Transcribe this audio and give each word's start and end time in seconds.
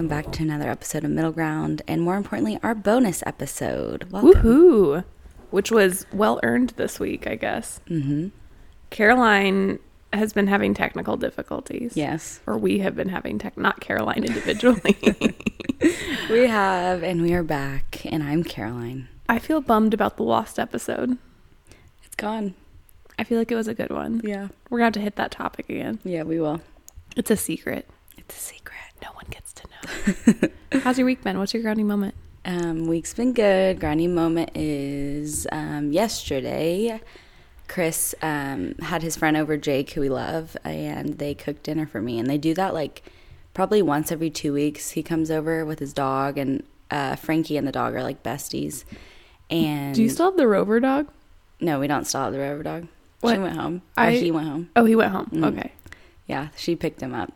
welcome 0.00 0.08
back 0.22 0.32
to 0.32 0.42
another 0.42 0.70
episode 0.70 1.04
of 1.04 1.10
Middle 1.10 1.30
Ground, 1.30 1.82
and 1.86 2.00
more 2.00 2.16
importantly, 2.16 2.58
our 2.62 2.74
bonus 2.74 3.22
episode. 3.26 4.04
Welcome. 4.04 4.32
Woohoo! 4.32 5.04
Which 5.50 5.70
was 5.70 6.06
well 6.10 6.40
earned 6.42 6.70
this 6.76 6.98
week, 6.98 7.26
I 7.26 7.34
guess. 7.34 7.80
Mm-hmm. 7.86 8.28
Caroline 8.88 9.78
has 10.14 10.32
been 10.32 10.46
having 10.46 10.72
technical 10.72 11.18
difficulties. 11.18 11.98
Yes, 11.98 12.40
Or 12.46 12.56
we 12.56 12.78
have 12.78 12.96
been 12.96 13.10
having 13.10 13.38
tech, 13.38 13.58
not 13.58 13.80
Caroline 13.80 14.24
individually. 14.24 14.96
we 16.30 16.46
have, 16.46 17.02
and 17.02 17.20
we 17.20 17.34
are 17.34 17.42
back, 17.42 18.00
and 18.06 18.22
I'm 18.22 18.42
Caroline. 18.42 19.06
I 19.28 19.38
feel 19.38 19.60
bummed 19.60 19.92
about 19.92 20.16
the 20.16 20.22
lost 20.22 20.58
episode. 20.58 21.18
It's 22.04 22.16
gone. 22.16 22.54
I 23.18 23.24
feel 23.24 23.36
like 23.36 23.52
it 23.52 23.56
was 23.56 23.68
a 23.68 23.74
good 23.74 23.90
one. 23.90 24.22
Yeah, 24.24 24.48
We're 24.70 24.78
gonna 24.78 24.86
have 24.86 24.94
to 24.94 25.00
hit 25.00 25.16
that 25.16 25.30
topic 25.30 25.68
again. 25.68 25.98
yeah, 26.04 26.22
we 26.22 26.40
will. 26.40 26.62
It's 27.16 27.30
a 27.30 27.36
secret. 27.36 27.86
It's 28.16 28.34
a 28.34 28.40
secret. 28.40 28.78
No 29.02 29.08
one 29.12 29.24
gets 29.30 29.52
to 29.54 29.64
know. 30.72 30.80
How's 30.80 30.98
your 30.98 31.06
week 31.06 31.22
been? 31.22 31.38
What's 31.38 31.54
your 31.54 31.62
grounding 31.62 31.86
moment? 31.86 32.14
Um, 32.44 32.86
week's 32.86 33.14
been 33.14 33.32
good. 33.32 33.80
Grounding 33.80 34.14
moment 34.14 34.50
is 34.54 35.46
um, 35.52 35.92
yesterday. 35.92 37.00
Chris 37.68 38.14
um, 38.22 38.74
had 38.80 39.02
his 39.02 39.16
friend 39.16 39.36
over, 39.36 39.56
Jake, 39.56 39.90
who 39.92 40.00
we 40.00 40.08
love, 40.08 40.56
and 40.64 41.18
they 41.18 41.34
cooked 41.34 41.62
dinner 41.64 41.86
for 41.86 42.00
me. 42.00 42.18
And 42.18 42.28
they 42.28 42.38
do 42.38 42.52
that 42.54 42.74
like 42.74 43.02
probably 43.54 43.82
once 43.82 44.10
every 44.10 44.30
two 44.30 44.52
weeks. 44.52 44.90
He 44.92 45.02
comes 45.02 45.30
over 45.30 45.64
with 45.64 45.78
his 45.78 45.92
dog, 45.92 46.36
and 46.38 46.62
uh, 46.90 47.16
Frankie 47.16 47.56
and 47.56 47.66
the 47.66 47.72
dog 47.72 47.94
are 47.94 48.02
like 48.02 48.22
besties. 48.22 48.84
And 49.50 49.94
Do 49.94 50.02
you 50.02 50.08
still 50.08 50.26
have 50.26 50.36
the 50.36 50.48
Rover 50.48 50.80
dog? 50.80 51.08
No, 51.60 51.78
we 51.78 51.86
don't 51.86 52.06
still 52.06 52.22
have 52.22 52.32
the 52.32 52.38
rover 52.38 52.62
dog. 52.62 52.86
She 53.22 53.36
went 53.38 53.54
home. 53.54 53.82
Or 53.98 54.04
I- 54.04 54.12
he 54.12 54.30
went 54.30 54.48
home. 54.48 54.70
Oh, 54.74 54.86
he 54.86 54.96
went 54.96 55.12
home. 55.12 55.26
Mm. 55.26 55.44
Okay. 55.52 55.72
Yeah, 56.26 56.48
she 56.56 56.74
picked 56.74 57.02
him 57.02 57.14
up. 57.14 57.32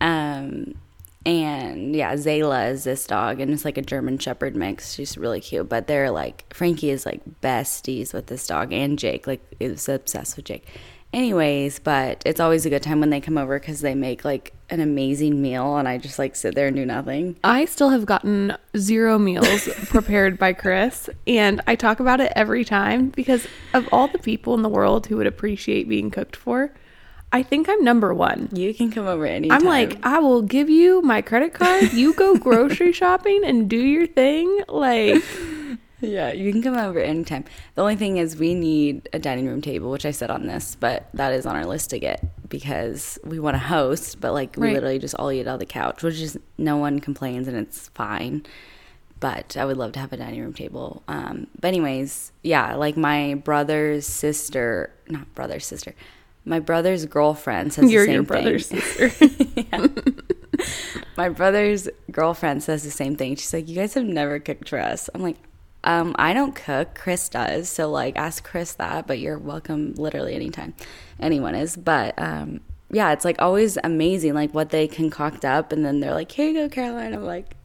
Um, 0.00 0.74
and 1.26 1.94
yeah, 1.94 2.14
Zayla 2.14 2.70
is 2.70 2.84
this 2.84 3.06
dog, 3.06 3.40
and 3.40 3.52
it's 3.52 3.64
like 3.64 3.76
a 3.76 3.82
German 3.82 4.18
Shepherd 4.18 4.56
mix. 4.56 4.94
She's 4.94 5.18
really 5.18 5.40
cute, 5.40 5.68
but 5.68 5.86
they're 5.86 6.10
like 6.10 6.52
Frankie 6.54 6.90
is 6.90 7.04
like 7.04 7.22
besties 7.42 8.14
with 8.14 8.26
this 8.26 8.46
dog, 8.46 8.72
and 8.72 8.98
Jake 8.98 9.26
like 9.26 9.42
is 9.60 9.88
obsessed 9.88 10.36
with 10.36 10.46
Jake. 10.46 10.66
Anyways, 11.10 11.78
but 11.78 12.22
it's 12.26 12.38
always 12.38 12.66
a 12.66 12.70
good 12.70 12.82
time 12.82 13.00
when 13.00 13.08
they 13.08 13.20
come 13.20 13.38
over 13.38 13.58
because 13.58 13.80
they 13.80 13.94
make 13.94 14.26
like 14.26 14.52
an 14.70 14.80
amazing 14.80 15.40
meal, 15.40 15.76
and 15.76 15.88
I 15.88 15.98
just 15.98 16.18
like 16.18 16.36
sit 16.36 16.54
there 16.54 16.66
and 16.66 16.76
do 16.76 16.84
nothing. 16.84 17.36
I 17.42 17.64
still 17.64 17.90
have 17.90 18.04
gotten 18.06 18.56
zero 18.76 19.18
meals 19.18 19.68
prepared 19.88 20.38
by 20.38 20.52
Chris, 20.52 21.08
and 21.26 21.62
I 21.66 21.76
talk 21.76 22.00
about 22.00 22.20
it 22.20 22.32
every 22.36 22.64
time 22.64 23.08
because 23.08 23.46
of 23.72 23.88
all 23.90 24.08
the 24.08 24.18
people 24.18 24.54
in 24.54 24.62
the 24.62 24.68
world 24.68 25.06
who 25.06 25.16
would 25.16 25.26
appreciate 25.26 25.88
being 25.88 26.10
cooked 26.10 26.36
for. 26.36 26.72
I 27.32 27.42
think 27.42 27.68
I'm 27.68 27.84
number 27.84 28.14
one. 28.14 28.48
You 28.52 28.72
can 28.72 28.90
come 28.90 29.06
over 29.06 29.26
anytime. 29.26 29.58
I'm 29.60 29.64
like, 29.66 29.98
I 30.02 30.18
will 30.18 30.42
give 30.42 30.70
you 30.70 31.02
my 31.02 31.20
credit 31.20 31.52
card. 31.54 31.92
You 31.92 32.14
go 32.14 32.34
grocery 32.38 32.92
shopping 32.92 33.42
and 33.44 33.68
do 33.68 33.76
your 33.76 34.06
thing. 34.06 34.62
Like, 34.68 35.22
Yeah, 36.00 36.30
you 36.32 36.52
can 36.52 36.62
come 36.62 36.76
over 36.76 37.00
anytime. 37.00 37.44
The 37.74 37.82
only 37.82 37.96
thing 37.96 38.18
is, 38.18 38.36
we 38.36 38.54
need 38.54 39.08
a 39.12 39.18
dining 39.18 39.48
room 39.48 39.60
table, 39.60 39.90
which 39.90 40.06
I 40.06 40.12
said 40.12 40.30
on 40.30 40.46
this, 40.46 40.76
but 40.78 41.08
that 41.14 41.32
is 41.32 41.44
on 41.44 41.56
our 41.56 41.66
list 41.66 41.90
to 41.90 41.98
get 41.98 42.24
because 42.48 43.18
we 43.24 43.40
want 43.40 43.54
to 43.56 43.58
host, 43.58 44.20
but 44.20 44.32
like 44.32 44.54
we 44.56 44.68
Right. 44.68 44.74
literally 44.74 45.00
just 45.00 45.16
all 45.16 45.32
eat 45.32 45.48
on 45.48 45.58
the 45.58 45.66
couch, 45.66 46.02
which 46.04 46.20
is 46.20 46.38
no 46.56 46.76
one 46.76 47.00
complains 47.00 47.48
and 47.48 47.56
it's 47.56 47.88
fine. 47.88 48.46
But 49.20 49.56
I 49.56 49.64
would 49.64 49.76
love 49.76 49.90
to 49.92 49.98
have 49.98 50.12
a 50.12 50.16
dining 50.16 50.40
room 50.40 50.54
table. 50.54 51.02
Um, 51.08 51.48
but 51.60 51.66
anyways, 51.68 52.30
yeah, 52.44 52.76
like 52.76 52.96
my 52.96 53.34
brother's 53.34 54.06
sister, 54.06 54.94
not 55.08 55.34
brother's 55.34 55.66
sister, 55.66 55.94
my 56.48 56.60
brother's 56.60 57.04
girlfriend 57.04 57.72
says 57.74 57.90
you're 57.92 58.02
the 58.02 58.06
same 58.06 58.14
your 58.14 58.22
brother's 58.22 58.68
thing. 58.68 58.80
sister. 58.80 60.14
My 61.16 61.28
brother's 61.28 61.88
girlfriend 62.10 62.62
says 62.62 62.82
the 62.84 62.90
same 62.90 63.16
thing. 63.16 63.36
She's 63.36 63.52
like, 63.52 63.68
"You 63.68 63.76
guys 63.76 63.94
have 63.94 64.04
never 64.04 64.38
cooked 64.38 64.68
for 64.68 64.78
us." 64.78 65.10
I'm 65.14 65.22
like, 65.22 65.36
um, 65.84 66.16
"I 66.18 66.32
don't 66.32 66.54
cook. 66.54 66.94
Chris 66.94 67.28
does. 67.28 67.68
So 67.68 67.90
like, 67.90 68.16
ask 68.16 68.42
Chris 68.42 68.72
that. 68.74 69.06
But 69.06 69.18
you're 69.18 69.38
welcome, 69.38 69.94
literally 69.94 70.34
anytime. 70.34 70.74
Anyone 71.20 71.54
is. 71.54 71.76
But 71.76 72.14
um, 72.18 72.60
yeah, 72.90 73.12
it's 73.12 73.24
like 73.24 73.40
always 73.40 73.76
amazing, 73.84 74.34
like 74.34 74.54
what 74.54 74.70
they 74.70 74.88
concoct 74.88 75.44
up, 75.44 75.70
and 75.70 75.84
then 75.84 76.00
they're 76.00 76.14
like, 76.14 76.32
"Here 76.32 76.48
you 76.48 76.54
go, 76.54 76.68
Caroline." 76.68 77.12
I'm 77.12 77.24
like, 77.24 77.56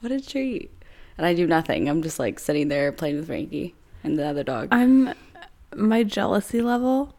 "What 0.00 0.12
a 0.12 0.20
treat!" 0.20 0.70
And 1.18 1.26
I 1.26 1.34
do 1.34 1.46
nothing. 1.46 1.88
I'm 1.88 2.02
just 2.02 2.18
like 2.18 2.38
sitting 2.38 2.68
there 2.68 2.90
playing 2.90 3.16
with 3.16 3.26
Frankie 3.26 3.74
and 4.02 4.18
the 4.18 4.26
other 4.26 4.42
dog. 4.42 4.68
I'm 4.70 5.12
my 5.76 6.02
jealousy 6.04 6.62
level. 6.62 7.14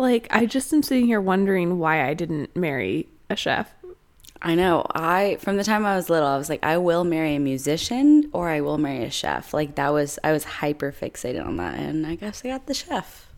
Like, 0.00 0.28
I 0.30 0.46
just 0.46 0.72
am 0.72 0.82
sitting 0.82 1.06
here 1.06 1.20
wondering 1.20 1.78
why 1.78 2.08
I 2.08 2.14
didn't 2.14 2.56
marry 2.56 3.06
a 3.28 3.36
chef. 3.36 3.72
I 4.42 4.54
know. 4.54 4.86
I 4.94 5.36
from 5.40 5.58
the 5.58 5.64
time 5.64 5.84
I 5.84 5.94
was 5.94 6.08
little, 6.08 6.26
I 6.26 6.38
was 6.38 6.48
like, 6.48 6.64
I 6.64 6.78
will 6.78 7.04
marry 7.04 7.36
a 7.36 7.38
musician 7.38 8.30
or 8.32 8.48
I 8.48 8.62
will 8.62 8.78
marry 8.78 9.04
a 9.04 9.10
chef. 9.10 9.52
Like 9.52 9.74
that 9.74 9.92
was 9.92 10.18
I 10.24 10.32
was 10.32 10.44
hyper 10.44 10.90
fixated 10.90 11.44
on 11.44 11.58
that, 11.58 11.74
and 11.74 12.06
I 12.06 12.14
guess 12.14 12.42
I 12.44 12.48
got 12.48 12.66
the 12.66 12.72
chef. 12.72 13.28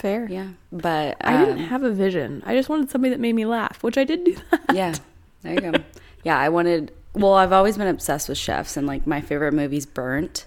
Fair. 0.00 0.26
Yeah, 0.28 0.48
but 0.72 1.16
I 1.20 1.38
didn't 1.38 1.60
um, 1.60 1.66
have 1.66 1.84
a 1.84 1.92
vision. 1.92 2.42
I 2.44 2.56
just 2.56 2.68
wanted 2.68 2.90
somebody 2.90 3.10
that 3.10 3.20
made 3.20 3.34
me 3.34 3.46
laugh, 3.46 3.84
which 3.84 3.96
I 3.96 4.02
did 4.02 4.24
do 4.24 4.36
that. 4.50 4.74
yeah, 4.74 4.94
there 5.42 5.54
you 5.54 5.60
go. 5.60 5.72
yeah, 6.24 6.36
I 6.36 6.48
wanted. 6.48 6.90
Well, 7.14 7.34
I've 7.34 7.52
always 7.52 7.78
been 7.78 7.86
obsessed 7.86 8.28
with 8.28 8.38
chefs, 8.38 8.76
and 8.76 8.88
like 8.88 9.06
my 9.06 9.20
favorite 9.20 9.54
movie's 9.54 9.86
Burnt. 9.86 10.46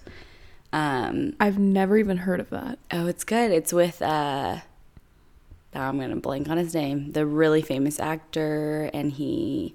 Um, 0.72 1.34
I've 1.40 1.58
never 1.58 1.96
even 1.96 2.18
heard 2.18 2.40
of 2.40 2.50
that. 2.50 2.78
oh, 2.92 3.06
it's 3.06 3.24
good. 3.24 3.50
It's 3.50 3.72
with 3.72 4.02
uh, 4.02 4.58
oh, 5.74 5.80
I'm 5.80 5.98
gonna 5.98 6.16
blank 6.16 6.48
on 6.48 6.58
his 6.58 6.74
name. 6.74 7.12
The 7.12 7.24
really 7.26 7.62
famous 7.62 7.98
actor, 7.98 8.90
and 8.92 9.12
he. 9.12 9.74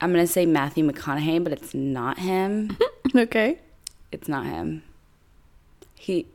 I'm 0.00 0.10
gonna 0.12 0.26
say 0.26 0.46
Matthew 0.46 0.88
McConaughey, 0.90 1.42
but 1.44 1.52
it's 1.52 1.74
not 1.74 2.18
him. 2.18 2.76
okay. 3.14 3.58
It's 4.10 4.28
not 4.28 4.46
him. 4.46 4.82
He. 5.94 6.26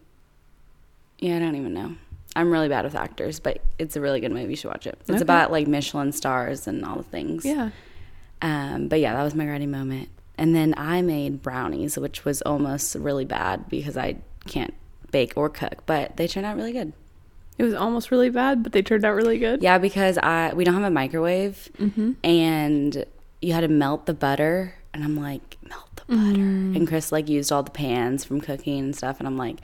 Yeah, 1.19 1.37
I 1.37 1.39
don't 1.39 1.55
even 1.55 1.73
know. 1.73 1.95
I'm 2.37 2.51
really 2.51 2.67
bad 2.69 2.83
with 2.85 2.95
actors, 2.95 3.39
but 3.39 3.61
it's 3.79 3.95
a 3.95 4.01
really 4.01 4.19
good 4.19 4.31
movie. 4.31 4.49
You 4.51 4.55
should 4.57 4.67
watch 4.69 4.85
it. 4.87 4.97
It's 5.01 5.09
Okay. 5.09 5.21
about 5.21 5.51
like 5.51 5.67
Michelin 5.67 6.11
stars 6.11 6.67
and 6.67 6.83
all 6.85 6.97
the 6.97 7.03
things. 7.03 7.45
Yeah. 7.45 7.69
Um, 8.41 8.89
but 8.89 8.99
yeah, 8.99 9.13
that 9.13 9.23
was 9.23 9.33
my 9.35 9.47
writing 9.47 9.71
moment. 9.71 10.09
And 10.37 10.55
then 10.55 10.73
I 10.77 11.01
made 11.01 11.41
brownies, 11.41 11.97
which 11.97 12.25
was 12.25 12.41
almost 12.41 12.95
really 12.95 13.25
bad 13.25 13.69
because 13.69 13.95
I 13.97 14.17
can't 14.47 14.73
bake 15.11 15.33
or 15.35 15.49
cook, 15.49 15.83
but 15.85 16.17
they 16.17 16.27
turned 16.27 16.45
out 16.45 16.57
really 16.57 16.73
good. 16.73 16.91
It 17.57 17.63
was 17.63 17.73
almost 17.73 18.11
really 18.11 18.29
bad, 18.29 18.63
but 18.63 18.73
they 18.73 18.81
turned 18.81 19.05
out 19.05 19.15
really 19.15 19.37
good. 19.37 19.63
Yeah, 19.63 19.77
because 19.77 20.17
I 20.17 20.53
we 20.53 20.65
don't 20.65 20.73
have 20.73 20.83
a 20.83 20.89
microwave, 20.91 21.69
Mm-hmm. 21.79 22.11
and 22.23 23.05
you 23.41 23.53
had 23.53 23.61
to 23.61 23.69
melt 23.69 24.07
the 24.07 24.13
butter, 24.13 24.75
and 24.93 25.03
I'm 25.05 25.15
like, 25.15 25.57
melt 25.69 25.89
the 25.95 26.15
butter. 26.15 26.39
Mm. 26.41 26.75
And 26.75 26.87
Chris 26.87 27.11
like 27.13 27.29
used 27.29 27.51
all 27.53 27.63
the 27.63 27.71
pans 27.71 28.25
from 28.25 28.41
cooking 28.41 28.79
and 28.79 28.95
stuff, 28.95 29.19
and 29.19 29.27
I'm 29.27 29.37
like, 29.37 29.59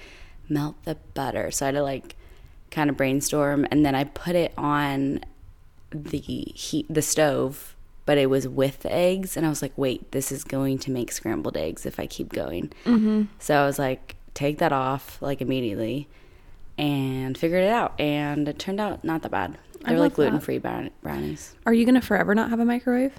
melt 0.48 0.76
the 0.86 0.96
butter. 1.14 1.52
So 1.52 1.66
I 1.66 1.68
had 1.68 1.76
to 1.76 1.84
like 1.84 2.16
kind 2.70 2.90
of 2.90 2.96
brainstorm, 2.96 3.68
and 3.72 3.86
then 3.86 3.94
I 3.94 4.06
put 4.06 4.36
it 4.38 4.54
on 4.58 5.20
the 5.92 6.18
heat, 6.20 6.86
the 6.90 7.02
stove, 7.02 7.71
but 8.06 8.18
it 8.18 8.30
was 8.30 8.48
with 8.48 8.80
the 8.80 8.94
eggs, 8.94 9.38
and 9.38 9.46
I 9.46 9.50
was 9.50 9.62
like, 9.62 9.74
wait, 9.78 10.12
this 10.12 10.32
is 10.32 10.44
going 10.44 10.80
to 10.80 10.92
make 10.92 11.12
scrambled 11.12 11.56
eggs 11.58 11.86
if 11.86 12.00
I 12.00 12.08
keep 12.08 12.30
going. 12.30 12.72
Mm-hmm. 12.86 13.24
So 13.40 13.56
I 13.56 13.66
was 13.66 13.78
like, 13.80 14.16
take 14.34 14.58
that 14.60 14.74
off 14.74 15.22
like 15.22 15.42
immediately 15.42 16.08
and 16.78 17.38
figured 17.38 17.64
it 17.64 17.70
out. 17.70 18.00
And 18.00 18.48
it 18.48 18.58
turned 18.60 18.80
out 18.80 19.04
not 19.04 19.22
that 19.22 19.32
bad. 19.32 19.58
They're 19.86 20.00
like 20.00 20.14
gluten 20.14 20.40
free 20.40 20.60
brownies. 20.60 21.56
Are 21.66 21.74
you 21.74 21.86
gonna 21.86 22.02
forever 22.02 22.36
not 22.36 22.50
have 22.50 22.60
a 22.60 22.66
microwave? 22.66 23.14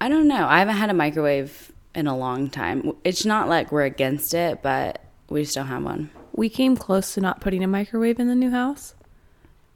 I 0.00 0.08
don't 0.08 0.28
know. 0.28 0.46
I 0.46 0.58
haven't 0.58 0.76
had 0.76 0.90
a 0.90 0.94
microwave 0.94 1.72
in 1.94 2.06
a 2.06 2.16
long 2.16 2.50
time. 2.50 2.92
It's 3.04 3.24
not 3.24 3.48
like 3.48 3.72
we're 3.72 3.84
against 3.84 4.34
it, 4.34 4.62
but 4.62 5.02
we 5.28 5.42
just 5.42 5.54
don't 5.54 5.66
have 5.66 5.82
one. 5.82 6.10
We 6.34 6.48
came 6.48 6.76
close 6.76 7.14
to 7.14 7.20
not 7.20 7.40
putting 7.40 7.64
a 7.64 7.66
microwave 7.66 8.20
in 8.20 8.28
the 8.28 8.34
new 8.34 8.50
house, 8.50 8.94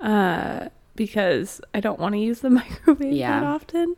uh, 0.00 0.68
because 0.96 1.60
I 1.74 1.80
don't 1.80 1.98
want 1.98 2.14
to 2.14 2.18
use 2.18 2.40
the 2.40 2.50
microwave 2.60 3.12
Yeah. 3.12 3.40
that 3.40 3.46
often. 3.46 3.96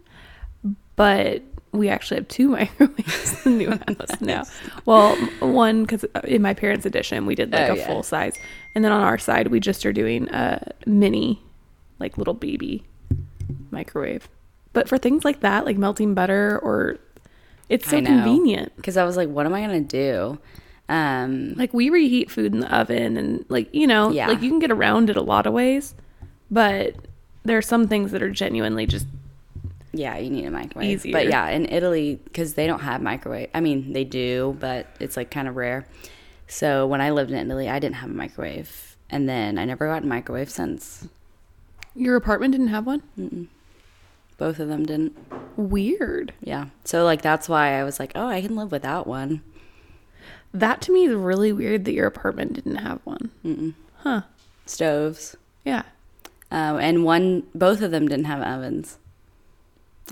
But 0.97 1.43
we 1.73 1.89
actually 1.89 2.19
have 2.19 2.29
two 2.29 2.49
microwaves 2.59 3.45
in 3.47 3.59
the 3.59 3.65
new 3.65 3.71
house 3.99 4.21
now. 4.21 4.45
Well, 4.87 5.17
one 5.41 5.83
because 5.83 6.05
in 6.25 6.41
my 6.43 6.55
parents' 6.55 6.87
edition 6.87 7.27
we 7.27 7.35
did 7.35 7.53
like 7.53 7.69
Oh, 7.71 7.75
a 7.75 7.77
yeah. 7.77 7.87
full 7.87 8.03
size, 8.03 8.39
and 8.75 8.85
then 8.85 8.93
on 8.93 9.01
our 9.03 9.19
side 9.19 9.49
we 9.49 9.59
just 9.61 9.85
are 9.85 9.93
doing 9.93 10.29
a 10.29 10.71
mini, 10.87 11.43
like 11.99 12.17
little 12.17 12.35
baby 12.35 12.85
microwave. 13.71 14.29
But 14.73 14.89
for 14.89 14.99
things 14.99 15.25
like 15.25 15.41
that, 15.41 15.65
like 15.65 15.77
melting 15.79 16.15
butter 16.15 16.59
or 16.63 16.99
it's 17.69 17.89
so 17.89 18.01
convenient. 18.03 18.75
Because 18.77 18.97
I 18.97 19.05
was 19.05 19.17
like, 19.17 19.29
what 19.29 19.47
am 19.47 19.55
I 19.55 19.65
going 19.67 19.87
to 19.87 20.37
do? 20.37 20.39
Um, 20.89 21.55
Like 21.57 21.73
we 21.73 21.91
reheat 21.91 22.31
food 22.31 22.53
in 22.53 22.61
the 22.61 22.73
oven 22.77 23.17
and 23.17 23.45
like, 23.49 23.73
you 23.75 23.87
know, 23.87 24.11
Yeah. 24.11 24.29
like 24.29 24.43
you 24.43 24.51
can 24.51 24.59
get 24.59 24.71
around 24.71 25.11
it 25.11 25.17
a 25.17 25.23
lot 25.23 25.47
of 25.47 25.53
ways, 25.53 25.95
but 26.55 26.95
there 27.43 27.59
are 27.59 27.63
some 27.63 27.89
things 27.89 28.13
that 28.13 28.23
are 28.23 28.31
genuinely 28.31 28.87
just 28.87 29.07
yeah, 29.93 30.17
you 30.17 30.31
need 30.31 30.45
a 30.45 30.51
microwave. 30.51 30.91
Easier. 30.91 31.13
But 31.13 31.29
yeah, 31.29 31.49
in 31.51 31.67
Italy, 31.67 32.21
because 32.25 32.55
they 32.55 32.67
don't 32.67 32.81
have 32.81 33.01
microwave. 33.01 33.49
I 33.55 33.61
mean, 33.61 33.93
they 33.93 34.05
do, 34.05 34.57
but 34.59 34.87
it's 34.99 35.17
like 35.17 35.31
kind 35.31 35.47
of 35.47 35.55
rare. 35.55 35.87
So 36.49 36.87
when 36.87 37.01
I 37.01 37.11
lived 37.11 37.31
in 37.31 37.37
Italy, 37.37 37.69
I 37.69 37.79
didn't 37.79 37.97
have 37.97 38.11
a 38.11 38.15
microwave. 38.15 38.97
And 39.09 39.29
then 39.29 39.57
I 39.57 39.65
never 39.65 39.87
got 39.87 40.03
a 40.03 40.07
microwave 40.07 40.51
since. 40.51 41.07
your 41.95 42.17
apartment 42.17 42.53
didn't 42.53 42.69
have 42.69 42.87
one. 42.87 43.49
Both 44.37 44.59
of 44.59 44.69
them 44.69 44.85
didn't. 44.85 45.17
Weird. 45.57 46.33
Yeah. 46.41 46.67
So 46.85 47.05
like 47.05 47.23
that's 47.23 47.49
why 47.49 47.79
I 47.79 47.85
was 47.85 48.01
like, 48.01 48.13
oh, 48.17 48.27
I 48.27 48.41
can 48.41 48.57
live 48.57 48.73
without 48.73 49.07
one. 49.07 49.43
That 50.53 50.81
to 50.83 50.93
me 50.93 51.05
is 51.07 51.15
really 51.15 51.53
weird 51.53 51.85
that 51.85 51.93
your 51.93 52.07
apartment 52.07 52.55
didn't 52.55 52.77
have 52.77 53.01
one. 53.05 53.75
Huh. 53.99 54.23
Stoves. 54.67 55.37
Yeah. 55.65 55.83
Um, 56.51 56.79
and 56.79 57.05
one, 57.05 57.45
both 57.55 57.83
of 57.83 57.91
them 57.91 58.07
didn't 58.09 58.27
have 58.27 58.41
ovens. 58.43 58.99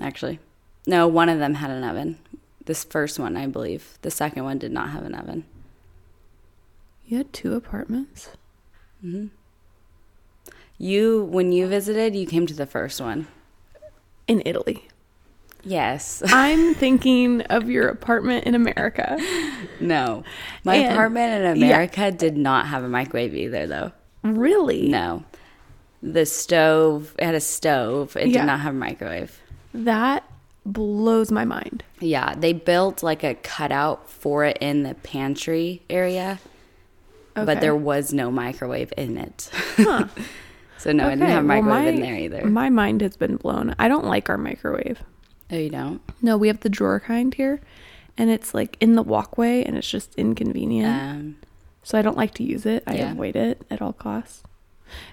Actually, 0.00 0.38
no, 0.86 1.06
one 1.06 1.28
of 1.28 1.38
them 1.38 1.54
had 1.54 1.70
an 1.70 1.84
oven. 1.84 2.18
This 2.64 2.84
first 2.84 3.18
one, 3.18 3.36
I 3.36 3.46
believe. 3.46 3.98
The 4.02 4.10
second 4.10 4.44
one 4.44 4.58
did 4.58 4.72
not 4.72 4.90
have 4.90 5.04
an 5.04 5.14
oven. 5.14 5.44
You 7.06 7.18
had 7.18 7.32
two 7.32 7.54
apartments? 7.54 8.30
Hmm. 9.00 9.26
You, 10.78 11.22
when 11.24 11.52
you 11.52 11.66
visited, 11.66 12.14
you 12.16 12.26
came 12.26 12.46
to 12.46 12.54
the 12.54 12.66
first 12.66 13.00
one. 13.00 13.26
In 14.26 14.42
Italy. 14.46 14.88
Yes. 15.64 16.22
I'm 16.26 16.74
thinking 16.76 17.42
of 17.42 17.68
your 17.68 17.88
apartment 17.88 18.46
in 18.46 18.54
America. 18.54 19.16
no. 19.80 20.24
My 20.64 20.76
And- 20.76 20.92
apartment 20.92 21.44
in 21.44 21.56
yeah. 21.56 21.66
America 21.66 22.10
did 22.10 22.36
not 22.36 22.66
have 22.68 22.82
a 22.84 22.88
microwave 22.88 23.34
either, 23.34 23.66
though. 23.66 23.92
Really? 24.24 24.88
No. 24.88 25.24
The 26.02 26.26
stove, 26.26 27.14
it 27.18 27.24
had 27.24 27.34
a 27.34 27.40
stove. 27.40 28.16
It 28.16 28.28
Yeah. 28.28 28.40
did 28.40 28.46
not 28.46 28.60
have 28.60 28.74
a 28.74 28.78
microwave. 28.78 29.40
That 29.72 30.24
blows 30.66 31.30
my 31.30 31.44
mind. 31.44 31.82
Yeah, 32.00 32.34
they 32.34 32.52
built 32.52 33.02
like 33.02 33.22
a 33.24 33.34
cutout 33.34 34.10
for 34.10 34.44
it 34.44 34.58
in 34.60 34.82
the 34.82 34.94
pantry 34.94 35.82
area, 35.88 36.40
Okay. 37.36 37.46
but 37.46 37.60
there 37.60 37.74
was 37.76 38.12
no 38.12 38.30
microwave 38.30 38.92
in 38.96 39.16
it. 39.16 39.48
Huh. 39.76 40.06
so 40.78 40.92
no, 40.92 41.06
I 41.06 41.10
didn't 41.10 41.28
have 41.28 41.44
a 41.44 41.46
well, 41.48 41.62
microwave 41.62 41.94
in 41.94 42.00
there 42.00 42.16
either. 42.16 42.46
My 42.46 42.68
mind 42.68 43.00
has 43.00 43.16
been 43.16 43.36
blown. 43.36 43.74
I 43.78 43.88
don't 43.88 44.04
like 44.06 44.28
our 44.28 44.38
microwave. 44.38 45.02
oh, 45.50 45.56
you 45.56 45.70
don't? 45.70 46.00
No, 46.20 46.36
we 46.36 46.48
have 46.48 46.60
the 46.60 46.68
drawer 46.68 46.98
kind 47.00 47.32
here, 47.34 47.60
and 48.18 48.30
it's 48.30 48.54
like 48.54 48.76
in 48.80 48.94
the 48.94 49.02
walkway, 49.02 49.62
and 49.64 49.76
it's 49.76 49.88
just 49.90 50.14
inconvenient. 50.16 51.02
Um, 51.02 51.36
so 51.82 51.98
I 51.98 52.02
don't 52.02 52.16
like 52.16 52.34
to 52.34 52.42
use 52.44 52.66
it. 52.66 52.82
I 52.86 52.94
Yeah. 52.96 53.12
avoid 53.12 53.36
it 53.36 53.62
at 53.70 53.80
all 53.82 53.92
costs. 53.92 54.42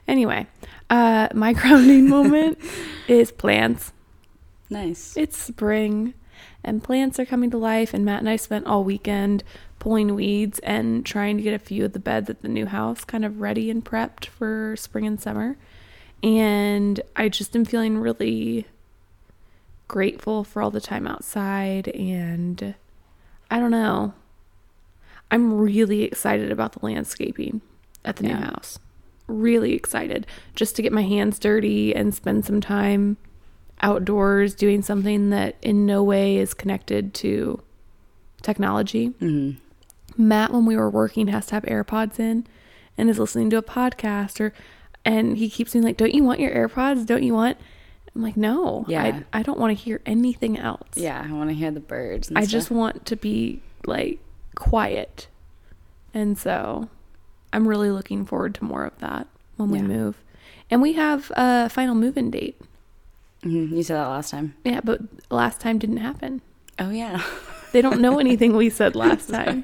Anyway, 0.07 0.45
uh, 0.89 1.29
my 1.33 1.53
grounding 1.59 2.09
moment 2.09 2.57
is 3.07 3.31
plants. 3.31 3.91
nice. 4.69 5.15
It's 5.17 5.37
spring, 5.37 6.13
and 6.63 6.83
plants 6.83 7.19
are 7.19 7.25
coming 7.25 7.51
to 7.51 7.57
life. 7.57 7.93
And 7.93 8.05
Matt 8.05 8.19
and 8.19 8.29
I 8.29 8.35
spent 8.35 8.65
all 8.67 8.83
weekend 8.83 9.43
pulling 9.79 10.13
weeds 10.13 10.59
and 10.59 11.05
trying 11.05 11.37
to 11.37 11.43
get 11.43 11.53
a 11.53 11.59
few 11.59 11.85
of 11.85 11.93
the 11.93 11.99
beds 11.99 12.29
at 12.29 12.41
the 12.41 12.49
new 12.49 12.65
house 12.65 13.05
kind 13.05 13.23
of 13.23 13.39
ready 13.39 13.69
and 13.69 13.83
prepped 13.83 14.25
for 14.25 14.75
spring 14.77 15.07
and 15.07 15.19
summer. 15.19 15.57
And 16.21 16.99
I 17.15 17.29
just 17.29 17.55
am 17.55 17.63
feeling 17.63 17.97
really 17.97 18.67
grateful 19.87 20.43
for 20.43 20.61
all 20.61 20.69
the 20.69 20.81
time 20.81 21.07
outside. 21.07 21.87
And 21.89 22.75
I 23.49 23.59
don't 23.59 23.71
know. 23.71 24.13
I'm 25.31 25.53
really 25.53 26.03
excited 26.03 26.51
about 26.51 26.73
the 26.73 26.85
landscaping 26.85 27.61
at 28.03 28.17
the 28.17 28.23
new 28.23 28.35
house. 28.35 28.79
Really 29.29 29.73
excited 29.73 30.25
just 30.55 30.75
to 30.75 30.81
get 30.81 30.91
my 30.91 31.03
hands 31.03 31.39
dirty 31.39 31.95
and 31.95 32.13
spend 32.13 32.45
some 32.45 32.59
time 32.61 33.17
outdoors 33.81 34.53
doing 34.55 34.81
something 34.81 35.29
that 35.29 35.55
in 35.61 35.85
no 35.85 36.03
way 36.03 36.37
is 36.37 36.53
connected 36.53 37.13
to 37.15 37.61
technology. 38.41 39.07
hmm 39.07 39.51
Matt, 40.17 40.51
when 40.51 40.65
we 40.65 40.75
were 40.75 40.89
working, 40.89 41.27
has 41.27 41.45
to 41.47 41.53
have 41.55 41.63
AirPods 41.63 42.19
in 42.19 42.45
and 42.97 43.09
is 43.09 43.19
listening 43.19 43.49
to 43.51 43.57
a 43.57 43.61
podcast 43.63 44.41
or 44.41 44.53
and 45.05 45.37
he 45.37 45.49
keeps 45.49 45.71
being 45.71 45.83
like, 45.85 45.95
Don't 45.97 46.13
you 46.13 46.23
want 46.23 46.39
your 46.41 46.51
AirPods? 46.51 47.05
Don't 47.05 47.23
you 47.23 47.33
want 47.33 47.57
I'm 48.15 48.21
like, 48.23 48.35
No. 48.35 48.83
Yeah. 48.87 49.21
I 49.31 49.39
I 49.39 49.43
don't 49.43 49.59
want 49.59 49.77
to 49.77 49.81
hear 49.81 50.01
anything 50.05 50.57
else. 50.57 50.89
Yeah, 50.95 51.25
I 51.25 51.31
want 51.31 51.49
to 51.49 51.53
hear 51.55 51.71
the 51.71 51.79
birds. 51.79 52.27
And 52.27 52.37
I 52.37 52.41
stuff. 52.41 52.51
just 52.51 52.71
want 52.71 53.05
to 53.05 53.15
be 53.15 53.61
like 53.85 54.19
quiet. 54.55 55.27
And 56.13 56.37
so 56.37 56.89
I'm 57.53 57.67
really 57.67 57.91
looking 57.91 58.25
forward 58.25 58.55
to 58.55 58.63
more 58.63 58.85
of 58.85 58.97
that 58.99 59.27
when 59.57 59.69
we 59.71 59.79
Yeah. 59.79 59.85
move. 59.85 60.17
And 60.69 60.81
we 60.81 60.93
have 60.93 61.31
a 61.35 61.69
final 61.69 61.95
move 61.95 62.17
in 62.17 62.29
date. 62.31 62.59
Mhm, 63.43 63.71
You 63.71 63.83
said 63.83 63.95
that 63.95 64.07
last 64.07 64.31
time. 64.31 64.53
Yeah, 64.63 64.81
but 64.83 65.01
last 65.31 65.59
time 65.61 65.79
didn't 65.79 65.97
happen. 65.97 66.41
Oh 66.77 66.89
yeah. 66.89 67.21
They 67.71 67.81
don't 67.83 68.01
know 68.01 68.17
anything 68.17 68.55
we 68.55 68.71
said 68.71 68.95
last 68.95 69.29
time. 69.29 69.63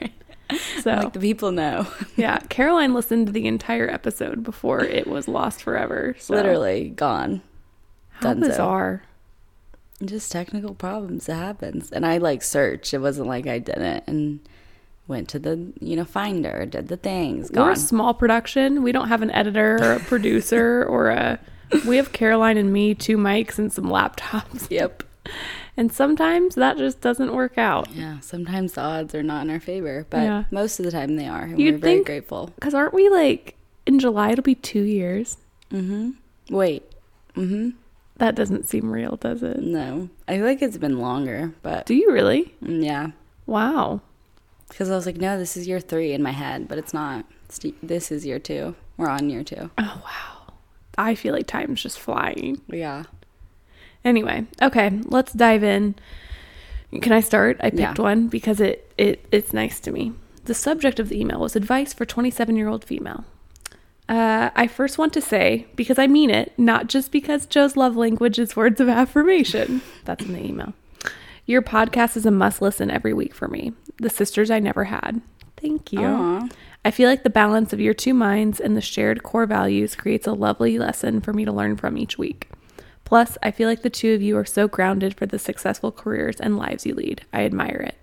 So, 0.83 0.91
like 0.91 1.13
the 1.13 1.19
people 1.19 1.51
know. 1.51 1.87
yeah, 2.15 2.37
Caroline 2.49 2.93
listened 2.93 3.25
to 3.25 3.33
the 3.33 3.47
entire 3.47 3.89
episode 3.89 4.43
before 4.43 4.81
it 4.81 5.07
was 5.07 5.27
lost 5.27 5.63
forever. 5.63 6.15
So. 6.19 6.35
Literally 6.35 6.89
gone. 6.89 7.41
How 8.11 8.35
Dunzo. 8.35 8.39
bizarre. 8.41 9.01
Just 10.03 10.31
technical 10.31 10.75
problems. 10.75 11.27
It 11.27 11.33
happens. 11.33 11.89
And 11.91 12.05
I 12.05 12.19
like 12.19 12.43
search. 12.43 12.93
It 12.93 12.99
wasn't 12.99 13.27
like 13.27 13.47
I 13.47 13.57
didn't 13.57 14.03
and 14.05 14.39
went 15.07 15.29
to 15.29 15.39
the 15.39 15.71
you 15.79 15.95
know 15.95 16.05
finder, 16.05 16.65
did 16.65 16.87
the 16.87 16.97
things. 16.97 17.51
We're 17.51 17.71
a 17.71 17.75
small 17.75 18.13
production. 18.13 18.83
We 18.83 18.91
don't 18.91 19.07
have 19.07 19.21
an 19.21 19.31
editor 19.31 19.77
or 19.81 19.93
a 19.93 19.99
producer 20.11 20.83
or 20.85 21.09
a. 21.09 21.39
We 21.87 21.97
have 21.97 22.11
Caroline 22.13 22.57
and 22.57 22.71
me, 22.71 22.93
two 22.95 23.17
mics, 23.17 23.57
and 23.57 23.71
some 23.73 23.85
laptops. 23.85 24.67
Yep. 24.71 25.03
And 25.77 25.91
sometimes 25.91 26.55
that 26.55 26.77
just 26.77 27.01
doesn't 27.01 27.33
work 27.33 27.57
out. 27.57 27.89
Yeah, 27.93 28.19
sometimes 28.21 28.73
the 28.73 28.81
odds 28.81 29.13
are 29.15 29.23
not 29.23 29.41
in 29.43 29.49
our 29.49 29.59
favor, 29.59 30.05
but 30.09 30.21
Yeah. 30.21 30.43
most 30.51 30.79
of 30.79 30.85
the 30.85 30.91
time 30.91 31.17
they 31.17 31.27
are. 31.27 31.41
And 31.43 31.59
You'd 31.59 31.73
we're 31.75 31.79
very 31.79 31.93
think- 31.95 32.05
grateful. 32.05 32.51
Because 32.55 32.73
aren't 32.73 32.93
we 32.93 33.09
like 33.09 33.55
in 33.85 33.99
July? 33.99 34.31
It'll 34.31 34.43
be 34.43 34.55
two 34.55 34.83
years. 34.83 35.37
Mm-hmm. 35.71 36.11
Wait. 36.55 36.83
Mm-hmm. 37.35 37.71
That 38.17 38.35
doesn't 38.35 38.69
seem 38.69 38.89
real, 38.89 39.17
does 39.17 39.43
it? 39.43 39.57
No. 39.57 40.07
I 40.29 40.37
feel 40.37 40.45
like 40.45 40.61
it's 40.61 40.77
been 40.77 40.99
longer, 40.99 41.53
but 41.61 41.85
Do 41.87 41.95
you 41.95 42.09
really? 42.11 42.53
mm, 42.63 42.81
yeah. 42.85 43.07
Wow. 43.47 44.01
Because 44.69 44.89
I 44.89 44.95
was 44.95 45.05
like, 45.05 45.17
no, 45.17 45.37
this 45.37 45.55
is 45.55 45.67
year 45.67 45.79
three 45.79 46.11
in 46.13 46.21
my 46.23 46.31
head, 46.31 46.67
but 46.67 46.77
it's 46.77 46.93
not. 46.93 47.25
It's, 47.45 47.59
this 47.83 48.11
is 48.11 48.25
year 48.25 48.39
two. 48.39 48.75
We're 48.97 49.09
on 49.09 49.29
year 49.29 49.43
two. 49.43 49.69
Oh 49.77 50.01
wow. 50.03 50.53
I 50.97 51.15
feel 51.15 51.33
like 51.33 51.47
time's 51.47 51.81
just 51.83 51.99
flying. 51.99 52.61
Yeah. 52.67 53.03
Anyway, 54.03 54.45
okay, 54.61 54.99
let's 55.05 55.33
dive 55.33 55.63
in. 55.63 55.95
Can 57.01 57.11
I 57.11 57.19
start? 57.19 57.57
I 57.59 57.69
picked 57.69 57.79
Yeah. 57.79 57.93
one 57.97 58.27
because 58.27 58.59
it, 58.61 58.91
it 58.97 59.25
it's 59.31 59.51
nice 59.53 59.79
to 59.81 59.91
me. 59.91 60.13
The 60.45 60.53
subject 60.53 60.99
of 60.99 61.09
the 61.09 61.19
email 61.19 61.39
was 61.39 61.55
advice 61.55 61.93
for 61.93 62.05
27 62.05 62.55
year 62.55 62.67
old 62.69 62.85
female. 62.85 63.25
Uh, 64.07 64.51
I 64.55 64.67
first 64.67 64.97
want 64.99 65.13
to 65.13 65.21
say, 65.21 65.65
because 65.75 65.97
I 65.97 66.05
mean 66.05 66.29
it, 66.29 66.53
not 66.59 66.87
just 66.87 67.11
because 67.11 67.47
Joe's 67.47 67.75
love 67.75 67.95
language 67.97 68.37
is 68.37 68.55
words 68.55 68.79
of 68.79 68.87
affirmation. 68.87 69.81
That's 70.05 70.23
in 70.23 70.33
the 70.33 70.45
email. 70.45 70.73
Your 71.45 71.61
podcast 71.61 72.17
is 72.17 72.25
a 72.25 72.31
must 72.31 72.61
listen 72.61 72.89
every 72.89 73.13
week 73.13 73.33
for 73.33 73.47
me. 73.47 73.73
The 73.97 74.09
sisters 74.09 74.49
I 74.49 74.59
never 74.59 74.85
had. 74.85 75.21
Thank 75.57 75.93
you. 75.93 76.01
Aw. 76.01 76.47
I 76.83 76.91
feel 76.91 77.09
like 77.09 77.23
the 77.23 77.29
balance 77.29 77.73
of 77.73 77.79
your 77.79 77.93
two 77.93 78.13
minds 78.13 78.59
and 78.59 78.75
the 78.75 78.81
shared 78.81 79.23
core 79.23 79.45
values 79.45 79.95
creates 79.95 80.27
a 80.27 80.33
lovely 80.33 80.77
lesson 80.77 81.21
for 81.21 81.33
me 81.33 81.45
to 81.45 81.51
learn 81.51 81.77
from 81.77 81.97
each 81.97 82.17
week. 82.17 82.49
Plus, 83.03 83.37
I 83.43 83.51
feel 83.51 83.69
like 83.69 83.83
the 83.83 83.89
two 83.89 84.13
of 84.13 84.21
you 84.21 84.37
are 84.37 84.45
so 84.45 84.67
grounded 84.67 85.15
for 85.15 85.25
the 85.25 85.39
successful 85.39 85.91
careers 85.91 86.39
and 86.39 86.57
lives 86.57 86.85
you 86.85 86.95
lead. 86.95 87.23
I 87.31 87.45
admire 87.45 87.83
it. 87.87 87.95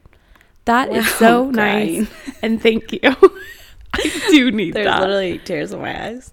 That 0.65 0.93
is 0.93 1.05
Wow, 1.05 1.19
so 1.19 1.45
I'm 1.47 1.53
nice. 1.53 2.09
And 2.41 2.63
thank 2.63 2.93
you. 2.93 3.01
I 3.93 4.27
do 4.31 4.51
need 4.53 4.75
There's 4.75 4.87
that. 4.87 5.01
There's 5.01 5.09
literally 5.09 5.39
tears 5.39 5.73
in 5.73 5.81
my 5.81 6.07
eyes. 6.07 6.33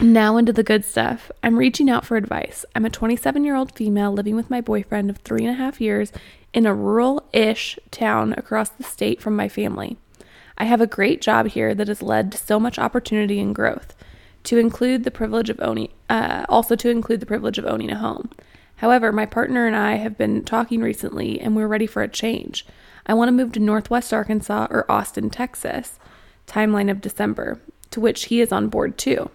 Now 0.00 0.36
into 0.36 0.52
the 0.52 0.62
good 0.62 0.84
stuff. 0.84 1.30
I'm 1.42 1.56
reaching 1.56 1.90
out 1.90 2.04
for 2.04 2.16
advice. 2.16 2.64
I'm 2.74 2.84
a 2.84 2.90
27 2.90 3.44
year 3.44 3.54
old 3.54 3.72
female 3.74 4.12
living 4.12 4.36
with 4.36 4.50
my 4.50 4.60
boyfriend 4.60 5.10
of 5.10 5.18
three 5.18 5.44
and 5.44 5.50
a 5.50 5.62
half 5.62 5.80
years 5.80 6.12
in 6.52 6.66
a 6.66 6.74
rural 6.74 7.28
ish 7.32 7.78
town 7.90 8.34
across 8.36 8.68
the 8.68 8.82
state 8.82 9.20
from 9.20 9.36
my 9.36 9.48
family. 9.48 9.96
I 10.58 10.64
have 10.64 10.80
a 10.80 10.86
great 10.86 11.20
job 11.20 11.48
here 11.48 11.74
that 11.74 11.88
has 11.88 12.02
led 12.02 12.32
to 12.32 12.38
so 12.38 12.60
much 12.60 12.78
opportunity 12.78 13.40
and 13.40 13.54
growth, 13.54 13.94
to 14.44 14.58
include 14.58 15.04
the 15.04 15.10
privilege 15.10 15.48
of 15.48 15.60
owning, 15.60 15.88
uh, 16.08 16.44
also 16.48 16.76
to 16.76 16.90
include 16.90 17.20
the 17.20 17.26
privilege 17.26 17.58
of 17.58 17.66
owning 17.66 17.90
a 17.90 17.98
home. 17.98 18.30
However, 18.76 19.12
my 19.12 19.26
partner 19.26 19.66
and 19.66 19.76
I 19.76 19.96
have 19.96 20.16
been 20.16 20.44
talking 20.44 20.80
recently 20.80 21.40
and 21.40 21.54
we're 21.54 21.66
ready 21.66 21.86
for 21.86 22.02
a 22.02 22.08
change. 22.08 22.66
I 23.06 23.14
want 23.14 23.28
to 23.28 23.32
move 23.32 23.52
to 23.52 23.60
Northwest 23.60 24.12
Arkansas 24.12 24.68
or 24.70 24.90
Austin, 24.90 25.30
Texas, 25.30 25.98
timeline 26.46 26.90
of 26.90 27.00
December, 27.00 27.60
to 27.90 28.00
which 28.00 28.26
he 28.26 28.40
is 28.40 28.52
on 28.52 28.68
board 28.68 28.98
too. 28.98 29.30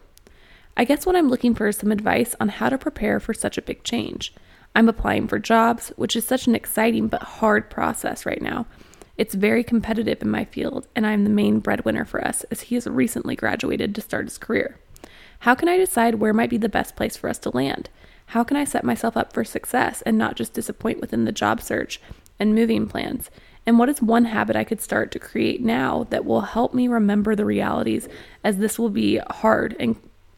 I 0.77 0.83
guess 0.83 1.05
what 1.05 1.15
I'm 1.15 1.29
looking 1.29 1.55
for 1.55 1.67
is 1.67 1.77
some 1.77 1.91
advice 1.91 2.35
on 2.39 2.49
how 2.49 2.67
to 2.67 2.77
prepare 2.77 3.21
for 3.21 3.33
such 3.33 3.57
a 3.57 3.61
big 3.61 3.83
change. 3.83 4.33
I'm 4.75 4.89
applying 4.89 5.29
for 5.29 5.39
jobs, 5.39 5.93
which 5.95 6.17
is 6.17 6.25
such 6.25 6.47
an 6.47 6.55
exciting 6.55 7.07
but 7.07 7.23
hard 7.23 7.69
process 7.69 8.25
right 8.25 8.41
now. 8.41 8.65
It's 9.17 9.35
very 9.35 9.63
competitive 9.63 10.21
in 10.21 10.29
my 10.29 10.43
field, 10.43 10.87
and 10.93 11.07
I'm 11.07 11.23
the 11.23 11.29
main 11.29 11.59
breadwinner 11.59 12.03
for 12.03 12.25
us 12.25 12.43
as 12.51 12.61
he 12.61 12.75
has 12.75 12.85
recently 12.87 13.37
graduated 13.37 13.95
to 13.95 14.01
start 14.01 14.25
his 14.25 14.37
career. 14.37 14.77
How 15.39 15.55
can 15.55 15.69
I 15.69 15.77
decide 15.77 16.15
where 16.15 16.33
might 16.33 16.49
be 16.49 16.57
the 16.57 16.67
best 16.67 16.97
place 16.97 17.15
for 17.15 17.29
us 17.29 17.37
to 17.39 17.55
land? 17.55 17.89
How 18.27 18.43
can 18.43 18.57
I 18.57 18.65
set 18.65 18.83
myself 18.83 19.15
up 19.15 19.31
for 19.31 19.45
success 19.45 20.01
and 20.01 20.17
not 20.17 20.35
just 20.35 20.53
disappoint 20.53 20.99
within 20.99 21.23
the 21.23 21.31
job 21.31 21.61
search 21.61 22.01
and 22.37 22.53
moving 22.53 22.87
plans? 22.87 23.29
And 23.65 23.79
what 23.79 23.87
is 23.87 24.01
one 24.01 24.25
habit 24.25 24.57
I 24.57 24.65
could 24.65 24.81
start 24.81 25.11
to 25.11 25.19
create 25.19 25.61
now 25.61 26.05
that 26.09 26.25
will 26.25 26.41
help 26.41 26.73
me 26.73 26.89
remember 26.89 27.33
the 27.33 27.45
realities 27.45 28.09
as 28.43 28.57
this 28.57 28.77
will 28.77 28.89
be 28.89 29.21
hard 29.29 29.75
and 29.79 29.95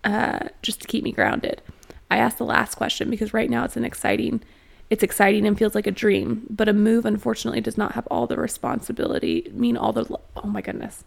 uh, 0.08 0.48
just 0.64 0.82
to 0.82 0.88
keep 0.88 1.04
me 1.04 1.12
grounded? 1.12 1.62
I 2.10 2.18
asked 2.18 2.38
the 2.38 2.46
last 2.46 2.76
question 2.76 3.10
because 3.10 3.34
right 3.34 3.50
now 3.50 3.64
it's 3.66 3.78
an 3.78 3.86
exciting 3.86 4.42
It's 4.90 5.04
exciting 5.04 5.46
and 5.46 5.58
feels 5.58 5.76
like 5.76 5.88
a 5.88 5.92
dream, 5.92 6.48
but 6.50 6.70
a 6.70 6.74
move 6.74 7.06
unfortunately 7.06 7.60
does 7.60 7.78
not 7.78 7.92
have 7.92 8.08
all 8.08 8.26
the 8.28 8.38
responsibility, 8.38 9.52
mean 9.54 9.76
all 9.76 9.92
the 9.92 10.06
oh 10.38 10.48
my 10.48 10.62
goodness. 10.62 11.04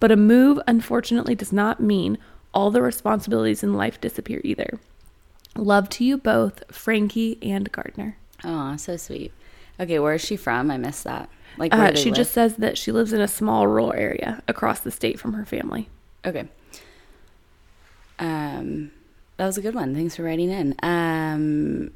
But 0.00 0.10
a 0.10 0.16
move 0.16 0.58
unfortunately 0.66 1.34
does 1.34 1.52
not 1.52 1.78
mean 1.80 2.16
all 2.54 2.70
the 2.70 2.80
responsibilities 2.80 3.62
in 3.62 3.74
life 3.74 4.00
disappear 4.00 4.40
either. 4.44 4.80
Love 5.56 5.88
to 5.90 6.04
you 6.04 6.16
both, 6.16 6.62
Frankie 6.72 7.36
and 7.42 7.70
Gardner. 7.70 8.16
Oh, 8.44 8.76
so 8.76 8.96
sweet. 8.96 9.32
Okay, 9.78 9.98
where 9.98 10.14
is 10.14 10.24
she 10.24 10.36
from? 10.36 10.70
I 10.70 10.78
missed 10.78 11.04
that. 11.04 11.28
Like, 11.58 11.72
where 11.74 11.92
Uh, 11.92 11.94
she 11.96 12.08
live? 12.10 12.16
just 12.16 12.32
says 12.32 12.56
that 12.56 12.78
she 12.78 12.92
lives 12.92 13.12
in 13.12 13.20
a 13.20 13.28
small 13.28 13.66
rural 13.66 13.92
area 13.92 14.42
across 14.48 14.80
the 14.80 14.90
state 14.90 15.18
from 15.20 15.34
her 15.34 15.44
family. 15.44 15.88
Okay. 16.24 16.48
Um, 18.18 18.90
that 19.36 19.46
was 19.46 19.56
a 19.56 19.62
good 19.62 19.74
one. 19.74 19.94
Thanks 19.94 20.16
for 20.16 20.24
writing 20.24 20.50
in. 20.50 20.74
Um, 20.82 21.92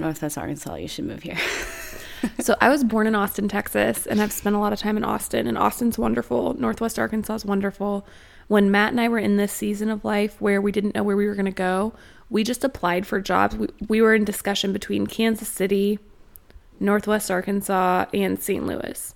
Arkansas, 0.00 0.74
you 0.74 0.88
should 0.88 1.04
move 1.04 1.22
here. 1.22 1.38
so 2.40 2.56
I 2.60 2.68
was 2.68 2.82
born 2.82 3.06
in 3.06 3.14
Austin, 3.14 3.48
Texas, 3.48 4.06
and 4.06 4.22
I've 4.22 4.32
spent 4.32 4.56
a 4.56 4.58
lot 4.58 4.72
of 4.72 4.78
time 4.78 4.96
in 4.96 5.04
Austin. 5.04 5.46
And 5.46 5.58
Austin's 5.58 5.98
wonderful. 5.98 6.54
Northwest 6.54 6.98
Arkansas 6.98 7.34
is 7.34 7.44
wonderful. 7.44 8.06
When 8.48 8.70
Matt 8.70 8.92
and 8.92 9.00
I 9.00 9.08
were 9.08 9.18
in 9.18 9.36
this 9.36 9.52
season 9.52 9.90
of 9.90 10.04
life 10.04 10.40
where 10.40 10.60
we 10.60 10.72
didn't 10.72 10.94
know 10.94 11.02
where 11.02 11.16
we 11.16 11.26
were 11.26 11.34
going 11.34 11.44
to 11.46 11.52
go, 11.52 11.92
we 12.30 12.44
just 12.44 12.64
applied 12.64 13.06
for 13.06 13.20
jobs. 13.20 13.56
We, 13.56 13.68
we 13.88 14.00
were 14.00 14.14
in 14.14 14.24
discussion 14.24 14.72
between 14.72 15.06
Kansas 15.06 15.48
City, 15.48 15.98
Northwest 16.80 17.30
Arkansas, 17.30 18.06
and 18.14 18.40
St. 18.40 18.64
Louis. 18.66 19.14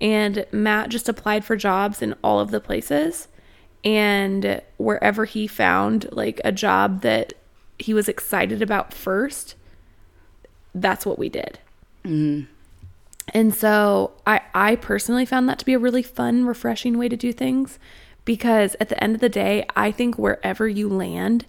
And 0.00 0.46
Matt 0.52 0.88
just 0.88 1.08
applied 1.08 1.44
for 1.44 1.56
jobs 1.56 2.02
in 2.02 2.14
all 2.22 2.40
of 2.40 2.50
the 2.50 2.60
places. 2.60 3.28
And 3.84 4.62
wherever 4.76 5.24
he 5.24 5.46
found 5.46 6.08
like 6.12 6.40
a 6.44 6.52
job 6.52 7.02
that 7.02 7.34
he 7.78 7.92
was 7.92 8.08
excited 8.08 8.62
about 8.62 8.94
first, 8.94 9.56
that's 10.74 11.04
what 11.04 11.18
we 11.18 11.28
did. 11.28 11.58
Mm-hmm. 12.04 12.50
And 13.34 13.54
so 13.54 14.12
I, 14.26 14.40
I 14.54 14.76
personally 14.76 15.26
found 15.26 15.48
that 15.48 15.58
to 15.60 15.64
be 15.64 15.74
a 15.74 15.78
really 15.78 16.02
fun, 16.02 16.44
refreshing 16.44 16.98
way 16.98 17.08
to 17.08 17.16
do 17.16 17.32
things 17.32 17.78
because 18.24 18.76
at 18.80 18.88
the 18.88 19.02
end 19.02 19.14
of 19.14 19.20
the 19.20 19.28
day, 19.28 19.64
I 19.74 19.90
think 19.90 20.18
wherever 20.18 20.68
you 20.68 20.88
land, 20.88 21.46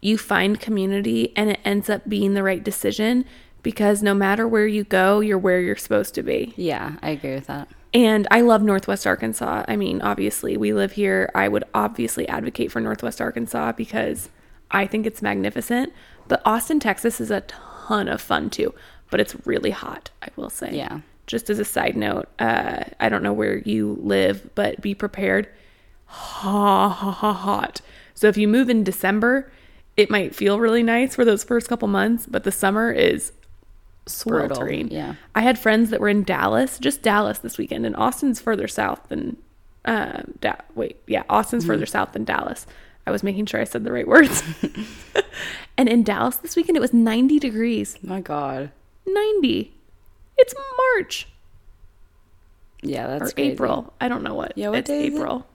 you 0.00 0.18
find 0.18 0.60
community 0.60 1.32
and 1.36 1.50
it 1.50 1.60
ends 1.64 1.88
up 1.88 2.08
being 2.08 2.34
the 2.34 2.42
right 2.42 2.62
decision 2.62 3.24
because 3.62 4.02
no 4.02 4.14
matter 4.14 4.46
where 4.46 4.66
you 4.66 4.84
go, 4.84 5.20
you're 5.20 5.38
where 5.38 5.60
you're 5.60 5.76
supposed 5.76 6.14
to 6.14 6.22
be. 6.22 6.52
yeah, 6.56 6.96
I 7.02 7.10
agree 7.10 7.34
with 7.34 7.46
that. 7.46 7.68
And 7.94 8.26
I 8.30 8.40
love 8.40 8.60
Northwest 8.62 9.06
Arkansas. 9.06 9.64
I 9.68 9.76
mean, 9.76 10.02
obviously, 10.02 10.56
we 10.56 10.72
live 10.72 10.92
here. 10.92 11.30
I 11.32 11.46
would 11.46 11.62
obviously 11.72 12.28
advocate 12.28 12.72
for 12.72 12.80
Northwest 12.80 13.20
Arkansas 13.20 13.72
because 13.72 14.28
I 14.72 14.86
think 14.86 15.06
it's 15.06 15.22
magnificent. 15.22 15.92
But 16.26 16.42
Austin, 16.44 16.80
Texas 16.80 17.20
is 17.20 17.30
a 17.30 17.42
ton 17.42 18.08
of 18.08 18.20
fun 18.20 18.50
too. 18.50 18.74
But 19.10 19.20
it's 19.20 19.36
really 19.46 19.70
hot, 19.70 20.10
I 20.22 20.28
will 20.34 20.50
say. 20.50 20.74
Yeah. 20.74 21.00
Just 21.28 21.48
as 21.48 21.60
a 21.60 21.64
side 21.64 21.96
note, 21.96 22.28
uh, 22.40 22.82
I 22.98 23.08
don't 23.08 23.22
know 23.22 23.32
where 23.32 23.58
you 23.58 23.96
live, 24.02 24.50
but 24.56 24.80
be 24.80 24.94
prepared. 24.94 25.48
Ha 26.06 26.88
ha 26.88 27.10
ha 27.12 27.32
hot. 27.32 27.80
So 28.14 28.26
if 28.26 28.36
you 28.36 28.48
move 28.48 28.68
in 28.68 28.82
December, 28.82 29.50
it 29.96 30.10
might 30.10 30.34
feel 30.34 30.58
really 30.58 30.82
nice 30.82 31.14
for 31.14 31.24
those 31.24 31.44
first 31.44 31.68
couple 31.68 31.86
months, 31.88 32.26
but 32.26 32.42
the 32.42 32.52
summer 32.52 32.90
is 32.90 33.32
Brutal, 34.26 34.56
sweltering. 34.56 34.90
yeah. 34.90 35.14
I 35.34 35.40
had 35.42 35.58
friends 35.58 35.90
that 35.90 36.00
were 36.00 36.08
in 36.08 36.22
Dallas, 36.24 36.78
just 36.78 37.02
Dallas 37.02 37.38
this 37.38 37.56
weekend, 37.58 37.86
and 37.86 37.96
Austin's 37.96 38.40
further 38.40 38.68
south 38.68 39.08
than, 39.08 39.36
uh, 39.84 40.22
da- 40.40 40.56
wait, 40.74 40.96
yeah, 41.06 41.22
Austin's 41.30 41.64
further 41.64 41.86
south 41.86 42.12
than 42.12 42.24
Dallas. 42.24 42.66
I 43.06 43.10
was 43.10 43.22
making 43.22 43.46
sure 43.46 43.60
I 43.60 43.64
said 43.64 43.84
the 43.84 43.92
right 43.92 44.08
words. 44.08 44.42
and 45.76 45.88
in 45.88 46.02
Dallas 46.02 46.36
this 46.36 46.56
weekend, 46.56 46.76
it 46.76 46.80
was 46.80 46.92
90 46.92 47.38
degrees. 47.38 47.96
My 48.02 48.20
God. 48.20 48.70
90. 49.06 49.72
It's 50.36 50.54
March 50.96 51.28
Yeah, 52.82 53.06
that's 53.06 53.30
or 53.30 53.34
crazy. 53.34 53.52
April. 53.52 53.92
I 54.00 54.08
don't 54.08 54.22
know 54.22 54.34
what. 54.34 54.56
Yeah, 54.56 54.70
what 54.70 54.78
it's 54.80 54.88
day 54.88 55.06
is 55.06 55.14
it? 55.14 55.16
April. 55.16 55.46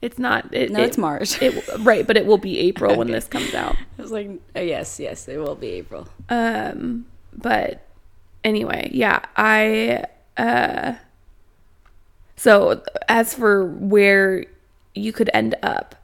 It's 0.00 0.18
not. 0.18 0.52
It, 0.52 0.70
No, 0.70 0.80
it- 0.80 0.86
it's 0.86 0.98
March. 0.98 1.40
It, 1.40 1.54
right, 1.80 2.06
but 2.06 2.16
it 2.16 2.26
will 2.26 2.38
be 2.38 2.58
April 2.68 2.96
when 2.96 3.08
this 3.10 3.28
comes 3.28 3.54
out. 3.54 3.76
I 3.98 4.02
was 4.02 4.10
like, 4.10 4.30
oh, 4.56 4.60
yes, 4.60 4.98
yes, 4.98 5.28
it 5.28 5.38
will 5.38 5.54
be 5.54 5.68
April. 5.68 6.08
Um, 6.28 7.06
but 7.36 7.86
anyway, 8.44 8.90
yeah, 8.92 9.20
I 9.36 10.04
uh 10.36 10.94
so 12.36 12.82
as 13.08 13.34
for 13.34 13.66
where 13.66 14.44
you 14.94 15.12
could 15.12 15.30
end 15.32 15.54
up, 15.62 15.94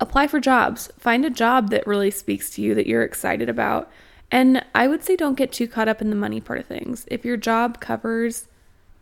apply 0.00 0.26
for 0.26 0.40
jobs. 0.40 0.90
Find 0.98 1.24
a 1.24 1.30
job 1.30 1.70
that 1.70 1.86
really 1.86 2.10
speaks 2.10 2.50
to 2.50 2.62
you 2.62 2.74
that 2.74 2.86
you're 2.86 3.02
excited 3.02 3.48
about. 3.48 3.90
And 4.30 4.64
I 4.74 4.88
would 4.88 5.04
say 5.04 5.14
don't 5.14 5.36
get 5.36 5.52
too 5.52 5.68
caught 5.68 5.88
up 5.88 6.00
in 6.00 6.10
the 6.10 6.16
money 6.16 6.40
part 6.40 6.58
of 6.58 6.66
things. 6.66 7.06
If 7.08 7.24
your 7.24 7.36
job 7.36 7.80
covers 7.80 8.48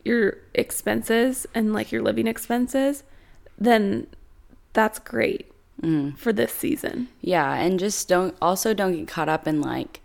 your 0.05 0.39
expenses 0.55 1.47
and 1.55 1.73
like 1.73 1.91
your 1.91 2.03
living 2.03 2.27
expenses, 2.27 3.05
then 3.59 4.07
that's 4.73 4.99
great 4.99 5.51
for 6.17 6.33
this 6.33 6.53
season. 6.53 7.09
Yeah, 7.21 7.55
and 7.55 7.79
just 7.79 8.09
don't 8.09 8.35
also 8.41 8.75
don't 8.75 8.97
get 8.97 9.09
caught 9.09 9.29
up 9.29 9.47
in 9.47 9.61
like 9.61 10.01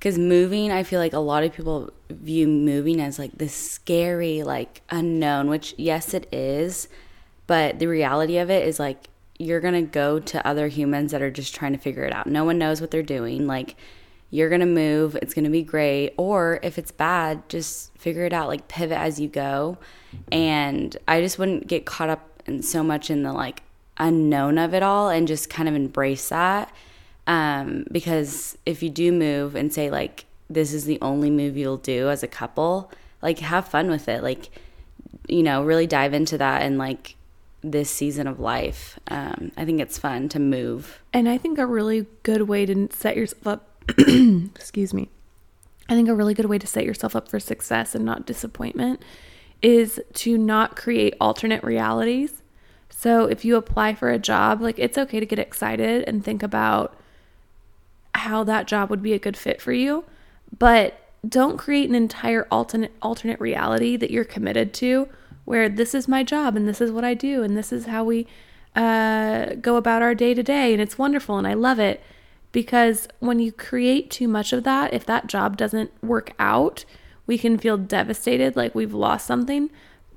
cuz 0.00 0.18
moving, 0.18 0.72
I 0.72 0.82
feel 0.82 0.98
like 0.98 1.12
a 1.12 1.18
lot 1.18 1.44
of 1.44 1.52
people 1.52 1.90
view 2.08 2.46
moving 2.48 3.00
as 3.00 3.18
like 3.18 3.38
this 3.38 3.54
scary 3.54 4.42
like 4.42 4.82
unknown, 4.90 5.48
which 5.48 5.74
yes 5.76 6.14
it 6.14 6.32
is, 6.32 6.88
but 7.46 7.78
the 7.78 7.86
reality 7.86 8.38
of 8.38 8.50
it 8.50 8.66
is 8.66 8.78
like 8.78 9.08
you're 9.38 9.60
to 9.74 9.82
go 9.82 10.20
to 10.20 10.46
other 10.46 10.68
humans 10.68 11.12
that 11.12 11.22
are 11.22 11.30
just 11.30 11.54
trying 11.54 11.72
to 11.72 11.78
figure 11.78 12.04
it 12.04 12.12
out. 12.12 12.26
No 12.26 12.44
one 12.44 12.58
knows 12.58 12.80
what 12.80 12.90
they're 12.90 13.02
doing. 13.02 13.46
Like 13.46 13.74
you're 14.30 14.50
to 14.60 14.66
move, 14.66 15.16
it's 15.22 15.34
to 15.44 15.50
be 15.50 15.62
great, 15.62 16.12
or 16.16 16.60
if 16.62 16.78
it's 16.78 16.92
bad, 16.92 17.48
just 17.48 17.96
figure 17.98 18.24
it 18.24 18.32
out, 18.32 18.48
like 18.48 18.68
pivot 18.68 18.98
as 18.98 19.18
you 19.18 19.28
go. 19.28 19.78
And 20.30 20.96
I 21.08 21.20
just 21.20 21.38
wouldn't 21.38 21.66
get 21.66 21.86
caught 21.86 22.10
up 22.10 22.42
in 22.46 22.62
so 22.62 22.82
much 22.82 23.10
in 23.10 23.22
the 23.22 23.32
like 23.32 23.62
unknown 23.96 24.58
of 24.58 24.74
it 24.74 24.82
all 24.82 25.08
and 25.08 25.26
just 25.26 25.50
kind 25.50 25.68
of 25.68 25.74
embrace 25.74 26.28
that 26.28 26.72
um, 27.30 27.84
because 27.92 28.58
if 28.66 28.82
you 28.82 28.90
do 28.90 29.12
move 29.12 29.54
and 29.54 29.72
say 29.72 29.88
like 29.88 30.24
this 30.50 30.72
is 30.72 30.84
the 30.84 30.98
only 31.00 31.30
move 31.30 31.56
you'll 31.56 31.76
do 31.76 32.10
as 32.10 32.24
a 32.24 32.26
couple 32.26 32.90
like 33.22 33.38
have 33.38 33.68
fun 33.68 33.88
with 33.88 34.08
it. 34.08 34.22
Like 34.22 34.50
you 35.28 35.42
know 35.42 35.62
really 35.62 35.86
dive 35.86 36.12
into 36.12 36.36
that 36.38 36.62
and 36.62 36.76
like 36.76 37.14
this 37.62 37.88
season 37.88 38.26
of 38.26 38.40
life. 38.40 38.98
Um, 39.08 39.52
i 39.56 39.64
think 39.64 39.80
it's 39.80 39.98
fun 39.98 40.28
to 40.30 40.38
move. 40.40 41.00
And 41.12 41.28
I 41.28 41.38
think 41.38 41.58
a 41.58 41.66
really 41.66 42.06
good 42.22 42.42
way 42.42 42.66
to 42.66 42.88
set 42.90 43.16
yourself 43.16 43.46
up, 43.46 43.68
excuse 43.98 44.92
me, 44.92 45.08
I 45.88 45.94
think 45.94 46.08
a 46.08 46.14
really 46.14 46.34
good 46.34 46.46
way 46.46 46.58
to 46.58 46.66
set 46.66 46.84
yourself 46.84 47.14
up 47.14 47.28
for 47.28 47.38
success 47.38 47.94
and 47.94 48.04
not 48.04 48.26
disappointment 48.26 49.02
is 49.62 50.00
to 50.14 50.36
not 50.36 50.74
create 50.74 51.14
alternate 51.20 51.62
realities. 51.62 52.42
So 52.88 53.26
if 53.26 53.44
you 53.44 53.56
apply 53.56 53.94
for 53.94 54.10
a 54.10 54.18
job, 54.18 54.60
like 54.60 54.78
it's 54.78 54.98
okay 54.98 55.20
to 55.20 55.26
get 55.26 55.38
excited 55.38 56.02
and 56.08 56.24
think 56.24 56.42
about 56.42 56.96
how 58.20 58.44
that 58.44 58.66
job 58.66 58.90
would 58.90 59.02
be 59.02 59.12
a 59.12 59.18
good 59.18 59.36
fit 59.36 59.60
for 59.60 59.72
you, 59.72 60.04
but 60.56 61.00
don't 61.28 61.58
create 61.58 61.88
an 61.88 61.94
entire 61.94 62.46
alternate 62.50 62.92
alternate 63.02 63.40
reality 63.40 63.96
that 63.96 64.10
you're 64.10 64.24
committed 64.24 64.72
to 64.72 65.08
where 65.44 65.68
this 65.68 65.94
is 65.94 66.08
my 66.08 66.22
job 66.22 66.56
and 66.56 66.68
this 66.68 66.80
is 66.80 66.90
what 66.90 67.04
I 67.04 67.14
do 67.14 67.42
and 67.42 67.56
this 67.56 67.72
is 67.72 67.86
how 67.86 68.04
we 68.04 68.26
uh, 68.74 69.54
go 69.60 69.76
about 69.76 70.02
our 70.02 70.14
day 70.14 70.32
to 70.32 70.42
day 70.42 70.72
and 70.72 70.80
it's 70.80 70.96
wonderful 70.98 71.36
and 71.36 71.46
I 71.46 71.54
love 71.54 71.78
it 71.78 72.00
because 72.52 73.06
when 73.18 73.38
you 73.38 73.52
create 73.52 74.10
too 74.10 74.28
much 74.28 74.52
of 74.52 74.64
that 74.64 74.94
if 74.94 75.04
that 75.06 75.26
job 75.26 75.56
doesn't 75.56 75.90
work 76.02 76.32
out 76.38 76.84
we 77.26 77.36
can 77.36 77.58
feel 77.58 77.76
devastated 77.76 78.56
like 78.56 78.74
we've 78.74 78.94
lost 78.94 79.26
something 79.26 79.70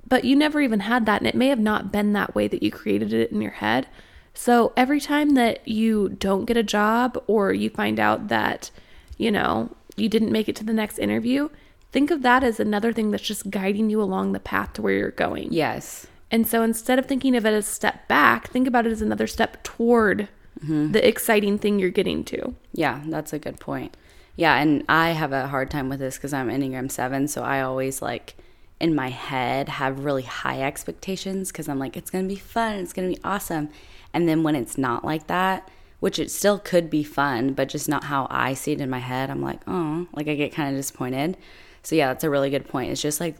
but 0.07 0.23
you 0.23 0.35
never 0.35 0.61
even 0.61 0.81
had 0.81 1.05
that 1.05 1.21
and 1.21 1.27
it 1.27 1.35
may 1.35 1.47
have 1.47 1.59
not 1.59 1.91
been 1.91 2.13
that 2.13 2.35
way 2.35 2.47
that 2.47 2.63
you 2.63 2.71
created 2.71 3.11
it 3.11 3.31
in 3.31 3.41
your 3.41 3.51
head 3.51 3.87
so 4.33 4.73
every 4.75 4.99
time 4.99 5.31
that 5.31 5.65
you 5.67 6.09
don't 6.09 6.45
get 6.45 6.57
a 6.57 6.63
job 6.63 7.21
or 7.27 7.53
you 7.53 7.69
find 7.69 7.99
out 7.99 8.27
that 8.27 8.71
you 9.17 9.31
know 9.31 9.69
you 9.95 10.09
didn't 10.09 10.31
make 10.31 10.49
it 10.49 10.55
to 10.55 10.63
the 10.63 10.73
next 10.73 10.97
interview 10.97 11.49
think 11.91 12.09
of 12.11 12.21
that 12.21 12.43
as 12.43 12.59
another 12.59 12.91
thing 12.91 13.11
that's 13.11 13.23
just 13.23 13.49
guiding 13.49 13.89
you 13.89 14.01
along 14.01 14.31
the 14.31 14.39
path 14.39 14.73
to 14.73 14.81
where 14.81 14.93
you're 14.93 15.11
going 15.11 15.51
yes 15.51 16.07
and 16.33 16.47
so 16.47 16.63
instead 16.63 16.97
of 16.97 17.05
thinking 17.05 17.35
of 17.35 17.45
it 17.45 17.53
as 17.53 17.67
a 17.67 17.71
step 17.71 18.07
back, 18.07 18.47
think 18.47 18.67
about 18.67 18.87
it 18.87 18.91
as 18.91 19.03
another 19.03 19.27
step 19.27 19.61
toward 19.61 20.29
mm-hmm. 20.59 20.91
the 20.91 21.07
exciting 21.07 21.59
thing 21.59 21.77
you're 21.77 21.91
getting 21.91 22.23
to. 22.23 22.55
Yeah, 22.73 23.01
that's 23.05 23.33
a 23.33 23.39
good 23.39 23.59
point. 23.59 23.95
Yeah, 24.35 24.55
and 24.55 24.83
I 24.89 25.11
have 25.11 25.31
a 25.31 25.45
hard 25.45 25.69
time 25.69 25.89
with 25.89 25.99
this 25.99 26.17
because 26.17 26.33
I'm 26.33 26.49
Enneagram 26.49 26.89
7, 26.89 27.27
so 27.27 27.43
I 27.43 27.61
always 27.61 28.01
like 28.01 28.35
in 28.83 28.93
my 28.93 29.09
head 29.09 29.69
have 29.69 30.03
really 30.03 30.23
high 30.23 30.61
expectations 30.61 31.51
because 31.51 31.69
I'm 31.69 31.79
like, 31.79 31.95
it's 31.95 32.09
going 32.09 32.27
to 32.27 32.33
be 32.33 32.39
fun, 32.39 32.75
it's 32.75 32.91
going 32.91 33.09
to 33.09 33.15
be 33.15 33.23
awesome. 33.23 33.69
And 34.13 34.27
then 34.27 34.43
when 34.43 34.57
it's 34.57 34.77
not 34.77 35.05
like 35.05 35.27
that, 35.27 35.69
which 36.01 36.19
it 36.19 36.29
still 36.29 36.59
could 36.59 36.89
be 36.89 37.01
fun, 37.01 37.53
but 37.53 37.69
just 37.69 37.87
not 37.87 38.03
how 38.03 38.27
I 38.29 38.53
see 38.53 38.73
it 38.73 38.81
in 38.81 38.89
my 38.89 38.99
head, 38.99 39.29
I'm 39.29 39.41
like, 39.41 39.61
oh, 39.67 40.05
like 40.11 40.27
I 40.27 40.35
get 40.35 40.51
kind 40.51 40.69
of 40.69 40.75
disappointed. 40.75 41.37
So, 41.81 41.95
yeah, 41.95 42.07
that's 42.07 42.25
a 42.25 42.29
really 42.29 42.49
good 42.49 42.67
point. 42.67 42.91
It's 42.91 43.01
just 43.01 43.21
like 43.21 43.37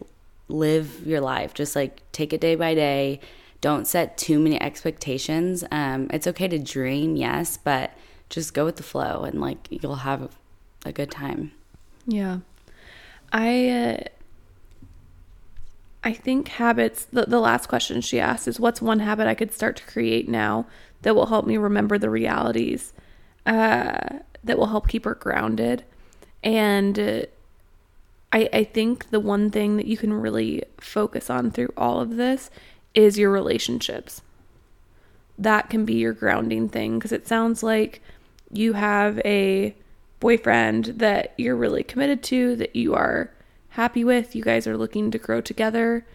live 0.48 1.06
your 1.06 1.20
life, 1.20 1.52
just 1.52 1.76
like 1.76 2.00
take 2.12 2.32
it 2.32 2.40
day 2.40 2.54
by 2.54 2.74
day. 2.74 3.20
Don't 3.60 3.86
set 3.86 4.16
too 4.16 4.38
many 4.38 4.60
expectations. 4.60 5.62
Um, 5.70 6.08
it's 6.10 6.26
okay 6.26 6.48
to 6.48 6.58
dream, 6.58 7.16
yes, 7.16 7.58
but 7.58 7.92
just 8.30 8.54
go 8.54 8.64
with 8.64 8.76
the 8.76 8.82
flow 8.82 9.24
and 9.24 9.42
like 9.42 9.68
you'll 9.68 9.96
have 9.96 10.34
a 10.86 10.92
good 10.92 11.10
time. 11.10 11.52
Yeah. 12.06 12.38
I 13.30 13.68
uh, 13.68 14.04
I 16.04 16.12
think 16.12 16.48
habits 16.48 17.06
the, 17.06 17.24
the 17.24 17.40
last 17.40 17.66
question 17.66 18.02
she 18.02 18.20
asked 18.20 18.46
is 18.46 18.60
what's 18.60 18.82
one 18.82 19.00
habit 19.00 19.26
I 19.26 19.34
could 19.34 19.52
start 19.52 19.76
to 19.76 19.86
create 19.86 20.28
now 20.28 20.66
that 21.00 21.14
will 21.14 21.26
help 21.26 21.46
me 21.46 21.56
remember 21.56 21.96
the 21.96 22.10
realities 22.10 22.92
uh, 23.46 24.18
that 24.44 24.58
will 24.58 24.66
help 24.66 24.86
keep 24.86 25.06
her 25.06 25.14
grounded. 25.14 25.84
And 26.42 26.98
uh, 26.98 27.22
I 28.32 28.48
I 28.52 28.64
think 28.64 29.10
the 29.10 29.20
one 29.20 29.50
thing 29.50 29.78
that 29.78 29.86
you 29.86 29.96
can 29.96 30.12
really 30.12 30.62
focus 30.78 31.30
on 31.30 31.50
through 31.50 31.72
all 31.76 32.00
of 32.00 32.16
this 32.16 32.50
is 32.94 33.18
your 33.18 33.30
relationships. 33.30 34.20
That 35.38 35.70
can 35.70 35.84
be 35.86 35.94
your 35.94 36.12
grounding 36.12 36.68
thing 36.68 36.98
because 36.98 37.12
it 37.12 37.26
sounds 37.26 37.62
like 37.62 38.02
you 38.52 38.74
have 38.74 39.18
a 39.24 39.74
boyfriend 40.20 40.84
that 40.86 41.34
you're 41.38 41.56
really 41.56 41.82
committed 41.82 42.22
to, 42.24 42.56
that 42.56 42.76
you 42.76 42.94
are 42.94 43.33
happy 43.74 44.04
with, 44.04 44.36
you 44.36 44.42
guys 44.42 44.66
are 44.68 44.76
looking 44.76 45.10
to 45.10 45.18
grow 45.18 45.40
together, 45.40 46.06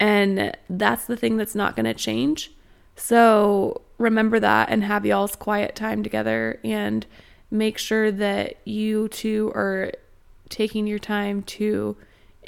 and 0.00 0.56
that's 0.68 1.04
the 1.04 1.16
thing 1.16 1.36
that's 1.36 1.54
not 1.54 1.76
going 1.76 1.86
to 1.86 1.94
change. 1.94 2.50
So 2.96 3.82
remember 3.98 4.40
that 4.40 4.68
and 4.68 4.82
have 4.82 5.06
y'all's 5.06 5.36
quiet 5.36 5.76
time 5.76 6.02
together 6.02 6.58
and 6.64 7.06
make 7.52 7.78
sure 7.78 8.10
that 8.10 8.56
you 8.64 9.08
two 9.08 9.52
are 9.54 9.92
taking 10.48 10.88
your 10.88 10.98
time 10.98 11.42
to 11.42 11.96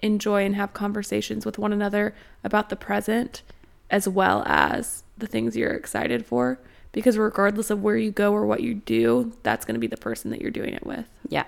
enjoy 0.02 0.44
and 0.44 0.56
have 0.56 0.74
conversations 0.74 1.46
with 1.46 1.58
one 1.58 1.72
another 1.72 2.14
about 2.42 2.68
the 2.68 2.76
present 2.76 3.42
as 3.88 4.08
well 4.08 4.42
as 4.46 5.04
the 5.16 5.28
things 5.28 5.56
you're 5.56 5.70
excited 5.70 6.26
for 6.26 6.58
because 6.90 7.16
regardless 7.16 7.70
of 7.70 7.82
where 7.82 7.96
you 7.96 8.10
go 8.10 8.32
or 8.32 8.44
what 8.44 8.62
you 8.62 8.74
do, 8.74 9.32
that's 9.44 9.64
going 9.64 9.74
to 9.74 9.80
be 9.80 9.86
the 9.86 9.96
person 9.96 10.30
that 10.32 10.40
you're 10.40 10.50
doing 10.50 10.74
it 10.74 10.84
with. 10.84 11.06
Yeah. 11.28 11.44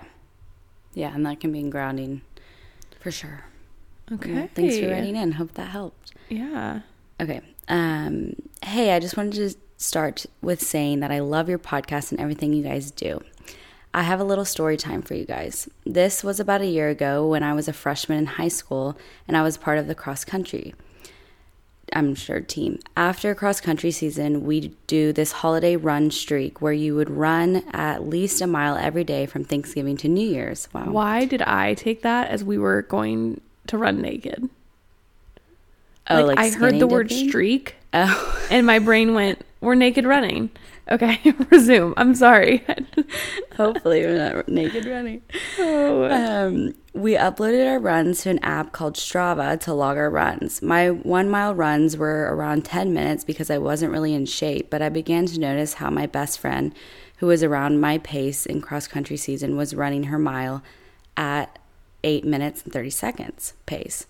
Yeah, 0.93 1.13
and 1.13 1.25
that 1.25 1.39
can 1.39 1.51
be 1.51 1.63
grounding 1.63 2.21
for 2.99 3.11
sure. 3.11 3.45
Okay. 4.11 4.49
Thanks 4.55 4.77
for 4.79 4.89
writing 4.89 5.15
in. 5.15 5.33
Hope 5.33 5.53
that 5.53 5.69
helped. 5.69 6.13
Yeah. 6.29 6.81
Okay. 7.19 7.41
Um, 7.67 8.33
hey, 8.63 8.91
I 8.93 8.99
just 8.99 9.15
wanted 9.17 9.33
to 9.33 9.55
start 9.77 10.25
with 10.41 10.61
saying 10.61 10.99
that 10.99 11.11
I 11.11 11.19
love 11.19 11.47
your 11.47 11.59
podcast 11.59 12.11
and 12.11 12.19
everything 12.19 12.53
you 12.53 12.63
guys 12.63 12.91
do. 12.91 13.21
I 13.93 14.03
have 14.03 14.19
a 14.19 14.23
little 14.23 14.45
story 14.45 14.77
time 14.77 15.01
for 15.01 15.15
you 15.15 15.25
guys. 15.25 15.67
This 15.85 16.23
was 16.23 16.39
about 16.39 16.61
a 16.61 16.67
year 16.67 16.89
ago 16.89 17.27
when 17.27 17.41
I 17.41 17.53
was 17.53 17.67
a 17.67 17.73
freshman 17.73 18.19
in 18.19 18.25
high 18.25 18.47
school 18.47 18.97
and 19.27 19.35
I 19.35 19.41
was 19.41 19.57
part 19.57 19.79
of 19.79 19.87
the 19.87 19.95
cross 19.95 20.23
country. 20.23 20.75
I'm 21.93 22.15
sure 22.15 22.39
team. 22.39 22.79
After 22.95 23.33
cross 23.35 23.61
country 23.61 23.91
season, 23.91 24.45
we 24.45 24.75
do 24.87 25.11
this 25.13 25.31
holiday 25.31 25.75
run 25.75 26.11
streak 26.11 26.61
where 26.61 26.73
you 26.73 26.95
would 26.95 27.09
run 27.09 27.63
at 27.71 28.07
least 28.07 28.41
a 28.41 28.47
mile 28.47 28.75
every 28.75 29.03
day 29.03 29.25
from 29.25 29.43
Thanksgiving 29.43 29.97
to 29.97 30.07
New 30.07 30.27
Year's. 30.27 30.67
Wow. 30.73 30.91
Why 30.91 31.25
did 31.25 31.41
I 31.41 31.73
take 31.73 32.01
that 32.03 32.29
as 32.29 32.43
we 32.43 32.57
were 32.57 32.83
going 32.83 33.41
to 33.67 33.77
run 33.77 34.01
naked? 34.01 34.49
Oh, 36.09 36.25
like, 36.25 36.39
I 36.39 36.49
heard 36.49 36.79
the 36.79 36.87
word 36.87 37.11
streak 37.11 37.75
Oh, 37.93 38.47
and 38.51 38.65
my 38.65 38.79
brain 38.79 39.13
went, 39.13 39.43
"We're 39.61 39.75
naked 39.75 40.05
running." 40.05 40.51
Okay, 40.91 41.19
resume. 41.51 41.93
I'm 41.97 42.15
sorry. 42.15 42.65
hopefully 43.55 44.01
we're 44.05 44.33
not 44.35 44.49
naked 44.49 44.85
running. 44.85 45.21
oh, 45.59 46.05
Um, 46.05 46.73
we 46.93 47.13
uploaded 47.13 47.69
our 47.69 47.79
runs 47.79 48.23
to 48.23 48.31
an 48.31 48.39
app 48.39 48.71
called 48.71 48.95
Strava 48.95 49.59
to 49.61 49.73
log 49.73 49.97
our 49.97 50.09
runs. 50.09 50.61
My 50.61 50.89
one 50.89 51.29
mile 51.29 51.53
runs 51.53 51.95
were 51.95 52.33
around 52.33 52.65
10 52.65 52.93
minutes 52.93 53.23
because 53.23 53.51
I 53.51 53.59
wasn't 53.59 53.91
really 53.91 54.13
in 54.15 54.25
shape, 54.25 54.69
but 54.71 54.81
I 54.81 54.89
began 54.89 55.27
to 55.27 55.39
notice 55.39 55.75
how 55.75 55.89
my 55.91 56.07
best 56.07 56.39
friend, 56.39 56.73
who 57.17 57.27
was 57.27 57.43
around 57.43 57.79
my 57.79 57.99
pace 57.99 58.45
in 58.47 58.59
cross 58.59 58.87
country 58.87 59.17
season, 59.17 59.55
was 59.55 59.75
running 59.75 60.05
her 60.05 60.17
mile 60.17 60.63
at 61.15 61.59
8 62.03 62.25
minutes 62.25 62.63
and 62.63 62.73
30 62.73 62.89
seconds 62.89 63.53
pace. 63.67 64.07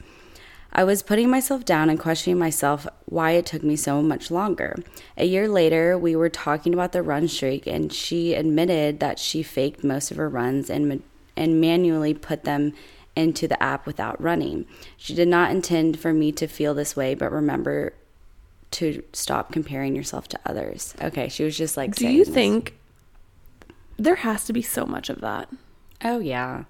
I 0.72 0.84
was 0.84 1.02
putting 1.02 1.30
myself 1.30 1.66
down 1.66 1.90
and 1.90 2.00
questioning 2.00 2.38
myself 2.38 2.88
why 3.06 3.32
it 3.32 3.46
took 3.46 3.64
me 3.64 3.76
so 3.76 4.02
much 4.02 4.30
longer. 4.30 4.78
A 5.18 5.26
year 5.26 5.48
later, 5.50 5.98
we 5.98 6.16
were 6.16 6.30
talking 6.30 6.74
about 6.74 6.92
the 6.92 7.02
run 7.02 7.28
streak, 7.28 7.66
and 7.66 7.92
she 7.92 8.36
admitted 8.36 9.00
that 9.00 9.18
she 9.18 9.42
faked 9.42 9.84
most 9.84 10.12
of 10.12 10.18
her 10.18 10.30
runs 10.30 10.70
and, 10.70 11.02
and 11.36 11.60
manually 11.60 12.14
put 12.14 12.44
them 12.44 12.74
into 13.16 13.48
the 13.48 13.62
app 13.62 13.86
without 13.86 14.22
running. 14.22 14.66
She 14.96 15.16
did 15.16 15.28
not 15.28 15.52
intend 15.52 16.00
for 16.00 16.14
me 16.14 16.32
to 16.34 16.48
feel 16.48 16.74
this 16.74 16.96
way, 16.96 17.16
but 17.16 17.32
remember 17.32 17.94
to 18.72 19.04
stop 19.14 19.52
comparing 19.52 19.96
yourself 19.96 20.28
to 20.30 20.40
others. 20.46 20.94
Okay, 21.02 21.28
she 21.28 21.44
was 21.44 21.58
just 21.58 21.76
like, 21.76 21.96
do 21.96 22.06
saying 22.06 22.16
you 22.16 22.26
this. 22.26 22.34
think 22.34 22.78
there 23.98 24.16
has 24.16 24.46
to 24.46 24.54
be 24.54 24.62
so 24.62 24.86
much 24.86 25.10
of 25.10 25.22
that? 25.22 25.50
Oh, 26.04 26.20
yeah. 26.20 26.66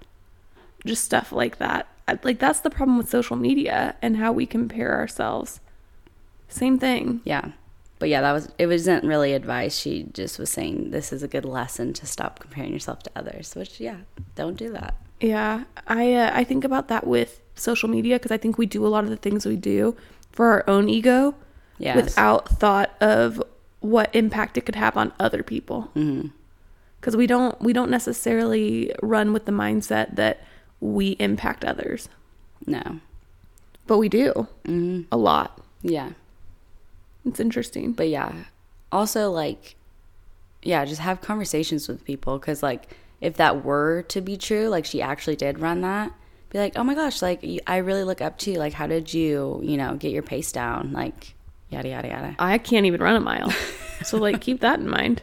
Just 0.85 1.03
stuff 1.03 1.31
like 1.33 1.57
that. 1.57 1.87
Like 2.23 2.39
that's 2.39 2.61
the 2.61 2.69
problem 2.69 2.97
with 2.97 3.09
social 3.09 3.35
media 3.35 3.95
and 4.01 4.17
how 4.17 4.31
we 4.31 4.45
compare 4.45 4.93
ourselves. 4.97 5.59
Same 6.47 6.79
thing. 6.79 7.21
Yeah. 7.23 7.51
But 7.99 8.09
yeah, 8.09 8.21
that 8.21 8.31
was 8.31 8.49
it 8.57 8.67
wasn't 8.67 9.03
really 9.03 9.33
advice. 9.33 9.77
She 9.77 10.03
just 10.13 10.39
was 10.39 10.49
saying 10.49 10.91
this 10.91 11.11
is 11.11 11.21
a 11.21 11.27
good 11.27 11.45
lesson 11.45 11.93
to 11.93 12.05
stop 12.05 12.39
comparing 12.39 12.71
yourself 12.71 13.03
to 13.03 13.11
others, 13.15 13.53
which 13.55 13.79
yeah, 13.79 13.97
don't 14.35 14.57
do 14.57 14.71
that. 14.71 14.95
Yeah, 15.19 15.65
I 15.87 16.13
uh, 16.13 16.31
I 16.33 16.43
think 16.45 16.63
about 16.63 16.87
that 16.87 17.05
with 17.05 17.41
social 17.55 17.89
media 17.89 18.15
because 18.17 18.31
I 18.31 18.37
think 18.37 18.57
we 18.57 18.65
do 18.65 18.85
a 18.85 18.89
lot 18.89 19.03
of 19.03 19.09
the 19.09 19.17
things 19.17 19.45
we 19.45 19.57
do 19.57 19.97
for 20.31 20.45
our 20.51 20.69
own 20.69 20.87
ego 20.89 21.35
Yes. 21.77 21.95
without 21.95 22.47
thought 22.47 22.91
of 23.01 23.41
what 23.81 24.13
impact 24.15 24.57
it 24.57 24.61
could 24.65 24.75
have 24.75 24.95
on 24.97 25.11
other 25.19 25.43
people. 25.43 25.91
Mhm. 25.95 26.31
Because 27.01 27.15
we 27.17 27.27
don't 27.27 27.61
we 27.61 27.73
don't 27.73 27.91
necessarily 27.91 28.93
run 29.01 29.33
with 29.33 29.43
the 29.45 29.51
mindset 29.51 30.15
that 30.15 30.41
we 30.81 31.11
impact 31.19 31.63
others, 31.65 32.09
No. 32.65 32.99
but 33.87 33.97
we 33.97 34.09
do 34.09 34.47
Mhm. 34.65 35.05
a 35.11 35.17
lot. 35.17 35.59
Yeah. 35.81 36.11
It's 37.25 37.39
interesting. 37.39 37.91
But 37.93 38.09
yeah, 38.09 38.33
also 38.91 39.29
like 39.31 39.75
yeah, 40.61 40.83
just 40.85 40.99
have 41.01 41.21
conversations 41.21 41.87
with 41.87 42.03
people 42.03 42.37
cuz 42.39 42.61
like 42.63 42.95
if 43.21 43.35
that 43.35 43.63
were 43.65 44.03
to 44.03 44.21
be 44.21 44.35
true, 44.37 44.67
like 44.67 44.85
she 44.85 45.01
actually 45.01 45.35
did 45.35 45.59
run 45.59 45.81
that, 45.81 46.11
be 46.49 46.57
like, 46.59 46.73
"Oh 46.77 46.83
my 46.83 46.95
gosh, 46.95 47.21
like 47.21 47.43
I 47.67 47.77
really 47.77 48.03
look 48.05 48.21
up 48.21 48.37
to 48.39 48.51
you. 48.51 48.57
Like 48.59 48.73
how 48.73 48.87
did 48.87 49.13
you, 49.13 49.59
you 49.63 49.75
know, 49.77 49.95
get 49.95 50.11
your 50.11 50.23
pace 50.23 50.51
down?" 50.51 50.91
Like 50.93 51.33
yada 51.69 51.89
yada 51.89 52.07
yada. 52.07 52.35
I 52.39 52.57
can't 52.57 52.85
even 52.85 53.01
run 53.01 53.15
a 53.15 53.19
mile, 53.19 53.51
so 54.03 54.17
like 54.17 54.39
keep 54.47 54.59
that 54.61 54.79
in 54.79 54.89
mind. 54.89 55.21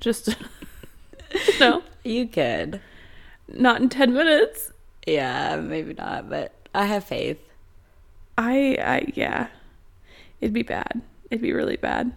Just 0.00 0.36
no, 1.60 1.82
You 2.04 2.26
could. 2.28 2.80
not 3.48 3.80
in 3.80 3.88
ten 3.88 4.12
minutes. 4.12 4.72
Yeah, 5.06 5.56
maybe 5.56 5.94
not, 5.94 6.28
but 6.30 6.52
I 6.74 6.86
have 6.86 7.04
faith. 7.04 7.38
I, 8.38 8.76
I, 8.80 9.12
yeah, 9.14 9.48
it'd 10.40 10.54
be 10.54 10.62
bad. 10.62 11.02
It'd 11.30 11.42
be 11.42 11.52
really 11.52 11.76
bad. 11.76 12.12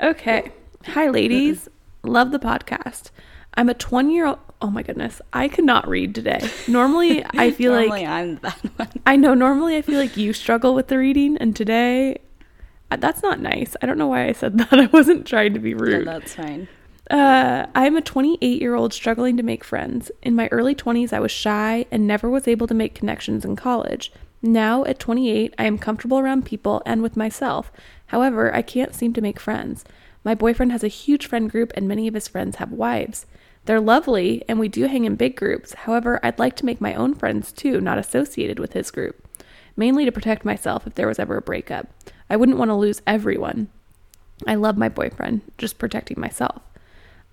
Okay. 0.00 0.52
Hi, 0.86 1.08
ladies. 1.08 1.68
Love 2.02 2.32
the 2.32 2.38
podcast. 2.38 3.10
I'm 3.54 3.68
a 3.68 3.74
20 3.74 4.12
year 4.12 4.26
old. 4.26 4.38
Oh 4.60 4.70
my 4.70 4.82
goodness. 4.82 5.20
I 5.32 5.48
could 5.48 5.64
not 5.64 5.86
read 5.88 6.14
today. 6.14 6.48
Normally, 6.68 7.24
I 7.30 7.50
feel 7.50 7.72
Normally 7.72 7.88
like, 8.02 8.08
I'm 8.08 8.34
the 8.34 8.40
bad 8.40 8.54
one. 8.76 8.88
I 9.06 9.16
know, 9.16 9.34
normally 9.34 9.76
I 9.76 9.82
feel 9.82 9.98
like 9.98 10.16
you 10.16 10.32
struggle 10.32 10.74
with 10.74 10.88
the 10.88 10.98
reading, 10.98 11.36
and 11.38 11.54
today, 11.54 12.18
uh, 12.90 12.96
that's 12.96 13.22
not 13.22 13.40
nice. 13.40 13.76
I 13.80 13.86
don't 13.86 13.98
know 13.98 14.08
why 14.08 14.26
I 14.26 14.32
said 14.32 14.58
that. 14.58 14.72
I 14.72 14.86
wasn't 14.86 15.26
trying 15.26 15.54
to 15.54 15.60
be 15.60 15.74
rude. 15.74 16.06
that's 16.06 16.34
fine. 16.34 16.68
Uh, 17.10 17.66
I'm 17.74 17.96
a 17.96 18.00
28 18.00 18.60
year 18.60 18.74
old 18.74 18.94
struggling 18.94 19.36
to 19.36 19.42
make 19.42 19.62
friends. 19.62 20.10
In 20.22 20.34
my 20.34 20.48
early 20.50 20.74
20s, 20.74 21.12
I 21.12 21.20
was 21.20 21.30
shy 21.30 21.84
and 21.90 22.06
never 22.06 22.30
was 22.30 22.48
able 22.48 22.66
to 22.66 22.74
make 22.74 22.94
connections 22.94 23.44
in 23.44 23.56
college. 23.56 24.10
Now, 24.40 24.84
at 24.84 24.98
28, 24.98 25.54
I 25.58 25.64
am 25.64 25.78
comfortable 25.78 26.18
around 26.18 26.44
people 26.44 26.82
and 26.84 27.02
with 27.02 27.16
myself. 27.16 27.72
However, 28.06 28.54
I 28.54 28.62
can't 28.62 28.94
seem 28.94 29.12
to 29.14 29.20
make 29.20 29.40
friends. 29.40 29.84
My 30.22 30.34
boyfriend 30.34 30.72
has 30.72 30.84
a 30.84 30.88
huge 30.88 31.26
friend 31.26 31.50
group, 31.50 31.72
and 31.74 31.86
many 31.86 32.08
of 32.08 32.14
his 32.14 32.28
friends 32.28 32.56
have 32.56 32.72
wives. 32.72 33.26
They're 33.66 33.80
lovely, 33.80 34.42
and 34.48 34.58
we 34.58 34.68
do 34.68 34.86
hang 34.86 35.04
in 35.04 35.16
big 35.16 35.36
groups. 35.36 35.74
However, 35.74 36.20
I'd 36.22 36.38
like 36.38 36.56
to 36.56 36.66
make 36.66 36.80
my 36.80 36.94
own 36.94 37.14
friends 37.14 37.52
too, 37.52 37.80
not 37.80 37.98
associated 37.98 38.58
with 38.58 38.72
his 38.72 38.90
group, 38.90 39.26
mainly 39.76 40.04
to 40.04 40.12
protect 40.12 40.44
myself 40.44 40.86
if 40.86 40.94
there 40.94 41.08
was 41.08 41.18
ever 41.18 41.38
a 41.38 41.42
breakup. 41.42 41.88
I 42.28 42.36
wouldn't 42.36 42.58
want 42.58 42.70
to 42.70 42.74
lose 42.74 43.02
everyone. 43.06 43.68
I 44.46 44.54
love 44.54 44.76
my 44.76 44.88
boyfriend, 44.88 45.42
just 45.56 45.78
protecting 45.78 46.20
myself. 46.20 46.62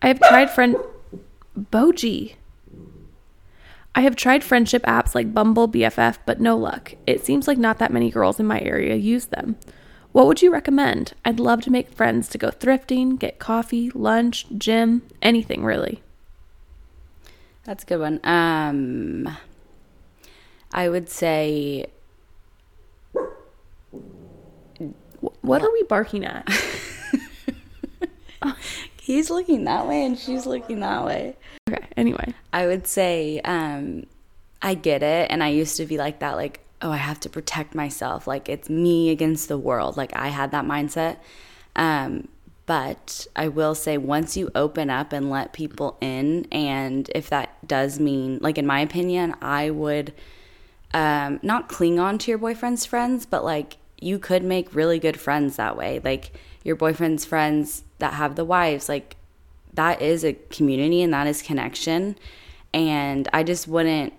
I 0.01 0.07
have 0.07 0.19
tried 0.19 0.49
friend 0.49 0.77
Boji. 1.57 2.35
I 3.93 4.01
have 4.01 4.15
tried 4.15 4.43
friendship 4.43 4.83
apps 4.83 5.13
like 5.13 5.33
Bumble, 5.33 5.67
BFF, 5.67 6.17
but 6.25 6.39
no 6.39 6.57
luck. 6.57 6.93
It 7.05 7.25
seems 7.25 7.47
like 7.47 7.57
not 7.57 7.77
that 7.79 7.91
many 7.91 8.09
girls 8.09 8.39
in 8.39 8.47
my 8.47 8.61
area 8.61 8.95
use 8.95 9.25
them. 9.25 9.57
What 10.11 10.27
would 10.27 10.41
you 10.41 10.51
recommend? 10.51 11.13
I'd 11.23 11.39
love 11.39 11.61
to 11.61 11.71
make 11.71 11.93
friends 11.93 12.27
to 12.29 12.37
go 12.37 12.49
thrifting, 12.49 13.19
get 13.19 13.39
coffee, 13.39 13.91
lunch, 13.91 14.45
gym, 14.57 15.03
anything 15.21 15.63
really. 15.63 16.01
That's 17.63 17.83
a 17.83 17.85
good 17.85 17.99
one. 17.99 18.19
Um, 18.23 19.37
I 20.73 20.89
would 20.89 21.09
say 21.09 21.87
What 25.41 25.61
are 25.61 25.71
we 25.71 25.83
barking 25.83 26.25
at? 26.25 26.47
he's 29.01 29.31
looking 29.31 29.63
that 29.63 29.87
way 29.87 30.05
and 30.05 30.17
she's 30.17 30.45
looking 30.45 30.79
that 30.81 31.03
way. 31.03 31.35
Okay, 31.67 31.83
anyway. 31.97 32.35
I 32.53 32.67
would 32.67 32.85
say 32.85 33.41
um, 33.43 34.05
I 34.61 34.75
get 34.75 35.01
it. 35.01 35.31
And 35.31 35.43
I 35.43 35.47
used 35.47 35.75
to 35.77 35.87
be 35.87 35.97
like 35.97 36.19
that, 36.19 36.35
like, 36.35 36.59
oh, 36.83 36.91
I 36.91 36.97
have 36.97 37.19
to 37.21 37.29
protect 37.29 37.73
myself. 37.73 38.27
Like, 38.27 38.47
it's 38.47 38.69
me 38.69 39.09
against 39.09 39.47
the 39.47 39.57
world. 39.57 39.97
Like, 39.97 40.15
I 40.15 40.27
had 40.27 40.51
that 40.51 40.65
mindset. 40.65 41.17
Um, 41.75 42.27
but 42.67 43.25
I 43.35 43.47
will 43.47 43.73
say, 43.73 43.97
once 43.97 44.37
you 44.37 44.51
open 44.53 44.91
up 44.91 45.13
and 45.13 45.31
let 45.31 45.51
people 45.51 45.97
in, 45.99 46.45
and 46.51 47.09
if 47.15 47.27
that 47.31 47.67
does 47.67 47.99
mean, 47.99 48.37
like, 48.39 48.59
in 48.59 48.67
my 48.67 48.81
opinion, 48.81 49.35
I 49.41 49.71
would 49.71 50.13
um, 50.93 51.39
not 51.41 51.69
cling 51.69 51.99
on 51.99 52.19
to 52.19 52.29
your 52.29 52.37
boyfriend's 52.37 52.85
friends, 52.85 53.25
but 53.25 53.43
like, 53.43 53.77
you 53.99 54.19
could 54.19 54.43
make 54.43 54.75
really 54.75 54.99
good 54.99 55.19
friends 55.19 55.55
that 55.55 55.75
way. 55.75 55.99
Like, 56.03 56.33
your 56.63 56.75
boyfriend's 56.75 57.25
friends 57.25 57.83
that 57.99 58.13
have 58.13 58.35
the 58.35 58.45
wives, 58.45 58.89
like, 58.89 59.15
that 59.73 60.01
is 60.01 60.23
a 60.23 60.33
community 60.33 61.01
and 61.01 61.13
that 61.13 61.27
is 61.27 61.41
connection. 61.41 62.17
And 62.73 63.27
I 63.33 63.43
just 63.43 63.67
wouldn't 63.67 64.13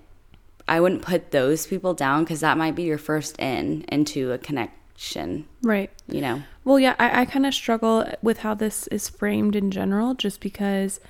I 0.69 0.81
wouldn't 0.81 1.03
put 1.03 1.33
those 1.33 1.67
people 1.67 1.93
down 1.93 2.25
because 2.25 2.41
that 2.41 2.57
might 2.57 2.75
be 2.75 2.85
your 2.85 2.99
first 2.99 3.39
in 3.39 3.85
into 3.89 4.33
a 4.33 4.39
connection. 4.39 5.47
Right. 5.63 5.91
You 6.07 6.21
know? 6.21 6.43
Well, 6.65 6.79
yeah, 6.79 6.95
I, 6.99 7.23
I 7.23 7.25
kind 7.25 7.47
of 7.47 7.55
struggle 7.55 8.11
with 8.23 8.39
how 8.39 8.55
this 8.55 8.87
is 8.89 9.09
framed 9.09 9.57
in 9.57 9.71
general 9.71 10.15
just 10.15 10.41
because 10.41 11.01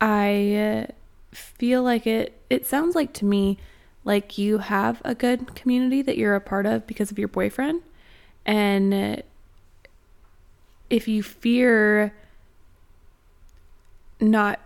I 0.00 0.54
uh, 0.54 0.92
feel 1.32 1.82
like 1.82 2.06
it, 2.06 2.40
it 2.48 2.66
sounds 2.66 2.94
like 2.94 3.12
to 3.14 3.24
me 3.24 3.58
like 4.04 4.38
you 4.38 4.58
have 4.58 5.02
a 5.04 5.14
good 5.14 5.54
community 5.54 6.02
that 6.02 6.16
you're 6.16 6.34
a 6.34 6.40
part 6.40 6.66
of 6.66 6.86
because 6.86 7.10
of 7.10 7.18
your 7.18 7.28
boyfriend. 7.28 7.82
And 8.46 8.94
uh, 8.94 9.16
if 10.92 11.08
you 11.08 11.22
fear 11.22 12.14
not 14.20 14.60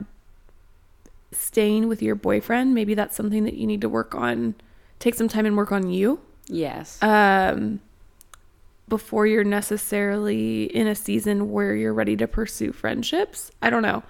staying 1.30 1.86
with 1.86 2.02
your 2.02 2.16
boyfriend, 2.16 2.74
maybe 2.74 2.94
that's 2.94 3.14
something 3.14 3.44
that 3.44 3.54
you 3.54 3.66
need 3.66 3.80
to 3.80 3.88
work 3.88 4.14
on. 4.14 4.56
Take 4.98 5.14
some 5.14 5.28
time 5.28 5.46
and 5.46 5.56
work 5.56 5.70
on 5.70 5.88
you. 5.88 6.20
Yes. 6.48 7.00
Um, 7.00 7.80
before 8.88 9.26
you're 9.28 9.44
necessarily 9.44 10.64
in 10.64 10.88
a 10.88 10.96
season 10.96 11.52
where 11.52 11.76
you're 11.76 11.94
ready 11.94 12.16
to 12.16 12.26
pursue 12.26 12.72
friendships. 12.72 13.52
I 13.62 13.70
don't 13.70 13.82
know. 13.82 14.02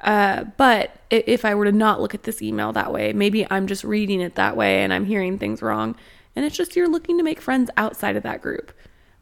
Uh, 0.00 0.44
but 0.56 0.96
if 1.10 1.44
I 1.44 1.54
were 1.54 1.66
to 1.66 1.72
not 1.72 2.00
look 2.00 2.14
at 2.14 2.22
this 2.22 2.40
email 2.40 2.72
that 2.72 2.92
way, 2.92 3.12
maybe 3.12 3.46
I'm 3.50 3.66
just 3.66 3.84
reading 3.84 4.22
it 4.22 4.36
that 4.36 4.56
way 4.56 4.82
and 4.82 4.92
I'm 4.92 5.04
hearing 5.04 5.38
things 5.38 5.60
wrong. 5.60 5.96
And 6.34 6.46
it's 6.46 6.56
just 6.56 6.76
you're 6.76 6.88
looking 6.88 7.18
to 7.18 7.24
make 7.24 7.42
friends 7.42 7.70
outside 7.76 8.16
of 8.16 8.22
that 8.22 8.40
group. 8.40 8.72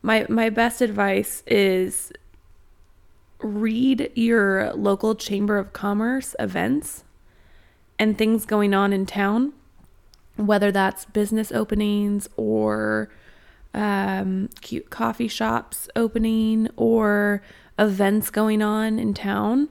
My 0.02 0.26
my 0.28 0.50
best 0.50 0.80
advice 0.80 1.42
is 1.46 2.12
read 3.40 4.10
your 4.14 4.72
local 4.74 5.14
chamber 5.14 5.58
of 5.58 5.72
commerce 5.72 6.34
events 6.38 7.04
and 7.98 8.16
things 8.16 8.44
going 8.44 8.74
on 8.74 8.92
in 8.92 9.06
town, 9.06 9.52
whether 10.36 10.70
that's 10.70 11.04
business 11.06 11.52
openings 11.52 12.28
or 12.36 13.10
um, 13.74 14.48
cute 14.60 14.90
coffee 14.90 15.28
shops 15.28 15.88
opening 15.94 16.68
or 16.76 17.42
events 17.78 18.30
going 18.30 18.62
on 18.62 18.98
in 18.98 19.14
town. 19.14 19.68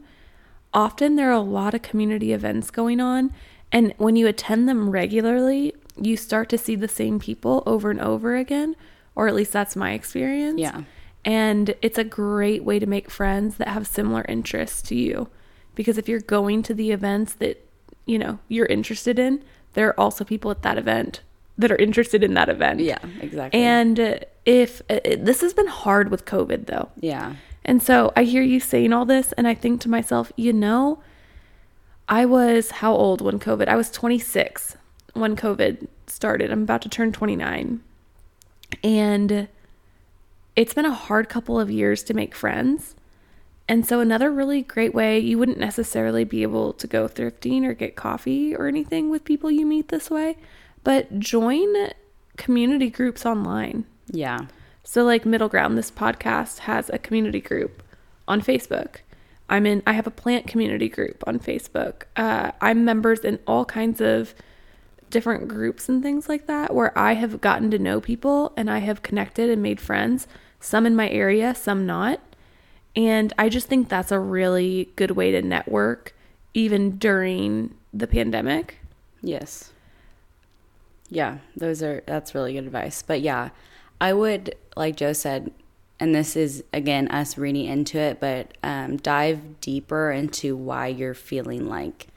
Often 0.74 1.16
there 1.16 1.30
are 1.30 1.34
a 1.34 1.40
lot 1.40 1.74
of 1.74 1.82
community 1.82 2.34
events 2.34 2.70
going 2.70 3.00
on, 3.00 3.32
and 3.72 3.94
when 3.98 4.16
you 4.16 4.28
attend 4.28 4.68
them 4.68 4.90
regularly, 4.90 5.74
you 6.00 6.18
start 6.18 6.50
to 6.50 6.58
see 6.58 6.76
the 6.76 6.88
same 6.88 7.20
people 7.20 7.64
over 7.66 7.90
and 7.90 8.02
over 8.02 8.36
again, 8.36 8.76
or 9.16 9.28
at 9.28 9.36
least 9.36 9.54
that's 9.54 9.76
my 9.76 9.94
experience. 9.94 10.60
Yeah. 10.60 10.84
And 11.26 11.76
it's 11.82 11.98
a 11.98 12.04
great 12.04 12.64
way 12.64 12.78
to 12.80 12.86
make 12.86 13.10
friends 13.10 13.58
that 13.58 13.68
have 13.68 13.88
similar 13.88 14.24
interests 14.30 14.82
to 14.84 14.96
you. 14.96 15.28
Because 15.74 15.98
if 15.98 16.08
you're 16.08 16.22
going 16.22 16.64
to 16.64 16.74
the 16.74 16.92
events 16.92 17.34
that 17.34 17.66
you 18.06 18.20
know 18.20 18.40
you're 18.48 18.68
interested 18.68 19.20
in 19.20 19.44
there 19.74 19.90
are 19.90 20.00
also 20.00 20.24
people 20.24 20.52
at 20.52 20.62
that 20.62 20.78
event 20.78 21.22
that 21.58 21.72
are 21.72 21.78
interested 21.78 22.24
in 22.24 22.34
that 22.36 22.50
event. 22.50 22.80
Yeah 22.80 23.00
exactly. 23.20 23.60
And 23.60 24.26
if 24.46 24.82
uh, 24.90 25.00
this 25.04 25.42
has 25.42 25.54
been 25.54 25.68
hard 25.68 26.12
with 26.12 26.26
covid 26.26 26.68
though. 26.68 26.90
Yeah. 27.00 27.36
And 27.64 27.82
so 27.82 28.14
i 28.16 28.24
hear 28.24 28.44
you 28.44 28.60
saying 28.60 28.94
all 28.94 29.06
this 29.06 29.32
and 29.34 29.48
i 29.48 29.54
think 29.54 29.82
to 29.82 29.90
myself 29.90 30.32
you 30.36 30.54
know 30.54 31.02
i 32.08 32.26
was 32.26 32.72
how 32.72 32.94
old 32.94 33.22
when 33.22 33.40
covid? 33.40 33.68
I 33.68 33.76
was 33.76 33.90
26 33.92 34.78
when 35.14 35.36
covid 35.36 35.88
started. 36.08 36.52
I'm 36.52 36.64
about 36.64 36.84
to 36.84 36.90
turn 36.90 37.12
29 37.12 37.82
and 38.84 39.48
it's 40.56 40.74
been 40.74 40.86
a 40.86 40.94
hard 40.94 41.30
couple 41.30 41.60
of 41.60 41.70
years 41.70 42.04
to 42.04 42.14
make 42.14 42.36
friends 42.36 42.96
and 43.68 43.86
so, 43.86 44.00
another 44.00 44.32
really 44.32 44.62
great 44.62 44.94
way, 44.94 45.18
you 45.18 45.40
wouldn't 45.40 45.58
necessarily 45.58 46.24
be 46.24 46.44
able 46.44 46.74
to 46.74 46.86
go 46.86 47.08
thrifting 47.08 47.64
or 47.64 47.74
get 47.74 47.96
coffee 47.96 48.56
or 48.56 48.68
anything 48.68 49.10
with 49.10 49.24
people 49.24 49.50
you 49.50 49.66
meet 49.66 49.88
this 49.88 50.12
way, 50.12 50.38
but 50.84 51.18
join 51.18 51.90
community 52.38 52.92
groups 52.92 53.26
online. 53.26 53.86
Yeah. 54.08 54.48
So, 54.84 55.04
like 55.04 55.26
Middle 55.26 55.50
Ground, 55.50 55.80
this 55.80 55.90
podcast 55.90 56.60
has 56.60 56.92
a 56.92 57.00
community 57.00 57.42
group 57.42 57.82
on 58.28 58.40
Facebook. 58.40 58.98
I'm 59.50 59.66
in, 59.66 59.82
I 59.88 59.94
have 59.94 60.06
a 60.06 60.12
plant 60.12 60.46
community 60.46 60.90
group 60.90 61.24
on 61.26 61.40
Facebook. 61.40 62.04
Uh, 62.16 62.52
I'm 62.62 62.86
members 62.86 63.22
in 63.22 63.40
all 63.48 63.66
kinds 63.66 64.00
of 64.00 64.36
different 65.10 65.48
groups 65.48 65.90
and 65.90 66.02
things 66.02 66.28
like 66.28 66.48
that 66.48 66.74
where 66.74 66.98
I 66.98 67.14
have 67.14 67.42
gotten 67.42 67.72
to 67.72 67.80
know 67.80 68.02
people 68.02 68.54
and 68.58 68.70
I 68.70 68.80
have 68.80 69.04
connected 69.04 69.50
and 69.50 69.62
made 69.62 69.80
friends, 69.80 70.28
some 70.60 70.86
in 70.86 70.96
my 70.96 71.10
area, 71.10 71.56
some 71.56 71.86
not. 71.86 72.20
And 72.96 73.34
I 73.38 73.50
just 73.50 73.68
think 73.68 73.90
that's 73.90 74.12
a 74.12 74.20
really 74.20 74.90
good 74.96 75.12
way 75.12 75.32
to 75.32 75.42
network 75.42 76.16
even 76.54 76.98
during 76.98 77.76
the 77.94 78.08
pandemic. 78.08 78.80
Yes. 79.22 79.72
Yeah, 81.10 81.38
those 81.56 81.84
are 81.84 82.04
that's 82.06 82.34
really 82.34 82.54
good 82.54 82.66
advice. 82.66 83.04
But 83.04 83.22
yeah, 83.22 83.50
I 84.02 84.14
would 84.14 84.56
like 84.76 84.96
Joe 84.96 85.14
said, 85.14 85.52
and 86.00 86.16
this 86.16 86.36
is 86.36 86.64
again 86.74 87.08
us 87.10 87.38
reading 87.38 87.66
into 87.66 88.00
it, 88.00 88.20
but 88.20 88.58
um, 88.64 88.98
dive 88.98 89.60
deeper 89.62 90.12
into 90.12 90.56
why 90.56 90.88
you're 90.88 91.14
feeling 91.14 91.68
like 91.68 92.08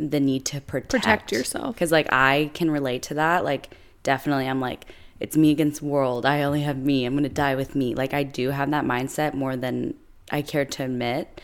the 0.00 0.20
need 0.20 0.44
to 0.46 0.60
protect, 0.60 0.90
protect 0.90 1.32
yourself. 1.32 1.74
Because 1.74 1.92
like 1.92 2.12
I 2.12 2.50
can 2.54 2.70
relate 2.70 3.02
to 3.04 3.14
that. 3.14 3.44
Like 3.44 3.74
definitely, 4.02 4.48
I'm 4.48 4.60
like 4.60 4.86
it's 5.20 5.36
me 5.36 5.50
against 5.50 5.82
world. 5.82 6.24
I 6.24 6.42
only 6.42 6.62
have 6.62 6.78
me. 6.78 7.04
I'm 7.04 7.22
to 7.22 7.28
die 7.28 7.54
with 7.54 7.76
me. 7.76 7.94
Like 7.94 8.14
I 8.14 8.22
do 8.22 8.48
have 8.48 8.70
that 8.70 8.84
mindset 8.84 9.34
more 9.34 9.54
than 9.54 9.94
I 10.30 10.40
care 10.40 10.64
to 10.64 10.84
admit. 10.84 11.40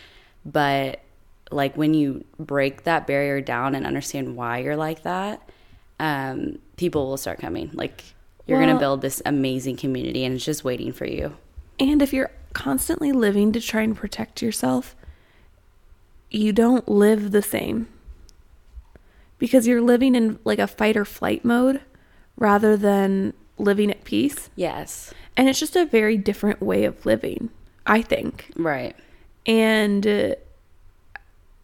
But 0.47 1.01
like 1.51 1.77
when 1.77 1.93
you 1.93 2.25
break 2.39 2.85
that 2.85 3.07
barrier 3.07 3.43
down 3.43 3.75
and 3.75 3.87
understand 3.87 4.35
why 4.35 4.59
you're 4.59 4.77
like 4.77 5.03
that, 5.03 5.47
um, 6.01 6.59
people 6.77 7.07
will 7.07 7.19
start 7.19 7.39
coming. 7.39 7.71
Like 7.75 8.03
you're 8.47 8.59
well, 8.59 8.67
going 8.67 8.77
to 8.77 8.81
build 8.81 9.03
this 9.03 9.21
amazing 9.27 9.77
community 9.77 10.25
and 10.25 10.35
it's 10.35 10.45
just 10.45 10.65
waiting 10.65 10.93
for 10.93 11.07
you. 11.07 11.37
And 11.79 12.01
if 12.01 12.15
you're 12.15 12.31
constantly 12.55 13.13
living 13.13 13.53
to 13.53 13.61
try 13.61 13.83
and 13.83 13.95
protect 13.95 14.41
yourself, 14.41 14.97
you 16.31 16.55
don't 16.55 16.89
live 16.89 17.31
the 17.31 17.43
same 17.43 17.89
because 19.39 19.67
you're 19.67 19.83
living 19.83 20.15
in 20.15 20.39
like 20.45 20.59
a 20.59 20.67
fight 20.67 20.97
or 20.97 21.05
flight 21.05 21.45
mode 21.45 21.81
rather 22.37 22.77
than 22.77 23.33
living 23.59 23.91
at 23.91 24.05
peace. 24.05 24.51
Yes. 24.57 25.13
And 25.37 25.49
it's 25.49 25.61
just 25.61 25.77
a 25.77 25.85
very 25.85 26.17
different 26.17 26.61
way 26.61 26.85
of 26.85 27.05
living, 27.05 27.51
I 27.87 28.03
think. 28.03 28.51
Right. 28.57 28.97
And 29.47 30.07
uh, 30.07 30.35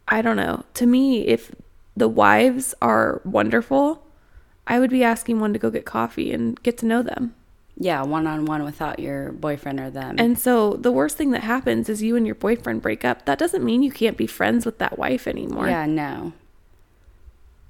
I 0.07 0.21
don't 0.21 0.37
know. 0.37 0.63
To 0.75 0.85
me, 0.85 1.27
if 1.27 1.53
the 1.95 2.07
wives 2.07 2.73
are 2.81 3.21
wonderful, 3.25 4.05
I 4.67 4.79
would 4.79 4.89
be 4.89 5.03
asking 5.03 5.39
one 5.39 5.53
to 5.53 5.59
go 5.59 5.69
get 5.69 5.85
coffee 5.85 6.31
and 6.31 6.61
get 6.63 6.77
to 6.79 6.85
know 6.85 7.01
them. 7.01 7.35
Yeah, 7.75 8.03
one 8.03 8.27
on 8.27 8.45
one 8.45 8.63
without 8.63 8.99
your 8.99 9.31
boyfriend 9.31 9.79
or 9.79 9.89
them. 9.89 10.15
And 10.19 10.37
so 10.37 10.73
the 10.73 10.91
worst 10.91 11.17
thing 11.17 11.31
that 11.31 11.41
happens 11.41 11.89
is 11.89 12.03
you 12.03 12.15
and 12.15 12.25
your 12.25 12.35
boyfriend 12.35 12.83
break 12.83 13.03
up. 13.03 13.25
That 13.25 13.39
doesn't 13.39 13.63
mean 13.63 13.81
you 13.81 13.91
can't 13.91 14.15
be 14.15 14.27
friends 14.27 14.65
with 14.65 14.77
that 14.77 14.99
wife 14.99 15.27
anymore. 15.27 15.67
Yeah, 15.67 15.87
no. 15.87 16.33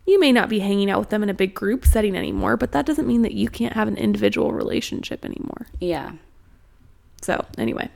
You 0.06 0.20
may 0.20 0.32
not 0.32 0.50
be 0.50 0.60
hanging 0.60 0.90
out 0.90 1.00
with 1.00 1.10
them 1.10 1.24
in 1.24 1.30
a 1.30 1.34
big 1.34 1.54
group 1.54 1.86
setting 1.86 2.16
anymore, 2.16 2.58
but 2.58 2.72
that 2.74 2.86
doesn't 2.86 3.08
mean 3.08 3.22
that 3.22 3.34
you 3.34 3.48
can't 3.50 3.74
have 3.74 3.88
an 3.88 3.98
individual 3.98 4.52
relationship 4.52 5.24
anymore. 5.24 5.68
Yeah. 5.80 6.14
So, 7.22 7.46
anyway. 7.58 7.90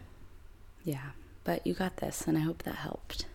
Yeah, 0.84 1.10
but 1.44 1.68
you 1.68 1.74
got 1.74 1.98
this, 1.98 2.26
and 2.28 2.38
I 2.38 2.42
hope 2.42 2.64
that 2.64 2.76
helped. 2.76 3.26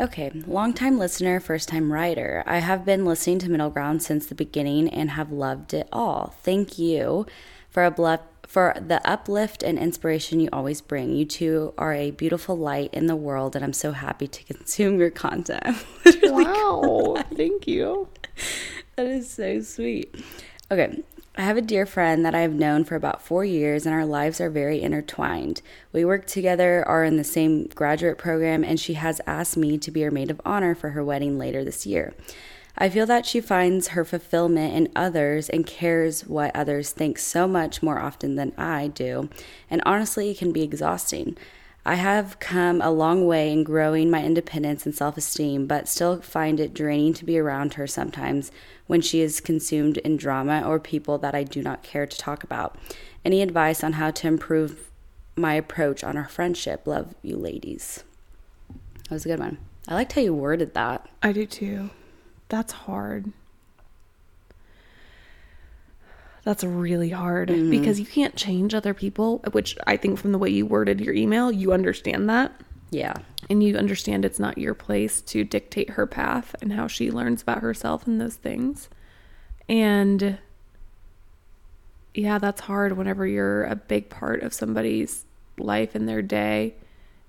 Okay, 0.00 0.30
long-time 0.46 0.98
listener, 0.98 1.38
first 1.38 1.68
time 1.68 1.92
writer. 1.92 2.42
I 2.46 2.58
have 2.58 2.84
been 2.84 3.04
listening 3.04 3.38
to 3.40 3.50
Middle 3.50 3.70
Ground 3.70 4.02
since 4.02 4.26
the 4.26 4.34
beginning 4.34 4.88
and 4.88 5.10
have 5.10 5.30
loved 5.30 5.74
it 5.74 5.88
all. 5.92 6.34
Thank 6.42 6.78
you 6.78 7.26
for 7.74 7.84
a 7.84 7.90
bluff 7.90 8.20
for 8.46 8.72
the 8.80 9.04
uplift 9.08 9.64
and 9.64 9.78
inspiration 9.78 10.38
you 10.38 10.48
always 10.52 10.80
bring. 10.80 11.12
You 11.12 11.24
two 11.24 11.74
are 11.76 11.92
a 11.92 12.12
beautiful 12.12 12.56
light 12.56 12.94
in 12.94 13.06
the 13.06 13.16
world, 13.16 13.56
and 13.56 13.64
I'm 13.64 13.72
so 13.72 13.90
happy 13.90 14.28
to 14.28 14.44
consume 14.54 15.00
your 15.00 15.10
content. 15.10 15.84
wow, 16.22 17.16
thank 17.36 17.66
you. 17.66 18.08
that 18.94 19.06
is 19.06 19.28
so 19.28 19.60
sweet. 19.60 20.14
Okay, 20.70 21.02
I 21.36 21.42
have 21.42 21.56
a 21.56 21.62
dear 21.62 21.84
friend 21.84 22.24
that 22.24 22.34
I 22.34 22.42
have 22.42 22.54
known 22.54 22.84
for 22.84 22.94
about 22.94 23.20
four 23.20 23.44
years, 23.44 23.86
and 23.86 23.94
our 23.94 24.06
lives 24.06 24.40
are 24.40 24.50
very 24.50 24.80
intertwined. 24.80 25.60
We 25.92 26.04
work 26.04 26.26
together, 26.26 26.86
are 26.86 27.02
in 27.02 27.16
the 27.16 27.24
same 27.24 27.66
graduate 27.66 28.18
program, 28.18 28.62
and 28.62 28.78
she 28.78 28.94
has 28.94 29.20
asked 29.26 29.56
me 29.56 29.78
to 29.78 29.90
be 29.90 30.02
her 30.02 30.12
maid 30.12 30.30
of 30.30 30.40
honor 30.44 30.76
for 30.76 30.90
her 30.90 31.04
wedding 31.04 31.38
later 31.38 31.64
this 31.64 31.86
year. 31.86 32.14
I 32.76 32.88
feel 32.88 33.06
that 33.06 33.24
she 33.24 33.40
finds 33.40 33.88
her 33.88 34.04
fulfillment 34.04 34.74
in 34.74 34.92
others 34.96 35.48
and 35.48 35.66
cares 35.66 36.26
what 36.26 36.54
others 36.56 36.90
think 36.90 37.18
so 37.18 37.46
much 37.46 37.82
more 37.82 38.00
often 38.00 38.34
than 38.34 38.52
I 38.58 38.88
do, 38.88 39.28
and 39.70 39.80
honestly, 39.86 40.30
it 40.30 40.38
can 40.38 40.52
be 40.52 40.62
exhausting. 40.62 41.36
I 41.86 41.96
have 41.96 42.40
come 42.40 42.80
a 42.80 42.90
long 42.90 43.26
way 43.26 43.52
in 43.52 43.62
growing 43.62 44.10
my 44.10 44.24
independence 44.24 44.86
and 44.86 44.94
self 44.94 45.18
esteem, 45.18 45.66
but 45.66 45.86
still 45.86 46.20
find 46.20 46.58
it 46.58 46.72
draining 46.72 47.12
to 47.14 47.24
be 47.26 47.38
around 47.38 47.74
her 47.74 47.86
sometimes 47.86 48.50
when 48.86 49.02
she 49.02 49.20
is 49.20 49.40
consumed 49.40 49.98
in 49.98 50.16
drama 50.16 50.62
or 50.66 50.80
people 50.80 51.18
that 51.18 51.34
I 51.34 51.44
do 51.44 51.62
not 51.62 51.82
care 51.82 52.06
to 52.06 52.18
talk 52.18 52.42
about. 52.42 52.76
Any 53.24 53.42
advice 53.42 53.84
on 53.84 53.94
how 53.94 54.10
to 54.12 54.26
improve 54.26 54.90
my 55.36 55.54
approach 55.54 56.02
on 56.02 56.16
our 56.16 56.28
friendship? 56.28 56.86
Love 56.86 57.14
you, 57.22 57.36
ladies. 57.36 58.02
That 59.08 59.12
was 59.12 59.26
a 59.26 59.28
good 59.28 59.40
one. 59.40 59.58
I 59.86 59.94
liked 59.94 60.14
how 60.14 60.22
you 60.22 60.34
worded 60.34 60.72
that. 60.74 61.06
I 61.22 61.32
do 61.32 61.44
too. 61.44 61.90
That's 62.54 62.72
hard. 62.72 63.32
That's 66.44 66.62
really 66.62 67.10
hard 67.10 67.48
Mm-hmm. 67.48 67.68
because 67.68 67.98
you 67.98 68.06
can't 68.06 68.36
change 68.36 68.74
other 68.74 68.94
people, 68.94 69.38
which 69.50 69.76
I 69.88 69.96
think 69.96 70.20
from 70.20 70.30
the 70.30 70.38
way 70.38 70.50
you 70.50 70.64
worded 70.64 71.00
your 71.00 71.14
email, 71.14 71.50
you 71.50 71.72
understand 71.72 72.30
that. 72.30 72.52
Yeah. 72.90 73.14
And 73.50 73.60
you 73.60 73.76
understand 73.76 74.24
it's 74.24 74.38
not 74.38 74.56
your 74.56 74.74
place 74.74 75.20
to 75.22 75.42
dictate 75.42 75.90
her 75.90 76.06
path 76.06 76.54
and 76.62 76.72
how 76.72 76.86
she 76.86 77.10
learns 77.10 77.42
about 77.42 77.58
herself 77.58 78.06
and 78.06 78.20
those 78.20 78.36
things. 78.36 78.88
And 79.68 80.38
yeah, 82.14 82.38
that's 82.38 82.60
hard 82.60 82.96
whenever 82.96 83.26
you're 83.26 83.64
a 83.64 83.74
big 83.74 84.10
part 84.10 84.44
of 84.44 84.54
somebody's 84.54 85.24
life 85.58 85.96
and 85.96 86.08
their 86.08 86.22
day 86.22 86.74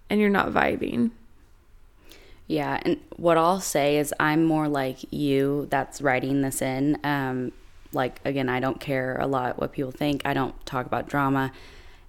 and 0.07 0.21
you're 0.21 0.29
not 0.29 0.51
vibing. 0.51 1.09
Yeah, 2.47 2.79
and 2.83 2.99
what 3.15 3.37
I'll 3.37 3.59
say 3.61 3.97
is 3.97 4.13
I'm 4.19 4.45
more 4.45 4.67
like 4.67 5.11
you 5.11 5.67
that's 5.71 6.01
writing 6.01 6.41
this 6.41 6.61
in. 6.61 6.99
Um, 7.03 7.51
like 7.91 8.19
again, 8.23 8.49
I 8.49 8.59
don't 8.59 8.79
care 8.79 9.17
a 9.17 9.25
lot 9.25 9.59
what 9.59 9.71
people 9.71 9.91
think. 9.91 10.21
I 10.25 10.33
don't 10.33 10.53
talk 10.65 10.85
about 10.85 11.07
drama. 11.07 11.51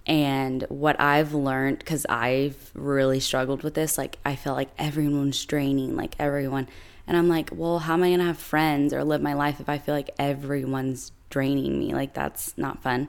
And 0.07 0.63
what 0.69 1.01
I've 1.01 1.35
learned, 1.35 1.79
because 1.81 2.07
I've 2.09 2.71
really 2.75 3.19
struggled 3.19 3.63
with 3.63 3.75
this, 3.75 3.99
like 3.99 4.19
I 4.25 4.37
feel 4.37 4.53
like 4.53 4.69
everyone's 4.79 5.45
draining, 5.45 5.97
like 5.97 6.15
everyone. 6.19 6.69
And 7.07 7.17
I'm 7.17 7.29
like, 7.29 7.51
well, 7.53 7.79
how 7.79 7.95
am 7.95 8.03
I 8.03 8.11
gonna 8.11 8.25
have 8.25 8.39
friends 8.39 8.93
or 8.93 9.05
live 9.05 9.23
my 9.23 9.35
life 9.35 9.59
if 9.61 9.69
I 9.69 9.79
feel 9.79 9.95
like 9.95 10.11
everyone's 10.19 11.13
draining 11.31 11.79
me? 11.79 11.95
Like 11.95 12.15
that's 12.15 12.57
not 12.59 12.83
fun. 12.83 13.09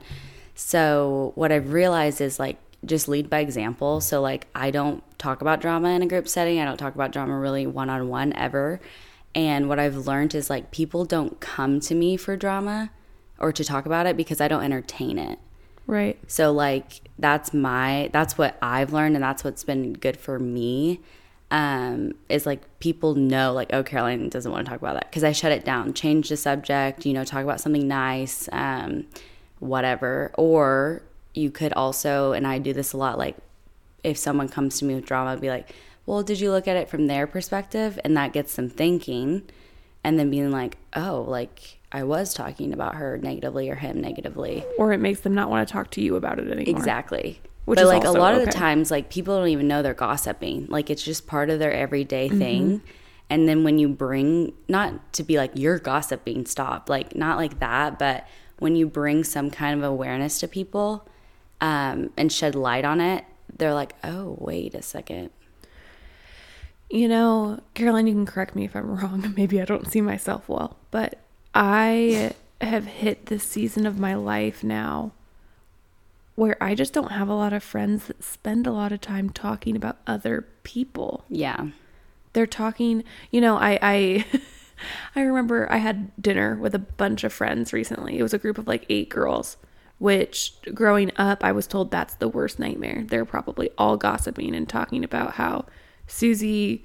So 0.54 1.32
what 1.34 1.52
I've 1.52 1.72
realized 1.72 2.20
is 2.20 2.40
like 2.40 2.58
just 2.84 3.06
lead 3.06 3.28
by 3.28 3.40
example. 3.40 4.00
So 4.00 4.20
like 4.20 4.46
I 4.54 4.70
don't 4.70 5.02
talk 5.18 5.40
about 5.40 5.60
drama 5.60 5.90
in 5.90 6.02
a 6.02 6.06
group 6.06 6.28
setting. 6.28 6.60
I 6.60 6.64
don't 6.64 6.76
talk 6.76 6.94
about 6.94 7.12
drama 7.12 7.36
really 7.36 7.66
one 7.66 7.90
on 7.90 8.08
one 8.08 8.32
ever. 8.34 8.80
And 9.34 9.68
what 9.68 9.78
I've 9.78 10.06
learned 10.06 10.34
is 10.34 10.48
like 10.48 10.70
people 10.70 11.04
don't 11.04 11.38
come 11.40 11.80
to 11.80 11.94
me 11.94 12.16
for 12.16 12.36
drama 12.36 12.90
or 13.38 13.52
to 13.52 13.64
talk 13.64 13.86
about 13.86 14.06
it 14.06 14.16
because 14.16 14.40
I 14.40 14.48
don't 14.48 14.64
entertain 14.64 15.18
it. 15.18 15.38
Right. 15.86 16.18
So 16.26 16.52
like 16.52 17.02
that's 17.18 17.54
my 17.54 18.10
that's 18.12 18.36
what 18.36 18.58
I've 18.60 18.92
learned 18.92 19.16
and 19.16 19.22
that's 19.22 19.42
what's 19.44 19.64
been 19.64 19.94
good 19.94 20.16
for 20.16 20.38
me. 20.38 21.00
Um, 21.50 22.12
is 22.28 22.44
like 22.44 22.78
people 22.78 23.14
know 23.14 23.54
like 23.54 23.70
oh 23.72 23.82
Caroline 23.82 24.28
doesn't 24.28 24.52
want 24.52 24.66
to 24.66 24.70
talk 24.70 24.80
about 24.80 24.94
that 24.94 25.10
because 25.10 25.24
I 25.24 25.32
shut 25.32 25.50
it 25.50 25.64
down, 25.64 25.94
change 25.94 26.28
the 26.28 26.36
subject, 26.36 27.06
you 27.06 27.14
know, 27.14 27.24
talk 27.24 27.42
about 27.42 27.60
something 27.60 27.88
nice, 27.88 28.50
um, 28.52 29.06
whatever. 29.58 30.30
Or 30.36 31.02
you 31.32 31.50
could 31.50 31.72
also, 31.72 32.32
and 32.32 32.46
I 32.46 32.58
do 32.58 32.74
this 32.74 32.92
a 32.92 32.98
lot, 32.98 33.16
like 33.16 33.36
if 34.04 34.16
someone 34.16 34.48
comes 34.48 34.78
to 34.78 34.84
me 34.84 34.94
with 34.94 35.04
drama, 35.04 35.32
I'd 35.32 35.40
be 35.40 35.50
like, 35.50 35.74
well, 36.06 36.22
did 36.22 36.40
you 36.40 36.50
look 36.50 36.66
at 36.66 36.76
it 36.76 36.88
from 36.88 37.06
their 37.06 37.26
perspective? 37.26 37.98
And 38.04 38.16
that 38.16 38.32
gets 38.32 38.56
them 38.56 38.70
thinking 38.70 39.42
and 40.04 40.18
then 40.18 40.30
being 40.30 40.50
like, 40.50 40.78
oh, 40.94 41.24
like 41.26 41.78
I 41.92 42.02
was 42.04 42.32
talking 42.32 42.72
about 42.72 42.94
her 42.94 43.18
negatively 43.18 43.68
or 43.68 43.74
him 43.74 44.00
negatively. 44.00 44.64
Or 44.78 44.92
it 44.92 44.98
makes 44.98 45.20
them 45.20 45.34
not 45.34 45.50
want 45.50 45.66
to 45.66 45.72
talk 45.72 45.90
to 45.92 46.00
you 46.00 46.16
about 46.16 46.38
it 46.38 46.50
anymore. 46.50 46.64
Exactly. 46.76 47.40
Which 47.64 47.76
but 47.76 47.82
is 47.82 47.88
like 47.88 48.04
a 48.04 48.08
also 48.08 48.20
lot 48.20 48.34
of 48.34 48.44
the 48.46 48.50
times, 48.50 48.90
like 48.90 49.10
people 49.10 49.36
don't 49.36 49.48
even 49.48 49.68
know 49.68 49.82
they're 49.82 49.92
gossiping. 49.92 50.66
Like 50.70 50.88
it's 50.88 51.02
just 51.02 51.26
part 51.26 51.50
of 51.50 51.58
their 51.58 51.72
everyday 51.72 52.28
Mm-hmm. 52.28 52.38
thing. 52.38 52.82
And 53.30 53.46
then 53.46 53.62
when 53.62 53.78
you 53.78 53.90
bring, 53.90 54.54
not 54.68 55.12
to 55.14 55.22
be 55.22 55.36
like 55.36 55.50
you're 55.52 55.78
gossiping, 55.78 56.46
stop, 56.46 56.88
like 56.88 57.14
not 57.14 57.36
like 57.36 57.58
that, 57.58 57.98
but 57.98 58.26
when 58.58 58.74
you 58.74 58.88
bring 58.88 59.22
some 59.24 59.50
kind 59.50 59.78
of 59.78 59.84
awareness 59.84 60.40
to 60.40 60.48
people 60.48 61.06
um, 61.60 62.10
and 62.16 62.32
shed 62.32 62.54
light 62.54 62.86
on 62.86 63.02
it, 63.02 63.26
they're 63.58 63.74
like, 63.74 63.94
oh, 64.02 64.36
wait 64.38 64.74
a 64.74 64.82
second. 64.82 65.30
You 66.90 67.08
know, 67.08 67.60
Caroline, 67.74 68.06
you 68.06 68.14
can 68.14 68.26
correct 68.26 68.54
me 68.54 68.64
if 68.64 68.74
I'm 68.74 68.90
wrong. 69.00 69.34
Maybe 69.36 69.60
I 69.60 69.64
don't 69.64 69.90
see 69.90 70.00
myself 70.00 70.48
well, 70.48 70.76
but 70.90 71.18
I 71.54 72.32
have 72.60 72.86
hit 72.86 73.26
this 73.26 73.44
season 73.44 73.86
of 73.86 73.98
my 73.98 74.14
life 74.14 74.64
now 74.64 75.12
where 76.38 76.56
I 76.62 76.76
just 76.76 76.92
don't 76.92 77.10
have 77.10 77.28
a 77.28 77.34
lot 77.34 77.52
of 77.52 77.64
friends 77.64 78.06
that 78.06 78.22
spend 78.22 78.64
a 78.64 78.72
lot 78.72 78.92
of 78.92 79.00
time 79.00 79.30
talking 79.30 79.74
about 79.74 79.98
other 80.06 80.46
people. 80.62 81.24
Yeah. 81.28 81.70
They're 82.32 82.46
talking, 82.46 83.02
you 83.32 83.40
know, 83.40 83.56
I 83.56 83.78
I 83.82 84.24
I 85.16 85.22
remember 85.22 85.70
I 85.70 85.78
had 85.78 86.12
dinner 86.22 86.54
with 86.54 86.76
a 86.76 86.78
bunch 86.78 87.24
of 87.24 87.32
friends 87.32 87.72
recently. 87.72 88.18
It 88.18 88.22
was 88.22 88.34
a 88.34 88.38
group 88.38 88.56
of 88.56 88.68
like 88.68 88.86
8 88.88 89.08
girls, 89.08 89.56
which 89.98 90.54
growing 90.74 91.10
up 91.16 91.44
I 91.44 91.52
was 91.52 91.66
told 91.66 91.90
that's 91.90 92.14
the 92.14 92.28
worst 92.28 92.58
nightmare. 92.58 93.04
They're 93.06 93.24
probably 93.24 93.70
all 93.76 93.96
gossiping 93.96 94.54
and 94.54 94.68
talking 94.68 95.04
about 95.04 95.34
how 95.34 95.66
Susie 96.06 96.84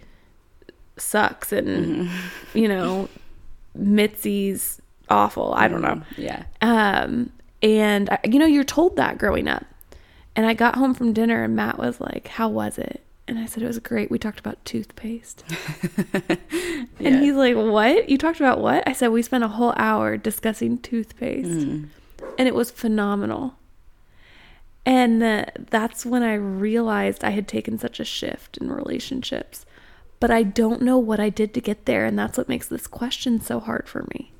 sucks 0.97 1.51
and 1.51 2.07
mm-hmm. 2.07 2.57
you 2.57 2.67
know, 2.67 3.09
Mitzi's 3.77 4.81
awful. 5.09 5.53
I 5.53 5.67
don't 5.67 5.81
know. 5.81 5.95
Mm, 5.95 6.05
yeah. 6.17 6.43
Um, 6.61 7.31
and 7.61 8.09
I, 8.09 8.19
you 8.25 8.39
know, 8.39 8.45
you're 8.45 8.63
told 8.63 8.95
that 8.97 9.17
growing 9.17 9.47
up. 9.47 9.65
And 10.35 10.47
I 10.47 10.55
got 10.55 10.75
home 10.75 10.95
from 10.95 11.13
dinner 11.13 11.43
and 11.43 11.55
Matt 11.55 11.77
was 11.77 12.01
like, 12.01 12.27
"How 12.27 12.49
was 12.49 12.79
it?" 12.79 13.03
And 13.27 13.37
I 13.37 13.45
said 13.45 13.61
it 13.61 13.67
was 13.67 13.77
great. 13.79 14.09
We 14.09 14.17
talked 14.17 14.39
about 14.39 14.63
toothpaste. 14.65 15.43
And 16.99 17.21
he's 17.21 17.33
like, 17.33 17.55
"What? 17.55 18.07
You 18.09 18.17
talked 18.17 18.39
about 18.39 18.61
what?" 18.61 18.87
I 18.87 18.93
said 18.93 19.09
we 19.09 19.21
spent 19.21 19.43
a 19.43 19.49
whole 19.49 19.73
hour 19.75 20.15
discussing 20.15 20.77
toothpaste. 20.77 21.49
Mm. 21.49 21.89
And 22.37 22.47
it 22.47 22.55
was 22.55 22.71
phenomenal. 22.71 23.55
And 24.85 25.23
uh, 25.23 25.45
that's 25.69 26.05
when 26.05 26.23
I 26.23 26.33
realized 26.33 27.23
I 27.23 27.29
had 27.29 27.47
taken 27.47 27.77
such 27.79 27.99
a 27.99 28.05
shift 28.05 28.57
in 28.57 28.71
relationships. 28.71 29.65
But 30.19 30.31
I 30.31 30.43
don't 30.43 30.81
know 30.81 30.97
what 30.97 31.19
I 31.19 31.29
did 31.29 31.53
to 31.53 31.61
get 31.61 31.85
there, 31.85 32.05
and 32.05 32.17
that's 32.17 32.37
what 32.37 32.47
makes 32.49 32.67
this 32.67 32.87
question 32.87 33.41
so 33.41 33.59
hard 33.59 33.87
for 33.89 34.05
me. 34.13 34.31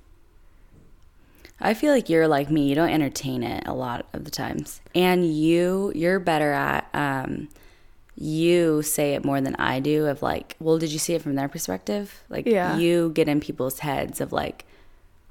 I 1.59 1.73
feel 1.73 1.93
like 1.93 2.09
you're 2.09 2.27
like 2.27 2.49
me. 2.49 2.67
You 2.67 2.75
don't 2.75 2.89
entertain 2.89 3.43
it 3.43 3.63
a 3.67 3.73
lot 3.73 4.05
of 4.13 4.25
the 4.25 4.31
times. 4.31 4.81
And 4.95 5.25
you, 5.33 5.91
you're 5.95 6.19
better 6.19 6.51
at, 6.51 6.87
um, 6.93 7.47
you 8.15 8.81
say 8.81 9.13
it 9.13 9.23
more 9.23 9.39
than 9.39 9.55
I 9.55 9.79
do 9.79 10.07
of 10.07 10.21
like, 10.21 10.55
well, 10.59 10.77
did 10.77 10.91
you 10.91 10.99
see 10.99 11.13
it 11.13 11.21
from 11.21 11.35
their 11.35 11.47
perspective? 11.49 12.23
Like, 12.29 12.45
Yeah. 12.45 12.77
you 12.77 13.11
get 13.13 13.27
in 13.29 13.39
people's 13.39 13.79
heads 13.79 14.19
of 14.19 14.33
like, 14.33 14.65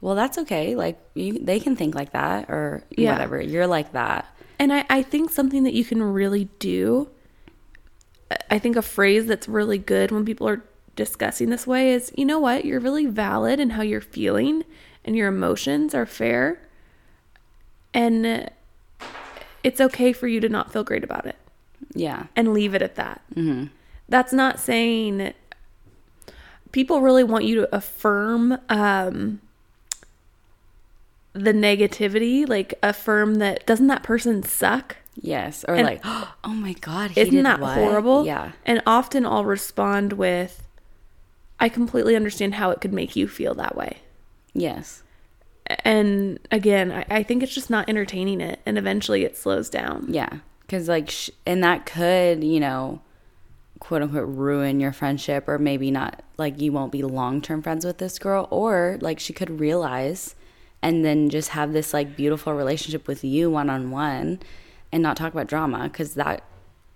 well, 0.03 0.15
that's 0.15 0.37
okay. 0.37 0.75
Like, 0.75 0.99
you, 1.15 1.39
they 1.39 1.59
can 1.61 1.75
think 1.77 1.95
like 1.95 2.13
that 2.13 2.51
or 2.51 2.83
Yeah. 2.91 3.13
whatever. 3.13 3.41
You're 3.41 3.67
like 3.67 3.93
that. 3.93 4.27
And 4.59 4.73
I, 4.73 4.85
I 4.91 5.03
think 5.03 5.31
something 5.31 5.63
that 5.63 5.73
you 5.73 5.85
can 5.85 6.03
really 6.03 6.45
do, 6.59 7.09
I 8.51 8.59
think 8.59 8.77
a 8.77 8.83
phrase 8.83 9.27
that's 9.27 9.49
really 9.49 9.79
good 9.79 10.11
when 10.11 10.25
people 10.27 10.47
are 10.49 10.63
discussing 10.97 11.49
this 11.51 11.67
way 11.67 11.93
is, 11.93 12.13
you 12.17 12.25
know 12.27 12.39
what, 12.39 12.65
you're 12.67 12.81
really 12.81 13.07
valid 13.07 13.59
in 13.61 13.71
how 13.71 13.83
you're 13.83 14.01
feeling 14.03 14.65
and 15.05 15.17
your 15.17 15.29
emotions 15.29 15.95
are 15.95 16.05
fair. 16.07 16.61
And 17.95 18.51
it's 19.65 19.81
okay 19.81 20.13
for 20.13 20.27
you 20.29 20.41
to 20.41 20.49
not 20.49 20.73
feel 20.73 20.85
great 20.85 21.05
about 21.05 21.27
it 21.27 21.37
Yeah. 21.95 22.25
and 22.37 22.53
leave 22.53 22.75
it 22.75 22.83
at 22.83 22.97
that. 22.97 23.23
That's 24.09 24.33
not 24.33 24.59
saying 24.61 25.33
people 26.73 27.01
really 27.01 27.25
want 27.25 27.45
you 27.45 27.55
to 27.57 27.75
affirm 27.75 28.59
um, 28.69 29.41
the 31.33 31.53
negativity, 31.53 32.49
like 32.49 32.75
affirm 32.83 33.37
that 33.37 33.67
doesn't 33.67 33.87
that 33.87 34.03
person 34.03 34.43
suck? 34.43 34.97
Yes. 35.15 35.65
Or 35.69 35.75
And- 35.75 35.87
like, 35.87 36.01
oh 36.05 36.33
my 36.45 36.73
God, 36.75 37.13
Isn't 37.17 37.43
that 37.43 37.61
what? 37.61 37.75
horrible? 37.77 38.25
Yeah. 38.27 38.53
And 38.65 38.83
often 38.87 39.25
I'll 39.27 39.45
respond 39.45 40.15
with, 40.15 40.67
I 41.61 41.69
completely 41.69 42.17
understand 42.17 42.55
how 42.55 42.71
it 42.71 42.81
could 42.81 42.93
make 42.93 43.15
you 43.17 43.29
feel 43.29 43.55
that 43.55 43.77
way. 43.77 43.99
Yes. 44.55 45.03
And 45.85 46.39
again, 46.51 46.91
I, 46.93 47.05
I 47.11 47.23
think 47.23 47.43
it's 47.43 47.55
just 47.55 47.71
not 47.71 47.89
entertaining 47.89 48.41
it. 48.41 48.61
And 48.67 48.77
eventually 48.77 49.25
it 49.25 49.37
slows 49.37 49.71
down. 49.71 50.07
Yeah. 50.09 50.39
Cause 50.69 50.89
like, 50.89 51.11
sh- 51.11 51.31
and 51.47 51.63
that 51.63 51.87
could, 51.87 52.43
you 52.43 52.59
know, 52.61 53.01
quote 53.79 54.03
unquote 54.03 54.29
ruin 54.29 54.81
your 54.81 54.93
friendship 54.93 55.49
or 55.49 55.59
maybe 55.59 55.91
not 55.91 56.23
like 56.39 56.61
you 56.61 56.73
won't 56.73 56.93
be 56.93 57.03
long 57.03 57.41
term 57.43 57.63
friends 57.63 57.85
with 57.85 57.99
this 57.99 58.19
girl 58.19 58.47
or 58.51 58.97
like 59.01 59.19
she 59.21 59.33
could 59.33 59.61
realize 59.61 60.35
and 60.83 61.05
then 61.05 61.31
just 61.31 61.51
have 61.51 61.73
this 61.73 61.93
like 61.95 62.17
beautiful 62.17 62.53
relationship 62.55 63.07
with 63.07 63.23
you 63.25 63.51
one 63.51 63.71
on 63.71 63.91
one 63.91 64.41
and 64.91 65.03
not 65.03 65.17
talk 65.17 65.33
about 65.33 65.47
drama 65.47 65.85
because 65.85 66.15
that 66.15 66.43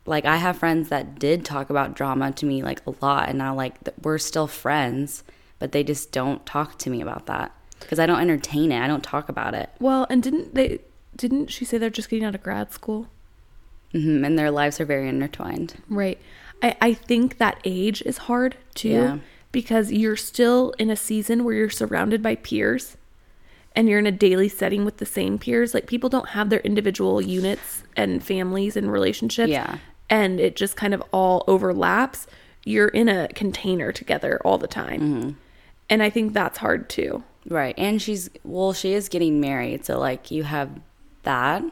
like 0.04 0.24
I 0.24 0.36
have 0.36 0.58
friends 0.58 0.88
that 0.90 1.18
did 1.18 1.44
talk 1.44 1.70
about 1.70 1.94
drama 1.94 2.32
to 2.32 2.46
me 2.46 2.62
like 2.62 2.80
a 2.86 2.94
lot 3.00 3.28
and 3.28 3.38
now 3.38 3.54
like 3.54 3.74
we're 4.02 4.18
still 4.18 4.46
friends 4.46 5.24
but 5.58 5.72
they 5.72 5.82
just 5.82 6.12
don't 6.12 6.44
talk 6.46 6.78
to 6.80 6.90
me 6.90 7.00
about 7.00 7.26
that 7.26 7.52
because 7.80 7.98
I 7.98 8.06
don't 8.06 8.20
entertain 8.20 8.72
it. 8.72 8.80
I 8.80 8.86
don't 8.86 9.02
talk 9.04 9.28
about 9.28 9.54
it. 9.54 9.68
Well, 9.80 10.06
and 10.10 10.22
didn't 10.22 10.54
they? 10.54 10.80
Didn't 11.14 11.48
she 11.48 11.64
say 11.64 11.76
they're 11.78 11.90
just 11.90 12.08
getting 12.10 12.24
out 12.26 12.34
of 12.34 12.42
grad 12.42 12.72
school? 12.72 13.08
mm-hmm, 13.94 14.24
And 14.24 14.38
their 14.38 14.50
lives 14.50 14.80
are 14.80 14.84
very 14.84 15.08
intertwined. 15.08 15.74
Right. 15.88 16.18
I, 16.62 16.76
I 16.80 16.94
think 16.94 17.38
that 17.38 17.58
age 17.64 18.02
is 18.02 18.18
hard 18.18 18.56
too 18.74 18.88
Yeah. 18.90 19.18
because 19.52 19.92
you're 19.92 20.16
still 20.16 20.72
in 20.78 20.90
a 20.90 20.96
season 20.96 21.44
where 21.44 21.54
you're 21.54 21.70
surrounded 21.70 22.22
by 22.22 22.34
peers 22.36 22.96
and 23.76 23.88
you're 23.88 23.98
in 23.98 24.06
a 24.06 24.12
daily 24.12 24.48
setting 24.48 24.84
with 24.84 24.96
the 24.96 25.06
same 25.06 25.38
peers. 25.38 25.74
Like 25.74 25.86
people 25.86 26.08
don't 26.08 26.30
have 26.30 26.48
their 26.48 26.60
individual 26.60 27.20
units 27.20 27.84
and 27.94 28.24
families 28.24 28.76
and 28.76 28.90
relationships. 28.90 29.50
Yeah. 29.50 29.78
And 30.08 30.40
it 30.40 30.56
just 30.56 30.76
kind 30.76 30.94
of 30.94 31.02
all 31.12 31.44
overlaps. 31.46 32.26
You're 32.64 32.88
in 32.88 33.08
a 33.08 33.28
container 33.28 33.92
together 33.92 34.40
all 34.44 34.56
the 34.58 34.66
time. 34.66 35.00
Mm-hmm. 35.00 35.30
And 35.90 36.02
I 36.02 36.10
think 36.10 36.32
that's 36.32 36.58
hard 36.58 36.88
too. 36.88 37.22
Right. 37.48 37.74
And 37.78 38.02
she's, 38.02 38.30
well, 38.42 38.72
she 38.72 38.94
is 38.94 39.08
getting 39.08 39.40
married. 39.40 39.84
So, 39.84 40.00
like, 40.00 40.32
you 40.32 40.42
have 40.42 40.70
that 41.22 41.62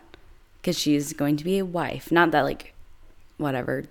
because 0.61 0.79
she's 0.79 1.12
going 1.12 1.37
to 1.38 1.45
be 1.45 1.59
a 1.59 1.64
wife. 1.64 2.12
Not 2.12 2.31
that, 2.31 2.43
like, 2.43 2.75
whatever, 3.38 3.85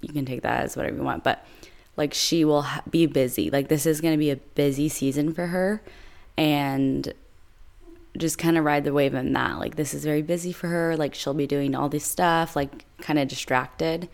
you 0.00 0.12
can 0.12 0.24
take 0.24 0.42
that 0.42 0.64
as 0.64 0.76
whatever 0.76 0.96
you 0.96 1.02
want, 1.02 1.24
but 1.24 1.44
like, 1.96 2.14
she 2.14 2.44
will 2.44 2.62
ha- 2.62 2.82
be 2.88 3.06
busy. 3.06 3.50
Like, 3.50 3.68
this 3.68 3.86
is 3.86 4.00
going 4.00 4.14
to 4.14 4.18
be 4.18 4.30
a 4.30 4.36
busy 4.36 4.88
season 4.88 5.34
for 5.34 5.48
her. 5.48 5.82
And 6.38 7.12
just 8.16 8.38
kind 8.38 8.58
of 8.58 8.64
ride 8.64 8.84
the 8.84 8.92
wave 8.92 9.14
in 9.14 9.32
that. 9.34 9.58
Like, 9.58 9.76
this 9.76 9.94
is 9.94 10.04
very 10.04 10.22
busy 10.22 10.52
for 10.52 10.68
her. 10.68 10.96
Like, 10.96 11.14
she'll 11.14 11.34
be 11.34 11.46
doing 11.46 11.74
all 11.74 11.88
this 11.88 12.04
stuff, 12.04 12.56
like, 12.56 12.84
kind 13.00 13.18
of 13.18 13.28
distracted. 13.28 14.08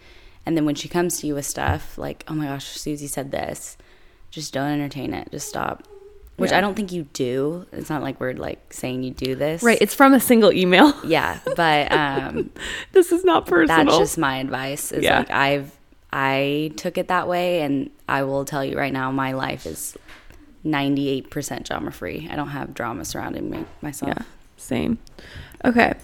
And 0.45 0.57
then 0.57 0.65
when 0.65 0.75
she 0.75 0.89
comes 0.89 1.19
to 1.21 1.27
you 1.27 1.35
with 1.35 1.47
stuff, 1.47 1.97
like, 1.99 2.25
oh 2.29 2.35
my 2.35 2.47
gosh, 2.47 2.67
Susie 2.67 3.07
said 3.09 3.31
this, 3.33 3.77
just 4.31 4.53
don't 4.53 4.71
entertain 4.71 5.13
it. 5.15 5.29
Just 5.33 5.49
stop. 5.49 5.83
Which 6.37 6.51
Yeah. 6.51 6.59
I 6.59 6.61
don't 6.61 6.75
think 6.75 6.93
you 6.93 7.05
do. 7.15 7.67
It's 7.73 7.89
not 7.89 8.03
like 8.03 8.21
we're 8.21 8.35
like 8.35 8.73
saying 8.73 9.03
you 9.03 9.11
do 9.11 9.35
this. 9.35 9.63
Right. 9.63 9.79
It's 9.81 9.95
from 9.95 10.13
a 10.13 10.21
single 10.21 10.53
email. 10.53 10.93
Yeah. 11.05 11.39
But 11.57 11.91
um, 11.91 12.51
this 12.93 13.11
is 13.11 13.25
not 13.25 13.47
personal. 13.47 13.87
that's 13.87 13.99
just 13.99 14.19
my 14.19 14.37
advice. 14.39 14.93
Is 14.93 15.03
Yeah. 15.03 15.21
like 15.21 15.31
I've, 15.31 15.77
I 16.13 16.73
took 16.77 16.99
it 16.99 17.09
that 17.09 17.27
way. 17.27 17.63
And 17.63 17.91
I 18.07 18.25
will 18.25 18.45
tell 18.45 18.63
you 18.65 18.77
right 18.77 18.93
now, 18.93 19.11
my 19.11 19.33
life 19.33 19.65
is 19.65 19.97
98% 20.67 21.65
drama 21.65 21.91
free. 21.91 22.29
I 22.31 22.37
don't 22.37 22.49
have 22.49 22.75
drama 22.75 23.05
surrounding 23.05 23.51
me 23.51 23.65
myself. 23.81 24.13
Yeah, 24.17 24.25
same. 24.57 24.99
Okay. 25.65 25.95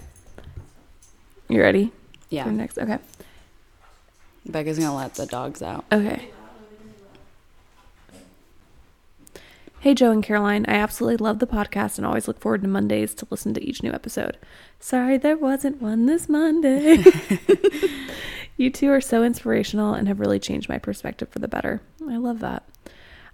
You 1.49 1.61
ready? 1.61 1.91
Yeah. 2.29 2.49
Next. 2.49 2.79
Okay. 2.79 2.97
Becca's 4.45 4.77
going 4.77 4.89
to 4.89 4.95
let 4.95 5.15
the 5.15 5.25
dogs 5.25 5.61
out. 5.61 5.85
Okay. 5.91 6.29
Hey, 9.79 9.93
Joe 9.93 10.11
and 10.11 10.23
Caroline. 10.23 10.65
I 10.69 10.75
absolutely 10.75 11.17
love 11.17 11.39
the 11.39 11.47
podcast 11.47 11.97
and 11.97 12.07
always 12.07 12.27
look 12.27 12.39
forward 12.39 12.61
to 12.61 12.69
Mondays 12.69 13.13
to 13.15 13.27
listen 13.29 13.53
to 13.53 13.63
each 13.63 13.83
new 13.83 13.91
episode. 13.91 14.37
Sorry 14.79 15.17
there 15.17 15.35
wasn't 15.35 15.81
one 15.81 16.05
this 16.05 16.29
Monday. 16.29 17.03
you 18.57 18.69
two 18.69 18.89
are 18.91 19.01
so 19.01 19.23
inspirational 19.23 19.93
and 19.93 20.07
have 20.07 20.21
really 20.21 20.39
changed 20.39 20.69
my 20.69 20.77
perspective 20.77 21.27
for 21.27 21.39
the 21.39 21.49
better. 21.49 21.81
I 22.09 22.15
love 22.15 22.39
that. 22.39 22.63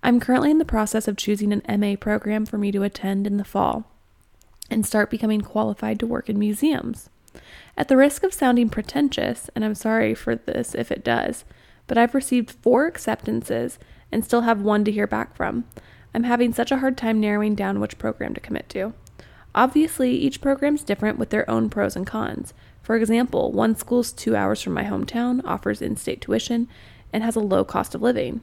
I'm 0.02 0.20
currently 0.20 0.52
in 0.52 0.60
the 0.60 0.66
process 0.66 1.08
of 1.08 1.18
choosing 1.18 1.52
an 1.52 1.80
MA 1.80 1.96
program 1.96 2.46
for 2.46 2.58
me 2.58 2.72
to 2.72 2.84
attend 2.84 3.28
in 3.28 3.38
the 3.38 3.44
fall 3.44 3.86
and 4.70 4.86
start 4.86 5.10
becoming 5.10 5.42
qualified 5.42 6.00
to 6.00 6.08
work 6.08 6.30
in 6.30 6.40
museums. 6.40 7.10
At 7.78 7.88
the 7.88 7.98
risk 7.98 8.24
of 8.24 8.34
sounding 8.34 8.70
pretentious, 8.70 9.50
and 9.56 9.66
I'm 9.66 9.76
sorry 9.76 10.16
for 10.16 10.36
this 10.36 10.74
if 10.76 10.92
it 10.92 11.04
does, 11.04 11.44
but 11.88 11.98
I've 11.98 12.16
received 12.16 12.52
four 12.52 12.86
acceptances 12.86 13.80
and 14.12 14.24
still 14.24 14.42
have 14.42 14.62
one 14.62 14.86
to 14.86 14.92
hear 14.92 15.08
back 15.08 15.36
from. 15.36 15.66
I'm 16.14 16.24
having 16.24 16.54
such 16.54 16.72
a 16.72 16.78
hard 16.78 16.98
time 16.98 17.20
narrowing 17.20 17.56
down 17.56 17.80
which 17.80 17.98
program 17.98 18.34
to 18.34 18.42
commit 18.42 18.70
to. 18.70 18.94
Obviously, 19.54 20.12
each 20.12 20.42
program's 20.42 20.84
different 20.84 21.20
with 21.20 21.30
their 21.30 21.50
own 21.50 21.70
pros 21.70 21.96
and 21.96 22.06
cons. 22.06 22.54
For 22.82 22.96
example, 22.96 23.52
one 23.52 23.76
school's 23.76 24.12
two 24.12 24.36
hours 24.36 24.62
from 24.62 24.74
my 24.74 24.84
hometown, 24.84 25.42
offers 25.44 25.82
in 25.82 25.96
state 25.96 26.22
tuition, 26.22 26.68
and 27.12 27.24
has 27.24 27.36
a 27.36 27.42
low 27.42 27.64
cost 27.64 27.94
of 27.94 28.02
living. 28.02 28.42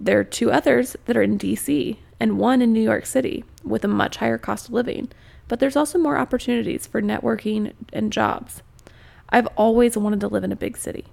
There 0.00 0.18
are 0.18 0.24
two 0.24 0.50
others 0.50 0.96
that 1.06 1.16
are 1.16 1.22
in 1.22 1.38
DC 1.38 1.96
and 2.20 2.38
one 2.38 2.62
in 2.62 2.72
New 2.72 2.82
York 2.82 3.06
City 3.06 3.44
with 3.62 3.84
a 3.84 3.88
much 3.88 4.16
higher 4.18 4.38
cost 4.38 4.68
of 4.68 4.74
living, 4.74 5.10
but 5.48 5.60
there's 5.60 5.76
also 5.76 5.98
more 5.98 6.16
opportunities 6.16 6.86
for 6.86 7.02
networking 7.02 7.72
and 7.92 8.12
jobs. 8.12 8.62
I've 9.28 9.48
always 9.56 9.96
wanted 9.96 10.20
to 10.20 10.28
live 10.28 10.44
in 10.44 10.52
a 10.52 10.56
big 10.56 10.76
city. 10.76 11.06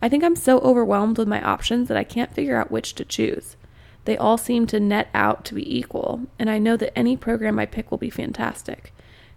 I 0.00 0.08
think 0.08 0.22
I'm 0.22 0.36
so 0.36 0.58
overwhelmed 0.60 1.18
with 1.18 1.28
my 1.28 1.42
options 1.42 1.88
that 1.88 1.96
I 1.96 2.04
can't 2.04 2.32
figure 2.32 2.56
out 2.56 2.70
which 2.70 2.94
to 2.96 3.04
choose. 3.04 3.56
They 4.04 4.16
all 4.16 4.38
seem 4.38 4.66
to 4.68 4.78
net 4.78 5.08
out 5.14 5.44
to 5.46 5.54
be 5.54 5.78
equal, 5.78 6.22
and 6.38 6.48
I 6.48 6.58
know 6.58 6.76
that 6.76 6.96
any 6.96 7.16
program 7.16 7.58
I 7.58 7.66
pick 7.66 7.90
will 7.90 7.98
be 7.98 8.10
fantastic. 8.10 8.92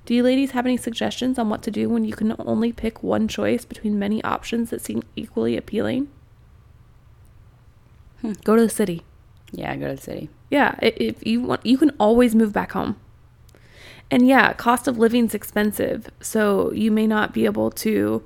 Do 0.05 0.13
you 0.13 0.23
ladies 0.23 0.51
have 0.51 0.65
any 0.65 0.77
suggestions 0.77 1.39
on 1.39 1.49
what 1.49 1.63
to 1.63 1.71
do 1.71 1.89
when 1.89 2.05
you 2.05 2.13
can 2.13 2.35
only 2.39 2.71
pick 2.71 3.01
one 3.01 3.27
choice 3.27 3.65
between 3.65 3.99
many 3.99 4.23
options 4.23 4.69
that 4.69 4.81
seem 4.81 5.03
equally 5.15 5.57
appealing? 5.57 6.09
Go 8.43 8.55
to 8.55 8.61
the 8.61 8.69
city. 8.69 9.03
Yeah, 9.51 9.75
go 9.75 9.87
to 9.89 9.95
the 9.95 10.01
city. 10.01 10.29
Yeah, 10.49 10.75
if 10.81 11.25
you 11.25 11.41
want, 11.41 11.65
you 11.65 11.77
can 11.77 11.91
always 11.99 12.35
move 12.35 12.53
back 12.53 12.71
home. 12.73 12.97
And 14.11 14.27
yeah, 14.27 14.53
cost 14.53 14.87
of 14.87 14.97
living's 14.97 15.33
expensive, 15.35 16.09
so 16.19 16.71
you 16.73 16.91
may 16.91 17.05
not 17.07 17.33
be 17.33 17.45
able 17.45 17.69
to 17.71 18.23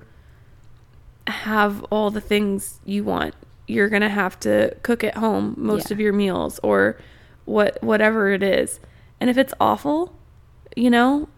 have 1.28 1.84
all 1.86 2.10
the 2.12 2.22
things 2.22 2.80
you 2.86 3.04
want. 3.04 3.36
You're 3.68 3.90
gonna 3.90 4.10
have 4.10 4.40
to 4.42 4.76
cook 4.84 5.04
at 5.04 5.18
home 5.18 5.56
most 5.58 5.90
Yeah. 5.90 5.96
of 5.96 6.00
your 6.00 6.14
meals, 6.14 6.60
or 6.64 6.98
what 7.46 7.82
whatever 7.84 8.30
it 8.32 8.44
is. 8.44 8.80
And 9.20 9.30
if 9.30 9.38
it's 9.38 9.54
awful, 9.60 10.14
you 10.76 10.90
know, 10.90 11.30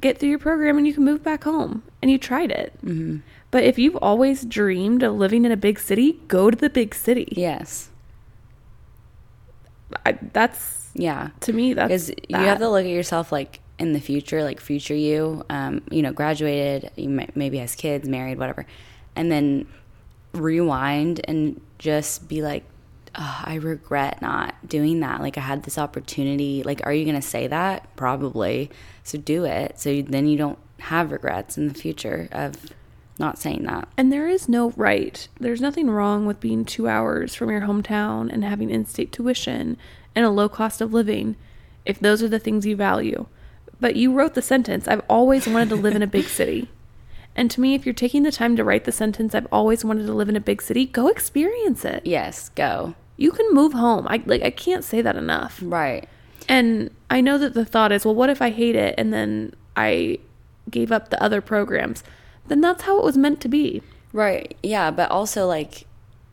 get 0.00 0.18
through 0.18 0.30
your 0.30 0.38
program 0.38 0.78
and 0.78 0.86
you 0.86 0.94
can 0.94 1.04
move 1.04 1.22
back 1.22 1.44
home. 1.44 1.82
And 2.02 2.10
you 2.10 2.16
tried 2.18 2.50
it. 2.50 2.72
Mm-hmm. 2.84 3.18
But 3.50 3.64
if 3.64 3.78
you've 3.78 3.96
always 3.96 4.44
dreamed 4.44 5.02
of 5.02 5.14
living 5.14 5.44
in 5.44 5.50
a 5.52 5.56
big 5.56 5.78
city, 5.80 6.20
go 6.28 6.50
to 6.50 6.56
the 6.56 6.70
big 6.70 6.94
city. 6.94 7.28
Yes. 7.32 7.88
I, 10.06 10.12
that's 10.32 10.90
Yeah. 10.94 11.30
to 11.40 11.52
me 11.52 11.74
that's 11.74 11.88
because 11.88 12.10
you 12.28 12.36
have 12.36 12.58
to 12.58 12.68
look 12.68 12.84
at 12.84 12.90
yourself 12.90 13.32
like 13.32 13.60
in 13.78 13.92
the 13.92 14.00
future 14.00 14.44
like 14.44 14.60
future 14.60 14.94
you 14.94 15.44
um, 15.50 15.82
you 15.90 16.02
know 16.02 16.12
graduated 16.12 16.90
you 16.96 17.08
may, 17.08 17.28
maybe 17.34 17.58
has 17.58 17.74
kids 17.74 18.08
married 18.08 18.38
whatever 18.38 18.66
and 19.16 19.32
then 19.32 19.66
rewind 20.32 21.20
and 21.24 21.60
just 21.78 22.28
be 22.28 22.40
like 22.42 22.62
oh, 23.16 23.40
i 23.44 23.56
regret 23.56 24.22
not 24.22 24.54
doing 24.68 25.00
that 25.00 25.20
like 25.20 25.36
i 25.36 25.40
had 25.40 25.64
this 25.64 25.76
opportunity 25.76 26.62
like 26.62 26.80
are 26.84 26.92
you 26.92 27.04
going 27.04 27.20
to 27.20 27.26
say 27.26 27.48
that 27.48 27.88
probably 27.96 28.70
so 29.02 29.18
do 29.18 29.44
it 29.44 29.78
so 29.80 29.90
you, 29.90 30.02
then 30.04 30.28
you 30.28 30.38
don't 30.38 30.58
have 30.78 31.10
regrets 31.10 31.58
in 31.58 31.66
the 31.66 31.74
future 31.74 32.28
of 32.30 32.54
not 33.20 33.38
saying 33.38 33.62
that 33.64 33.86
And 33.96 34.12
there 34.12 34.28
is 34.28 34.48
no 34.48 34.70
right. 34.70 35.28
There's 35.38 35.60
nothing 35.60 35.88
wrong 35.90 36.26
with 36.26 36.40
being 36.40 36.64
two 36.64 36.88
hours 36.88 37.34
from 37.34 37.50
your 37.50 37.60
hometown 37.60 38.32
and 38.32 38.42
having 38.42 38.70
in 38.70 38.84
state 38.86 39.12
tuition 39.12 39.76
and 40.16 40.24
a 40.24 40.30
low 40.30 40.48
cost 40.48 40.80
of 40.80 40.92
living 40.92 41.36
if 41.84 42.00
those 42.00 42.22
are 42.22 42.28
the 42.28 42.38
things 42.38 42.66
you 42.66 42.74
value. 42.74 43.26
But 43.78 43.96
you 43.96 44.12
wrote 44.12 44.34
the 44.34 44.42
sentence 44.42 44.88
I've 44.88 45.04
always 45.08 45.46
wanted 45.46 45.68
to 45.68 45.76
live 45.76 45.94
in 45.94 46.02
a 46.02 46.06
big 46.08 46.24
city. 46.40 46.68
And 47.36 47.50
to 47.52 47.60
me, 47.60 47.74
if 47.74 47.86
you're 47.86 47.94
taking 47.94 48.24
the 48.24 48.32
time 48.32 48.56
to 48.56 48.64
write 48.64 48.84
the 48.84 48.92
sentence 48.92 49.34
I've 49.34 49.46
always 49.52 49.84
wanted 49.84 50.06
to 50.06 50.12
live 50.12 50.28
in 50.28 50.36
a 50.36 50.40
big 50.40 50.60
city, 50.60 50.84
go 50.86 51.06
experience 51.08 51.84
it. 51.84 52.02
yes 52.04 52.48
go 52.50 52.94
You 53.16 53.30
can 53.30 53.54
move 53.54 53.72
home. 53.72 54.06
I 54.08 54.22
like 54.26 54.42
I 54.42 54.50
can't 54.50 54.82
say 54.84 55.00
that 55.02 55.16
enough. 55.16 55.60
right 55.62 56.08
And 56.48 56.90
I 57.08 57.20
know 57.20 57.38
that 57.38 57.54
the 57.54 57.64
thought 57.64 57.92
is, 57.92 58.04
well, 58.04 58.14
what 58.14 58.30
if 58.30 58.40
I 58.42 58.50
hate 58.50 58.76
it 58.76 58.94
and 58.98 59.12
then 59.12 59.54
I 59.76 60.18
gave 60.70 60.90
up 60.90 61.10
the 61.10 61.22
other 61.22 61.40
programs? 61.40 62.02
Then 62.50 62.60
that's 62.60 62.82
how 62.82 62.98
it 62.98 63.04
was 63.04 63.16
meant 63.16 63.40
to 63.42 63.48
be. 63.48 63.80
Right. 64.12 64.56
Yeah, 64.60 64.90
but 64.90 65.08
also 65.12 65.46
like 65.46 65.86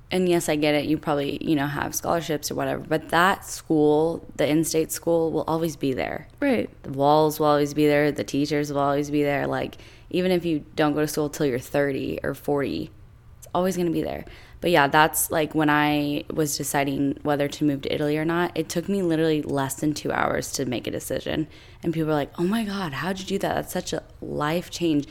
and 0.09 0.27
yes, 0.27 0.49
I 0.49 0.55
get 0.55 0.73
it. 0.73 0.85
You 0.85 0.97
probably, 0.97 1.37
you 1.41 1.55
know, 1.55 1.67
have 1.67 1.93
scholarships 1.93 2.49
or 2.49 2.55
whatever, 2.55 2.81
but 2.81 3.09
that 3.09 3.45
school, 3.45 4.25
the 4.37 4.47
in-state 4.47 4.91
school 4.91 5.31
will 5.31 5.43
always 5.47 5.75
be 5.75 5.93
there. 5.93 6.27
Right. 6.39 6.69
The 6.83 6.93
walls 6.93 7.39
will 7.39 7.47
always 7.47 7.73
be 7.73 7.87
there, 7.87 8.11
the 8.11 8.23
teachers 8.23 8.71
will 8.71 8.79
always 8.79 9.11
be 9.11 9.21
there. 9.21 9.45
Like 9.45 9.77
even 10.09 10.31
if 10.31 10.43
you 10.43 10.65
don't 10.75 10.93
go 10.93 11.01
to 11.01 11.07
school 11.07 11.29
till 11.29 11.45
you're 11.45 11.59
30 11.59 12.21
or 12.23 12.33
40, 12.33 12.89
it's 13.37 13.47
always 13.53 13.75
going 13.75 13.87
to 13.87 13.93
be 13.93 14.01
there. 14.01 14.25
But 14.59 14.71
yeah, 14.71 14.87
that's 14.87 15.29
like 15.29 15.53
when 15.53 15.69
I 15.69 16.23
was 16.33 16.57
deciding 16.57 17.19
whether 17.21 17.47
to 17.47 17.63
move 17.63 17.83
to 17.83 17.93
Italy 17.93 18.17
or 18.17 18.25
not, 18.25 18.57
it 18.57 18.69
took 18.69 18.89
me 18.89 19.03
literally 19.03 19.43
less 19.43 19.75
than 19.75 19.93
2 19.93 20.11
hours 20.11 20.51
to 20.53 20.65
make 20.65 20.87
a 20.87 20.91
decision. 20.91 21.47
And 21.83 21.93
people 21.93 22.07
were 22.07 22.15
like, 22.15 22.31
"Oh 22.39 22.43
my 22.43 22.63
god, 22.63 22.93
how'd 22.93 23.19
you 23.19 23.25
do 23.25 23.37
that? 23.37 23.53
That's 23.53 23.73
such 23.73 23.93
a 23.93 24.01
life 24.19 24.71
change." 24.71 25.05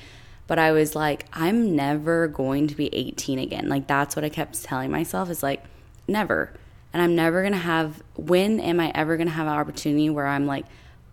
But 0.46 0.58
I 0.58 0.72
was 0.72 0.94
like, 0.94 1.26
I'm 1.32 1.74
never 1.74 2.28
going 2.28 2.68
to 2.68 2.74
be 2.74 2.88
18 2.94 3.38
again. 3.38 3.68
Like, 3.68 3.86
that's 3.86 4.14
what 4.14 4.24
I 4.24 4.28
kept 4.28 4.62
telling 4.62 4.90
myself 4.90 5.28
is 5.28 5.42
like, 5.42 5.64
never. 6.06 6.52
And 6.92 7.02
I'm 7.02 7.14
never 7.16 7.42
going 7.42 7.52
to 7.52 7.58
have, 7.58 8.02
when 8.14 8.60
am 8.60 8.78
I 8.80 8.92
ever 8.94 9.16
going 9.16 9.26
to 9.26 9.32
have 9.32 9.46
an 9.46 9.52
opportunity 9.52 10.08
where 10.08 10.26
I'm 10.26 10.46
like 10.46 10.66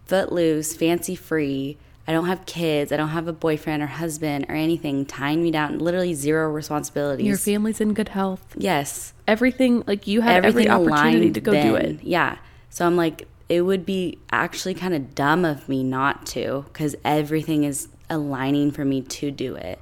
footloose, 0.06 0.76
fancy 0.76 1.16
free? 1.16 1.78
I 2.08 2.12
don't 2.12 2.26
have 2.26 2.46
kids. 2.46 2.92
I 2.92 2.98
don't 2.98 3.10
have 3.10 3.28
a 3.28 3.34
boyfriend 3.34 3.82
or 3.82 3.88
husband 3.88 4.46
or 4.50 4.56
anything 4.56 5.06
tying 5.06 5.42
me 5.42 5.52
down. 5.52 5.80
Literally 5.80 6.14
zero 6.14 6.52
responsibilities. 6.52 7.26
Your 7.26 7.38
family's 7.38 7.80
in 7.80 7.94
good 7.94 8.10
health. 8.10 8.56
yes. 8.58 9.14
Everything 9.26 9.84
like 9.88 10.06
you 10.06 10.20
had 10.20 10.46
every 10.46 10.68
opportunity 10.70 11.32
to 11.32 11.40
go 11.40 11.54
do 11.54 11.76
it. 11.76 12.04
Yeah. 12.04 12.38
So 12.70 12.86
I'm 12.86 12.98
like, 12.98 13.26
it 13.48 13.62
would 13.62 13.86
be 13.86 14.18
actually 14.32 14.74
kind 14.74 14.94
of 14.94 15.16
dumb 15.16 15.46
of 15.46 15.70
me 15.70 15.82
not 15.82 16.26
to 16.28 16.66
because 16.68 16.96
everything 17.06 17.64
is 17.64 17.88
aligning 18.14 18.72
for 18.72 18.86
me 18.86 19.02
to 19.02 19.32
do 19.32 19.56
it. 19.56 19.80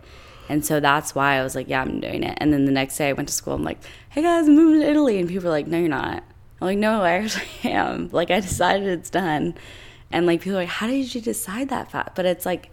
And 0.49 0.65
so 0.65 0.79
that's 0.79 1.13
why 1.15 1.35
I 1.37 1.43
was 1.43 1.55
like, 1.55 1.69
yeah, 1.69 1.81
I'm 1.81 1.99
doing 2.01 2.23
it. 2.23 2.37
And 2.41 2.51
then 2.51 2.65
the 2.65 2.71
next 2.71 2.97
day 2.97 3.09
I 3.09 3.13
went 3.13 3.29
to 3.29 3.33
school. 3.33 3.53
I'm 3.53 3.63
like, 3.63 3.79
hey 4.09 4.21
guys, 4.21 4.47
I'm 4.47 4.55
moving 4.55 4.81
to 4.81 4.89
Italy. 4.89 5.19
And 5.19 5.29
people 5.29 5.47
are 5.47 5.51
like, 5.51 5.67
no, 5.67 5.77
you're 5.77 5.87
not. 5.87 6.23
I'm 6.59 6.67
like, 6.67 6.77
no, 6.77 7.03
I 7.03 7.11
actually 7.19 7.71
am. 7.71 8.09
Like, 8.11 8.31
I 8.31 8.39
decided 8.39 8.87
it's 8.87 9.09
done. 9.09 9.53
And 10.11 10.25
like, 10.25 10.41
people 10.41 10.57
are 10.57 10.61
like, 10.61 10.67
how 10.69 10.87
did 10.87 11.13
you 11.15 11.21
decide 11.21 11.69
that 11.69 11.91
fast? 11.91 12.15
But 12.15 12.25
it's 12.25 12.45
like, 12.45 12.69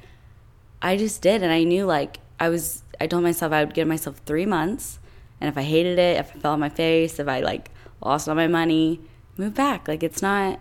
I 0.82 0.96
just 0.96 1.22
did. 1.22 1.42
And 1.42 1.52
I 1.52 1.62
knew, 1.64 1.84
like, 1.84 2.18
I 2.40 2.48
was, 2.48 2.82
I 3.00 3.06
told 3.06 3.22
myself 3.22 3.52
I 3.52 3.62
would 3.64 3.74
give 3.74 3.86
myself 3.86 4.20
three 4.26 4.46
months. 4.46 4.98
And 5.40 5.48
if 5.48 5.56
I 5.56 5.62
hated 5.62 5.98
it, 6.00 6.18
if 6.18 6.34
I 6.34 6.38
fell 6.40 6.52
on 6.54 6.60
my 6.60 6.68
face, 6.68 7.20
if 7.20 7.28
I 7.28 7.40
like 7.40 7.70
lost 8.04 8.28
all 8.28 8.34
my 8.34 8.48
money, 8.48 9.00
move 9.36 9.54
back. 9.54 9.86
Like, 9.86 10.02
it's 10.02 10.20
not 10.22 10.58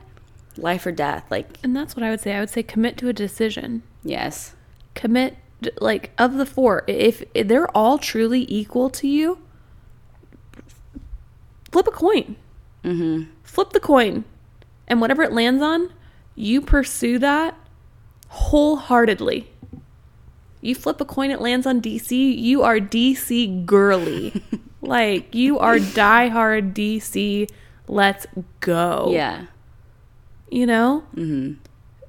life 0.55 0.85
or 0.85 0.91
death. 0.91 1.25
Like, 1.31 1.57
And 1.63 1.75
that's 1.75 1.95
what 1.95 2.03
I 2.03 2.11
would 2.11 2.19
say. 2.21 2.35
I 2.35 2.39
would 2.41 2.49
say 2.51 2.61
commit 2.61 2.97
to 2.97 3.09
a 3.09 3.13
decision. 3.13 3.81
yes. 4.03 4.53
Commit, 4.97 5.37
like, 5.79 6.11
of 6.17 6.33
the 6.33 6.45
four, 6.45 6.83
if, 6.87 7.23
if 7.35 7.47
they're 7.47 7.69
all 7.77 7.99
truly 7.99 8.47
equal 8.49 8.89
to 8.89 9.07
you, 9.07 9.37
flip 11.71 11.85
a 11.85 11.91
coin. 11.91 12.35
Mm-hmm. 12.83 13.29
Flip 13.43 13.69
the 13.69 13.79
coin. 13.79 14.25
And 14.87 14.99
whatever 14.99 15.21
it 15.21 15.31
lands 15.31 15.61
on, 15.61 15.93
you 16.33 16.61
pursue 16.61 17.19
that 17.19 17.55
wholeheartedly. 18.29 19.47
You 20.61 20.73
flip 20.73 20.99
a 20.99 21.05
coin, 21.05 21.29
it 21.29 21.41
lands 21.41 21.67
on 21.67 21.79
DC, 21.79 22.37
you 22.37 22.63
are 22.63 22.79
DC 22.79 23.65
girly. 23.65 24.41
like, 24.81 25.35
you 25.35 25.59
are 25.59 25.77
diehard 25.77 26.73
DC. 26.73 27.47
Let's 27.87 28.25
go. 28.61 29.11
Yeah. 29.11 29.45
You 30.49 30.65
know? 30.65 31.03
Mm-hmm. 31.15 31.63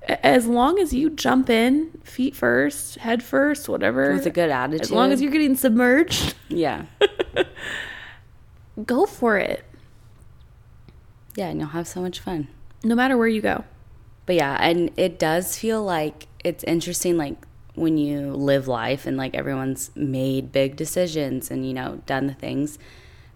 As 0.09 0.47
long 0.47 0.79
as 0.79 0.93
you 0.95 1.11
jump 1.11 1.51
in, 1.51 1.91
feet 2.03 2.35
first, 2.35 2.97
head 2.97 3.23
first, 3.23 3.69
whatever. 3.69 4.15
With 4.15 4.27
a 4.27 4.31
good 4.31 4.51
attitude. 4.51 4.81
As 4.81 4.91
long 4.91 5.13
as 5.13 5.21
you're 5.21 5.31
getting 5.33 5.55
submerged, 5.57 6.35
Yeah. 6.49 6.87
go 8.85 9.07
for 9.07 9.37
it. 9.39 9.65
Yeah, 11.37 11.49
and 11.49 11.61
you'll 11.61 11.69
have 11.71 11.87
so 11.87 12.01
much 12.01 12.21
fun. 12.21 12.49
No 12.83 12.95
matter 12.95 13.17
where 13.17 13.29
you 13.29 13.41
go. 13.41 13.65
But 14.27 14.37
yeah, 14.37 14.57
and 14.61 14.91
it 14.97 15.19
does 15.19 15.57
feel 15.59 15.83
like 15.83 16.27
it's 16.45 16.65
interesting, 16.65 17.17
like 17.17 17.37
when 17.75 17.97
you 17.97 18.33
live 18.33 18.67
life 18.67 19.07
and 19.07 19.17
like 19.17 19.35
everyone's 19.35 19.91
made 19.95 20.53
big 20.53 20.77
decisions 20.77 21.51
and, 21.51 21.67
you 21.67 21.73
know, 21.75 22.01
done 22.07 22.27
the 22.27 22.35
things. 22.35 22.79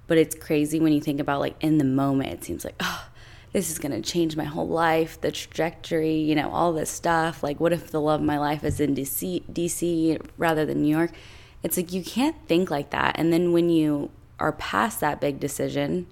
But 0.06 0.18
it's 0.18 0.34
crazy 0.34 0.80
when 0.80 0.92
you 0.92 1.00
think 1.00 1.20
about 1.20 1.40
like 1.40 1.54
in 1.60 1.78
the 1.78 1.84
moment, 1.84 2.30
it 2.32 2.44
seems 2.44 2.64
like, 2.64 2.74
oh, 2.80 3.06
this 3.52 3.70
is 3.70 3.78
going 3.78 3.92
to 3.92 4.00
change 4.00 4.36
my 4.36 4.44
whole 4.44 4.68
life, 4.68 5.20
the 5.20 5.30
trajectory, 5.30 6.16
you 6.16 6.34
know, 6.34 6.50
all 6.50 6.72
this 6.72 6.90
stuff. 6.90 7.42
Like, 7.42 7.60
what 7.60 7.72
if 7.72 7.90
the 7.90 8.00
love 8.00 8.20
of 8.20 8.26
my 8.26 8.38
life 8.38 8.64
is 8.64 8.80
in 8.80 8.94
DC, 8.94 9.42
DC 9.52 10.20
rather 10.38 10.64
than 10.64 10.82
New 10.82 10.96
York? 10.96 11.12
It's 11.62 11.76
like 11.76 11.92
you 11.92 12.02
can't 12.02 12.36
think 12.48 12.70
like 12.70 12.90
that. 12.90 13.16
And 13.18 13.32
then 13.32 13.52
when 13.52 13.68
you 13.68 14.10
are 14.38 14.52
past 14.52 15.00
that 15.00 15.20
big 15.20 15.38
decision, 15.38 16.06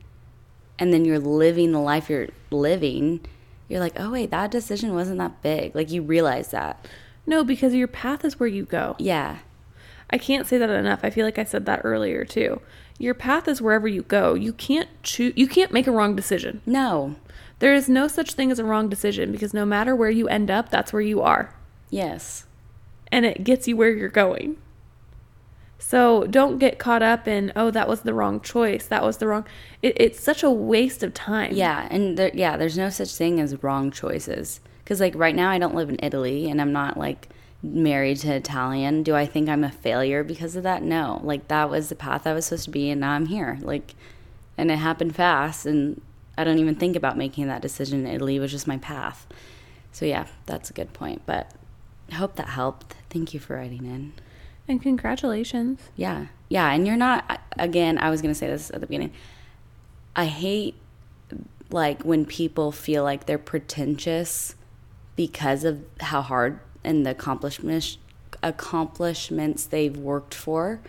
and 0.79 0.93
then 0.93 1.05
you're 1.05 1.19
living 1.19 1.73
the 1.73 1.81
life 1.81 2.09
you're 2.09 2.29
living, 2.51 3.21
you're 3.69 3.81
like, 3.81 3.99
oh, 3.99 4.11
wait, 4.11 4.31
that 4.31 4.51
decision 4.51 4.95
wasn't 4.95 5.19
that 5.19 5.43
big. 5.43 5.75
Like, 5.75 5.91
you 5.91 6.03
realize 6.03 6.51
that. 6.51 6.87
No, 7.27 7.45
because 7.45 7.75
your 7.75 7.89
path 7.89 8.25
is 8.25 8.41
where 8.41 8.49
you 8.49 8.65
go. 8.65 8.97
Yeah. 8.99 9.39
I 10.11 10.19
can't 10.19 10.47
say 10.47 10.59
that 10.59 10.71
enough. 10.71 11.01
I 11.03 11.11
feel 11.11 11.25
like 11.25 11.39
I 11.39 11.45
said 11.45 11.67
that 11.67 11.83
earlier 11.85 12.25
too. 12.25 12.61
Your 13.01 13.15
path 13.15 13.49
is 13.49 13.63
wherever 13.63 13.89
you 13.89 14.03
go. 14.03 14.35
You 14.35 14.53
can't 14.53 14.91
choose 15.03 15.33
you 15.35 15.49
can't 15.49 15.73
make 15.73 15.87
a 15.87 15.91
wrong 15.91 16.15
decision. 16.15 16.61
No. 16.67 17.17
There 17.59 17.75
is 17.75 17.89
no 17.89 18.09
such 18.09 18.35
thing 18.35 18.51
as 18.51 18.59
a 18.59 18.65
wrong 18.65 18.91
decision 18.91 19.33
because 19.33 19.55
no 19.55 19.65
matter 19.65 19.97
where 19.97 20.11
you 20.11 20.29
end 20.29 20.51
up, 20.51 20.69
that's 20.69 20.93
where 20.93 21.01
you 21.01 21.23
are. 21.23 21.55
Yes. 21.89 22.45
And 23.11 23.25
it 23.25 23.43
gets 23.43 23.67
you 23.67 23.75
where 23.75 23.91
you're 23.91 24.11
going. 24.11 24.59
So 25.79 26.27
don't 26.27 26.59
get 26.59 26.79
caught 26.79 27.03
up 27.03 27.27
in, 27.27 27.53
oh, 27.57 27.71
that 27.71 27.89
was 27.89 28.03
the 28.03 28.13
wrong 28.13 28.39
choice. 28.39 28.85
That 28.87 29.03
was 29.03 29.17
the 29.17 29.27
wrong. 29.27 29.47
It, 29.81 29.95
it's 29.97 30.23
such 30.23 30.43
a 30.43 30.51
waste 30.51 31.03
of 31.03 31.15
time. 31.15 31.55
Yeah. 31.55 31.89
And 31.91 32.19
there, 32.19 32.31
yeah, 32.35 32.59
there's 32.59 32.77
no 32.77 32.91
such 32.91 33.15
thing 33.15 33.41
as 33.41 33.63
wrong 33.63 33.91
choices. 33.91 34.61
Because, 34.85 35.01
like, 35.01 35.15
right 35.15 35.35
now 35.35 35.51
I 35.51 35.59
don't 35.59 35.75
live 35.75 35.89
in 35.89 35.99
Italy 36.03 36.51
and 36.51 36.61
I'm 36.61 36.73
not, 36.73 36.99
like, 36.99 37.31
married 37.63 38.19
to 38.19 38.35
Italian. 38.35 39.03
Do 39.03 39.15
I 39.15 39.27
think 39.27 39.49
I'm 39.49 39.65
a 39.65 39.71
failure 39.71 40.25
because 40.25 40.57
of 40.57 40.63
that? 40.63 40.83
No. 40.83 41.21
Like, 41.23 41.49
that 41.49 41.69
was 41.69 41.89
the 41.89 41.95
path 41.95 42.27
I 42.27 42.33
was 42.33 42.47
supposed 42.47 42.65
to 42.65 42.71
be 42.71 42.91
and 42.91 43.01
now 43.01 43.13
I'm 43.13 43.27
here. 43.27 43.59
Like, 43.61 43.95
and 44.57 44.71
it 44.71 44.77
happened 44.77 45.15
fast 45.15 45.67
and 45.67 46.01
I 46.39 46.45
don't 46.45 46.59
even 46.59 46.75
think 46.75 46.97
about 46.97 47.19
making 47.19 47.49
that 47.49 47.63
decision 47.63 48.07
in 48.07 48.15
Italy. 48.15 48.37
It 48.37 48.41
was 48.41 48.51
just 48.51 48.67
my 48.67 48.79
path. 48.79 49.27
So, 49.93 50.07
yeah, 50.07 50.27
that's 50.47 50.71
a 50.71 50.73
good 50.73 50.93
point. 50.93 51.23
But 51.27 51.53
I 52.11 52.15
hope 52.15 52.37
that 52.37 52.49
helped. 52.49 52.95
Thank 53.11 53.35
you 53.35 53.41
for 53.41 53.57
writing 53.57 53.85
in. 53.85 54.13
And 54.67 54.81
congratulations. 54.81 55.81
Yeah. 55.97 56.27
Yeah. 56.49 56.71
And 56.71 56.87
you're 56.87 56.97
not, 56.97 57.41
again, 57.59 57.99
I 57.99 58.09
was 58.09 58.23
going 58.23 58.33
to 58.33 58.39
say 58.39 58.47
this 58.47 58.71
at 58.71 58.81
the 58.81 58.87
beginning. 58.87 59.13
I 60.17 60.27
hate 60.27 60.77
like 61.71 62.03
when 62.03 62.27
people 62.27 62.73
feel 62.73 63.05
like 63.05 63.27
they're 63.27 63.39
pretentious 63.39 64.55
because 65.17 65.65
of 65.65 65.85
how 66.01 66.23
hard 66.23 66.61
and 66.85 67.05
the 67.07 67.11
accomplishments 67.11 67.99
accomplishments 68.43 69.67
they've 69.67 69.97
worked 69.97 70.35
for. 70.35 70.81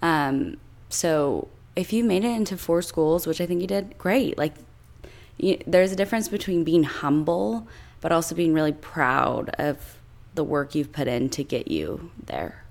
Um, 0.00 0.56
so 0.88 1.48
if 1.76 1.92
you 1.92 2.04
made 2.04 2.24
it 2.24 2.28
into 2.28 2.56
four 2.56 2.82
schools, 2.82 3.26
which 3.26 3.40
I 3.40 3.46
think 3.46 3.60
you 3.60 3.66
did, 3.66 3.98
great. 3.98 4.38
Like 4.38 4.54
you, 5.36 5.58
there's 5.66 5.92
a 5.92 5.96
difference 5.96 6.28
between 6.28 6.64
being 6.64 6.84
humble, 6.84 7.66
but 8.00 8.12
also 8.12 8.34
being 8.34 8.54
really 8.54 8.72
proud 8.72 9.50
of 9.58 9.98
the 10.34 10.44
work 10.44 10.74
you've 10.74 10.92
put 10.92 11.08
in 11.08 11.28
to 11.30 11.44
get 11.44 11.68
you 11.68 12.10
there. 12.26 12.64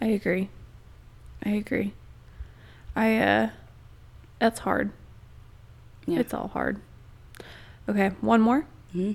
I 0.00 0.06
agree. 0.06 0.48
I 1.44 1.50
agree. 1.50 1.92
I 2.96 3.18
uh 3.18 3.50
that's 4.38 4.60
hard. 4.60 4.90
Yeah. 6.06 6.20
It's 6.20 6.34
all 6.34 6.48
hard. 6.48 6.80
Okay, 7.88 8.08
one 8.20 8.40
more. 8.40 8.66
hmm 8.92 9.12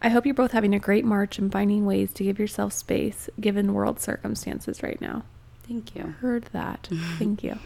I 0.00 0.10
hope 0.10 0.24
you're 0.24 0.34
both 0.34 0.52
having 0.52 0.74
a 0.74 0.78
great 0.78 1.04
March 1.04 1.38
and 1.38 1.50
finding 1.50 1.84
ways 1.84 2.12
to 2.14 2.24
give 2.24 2.38
yourself 2.38 2.72
space 2.72 3.28
given 3.40 3.74
world 3.74 4.00
circumstances 4.00 4.82
right 4.82 5.00
now. 5.00 5.24
Thank 5.66 5.94
you. 5.96 6.14
Heard 6.20 6.44
that. 6.52 6.88
Thank 7.18 7.42
you. 7.42 7.58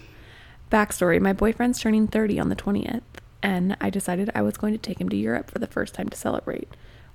Backstory 0.71 1.21
My 1.21 1.35
boyfriend's 1.35 1.81
turning 1.81 2.09
30 2.09 2.41
on 2.41 2.49
the 2.49 2.57
20th, 2.57 3.03
and 3.43 3.77
I 3.81 3.91
decided 3.91 4.31
I 4.35 4.43
was 4.43 4.57
going 4.57 4.73
to 4.73 4.79
take 4.79 5.01
him 5.01 5.11
to 5.11 5.17
Europe 5.17 5.51
for 5.51 5.59
the 5.59 5.67
first 5.67 5.95
time 5.95 6.09
to 6.09 6.17
celebrate. 6.17 6.69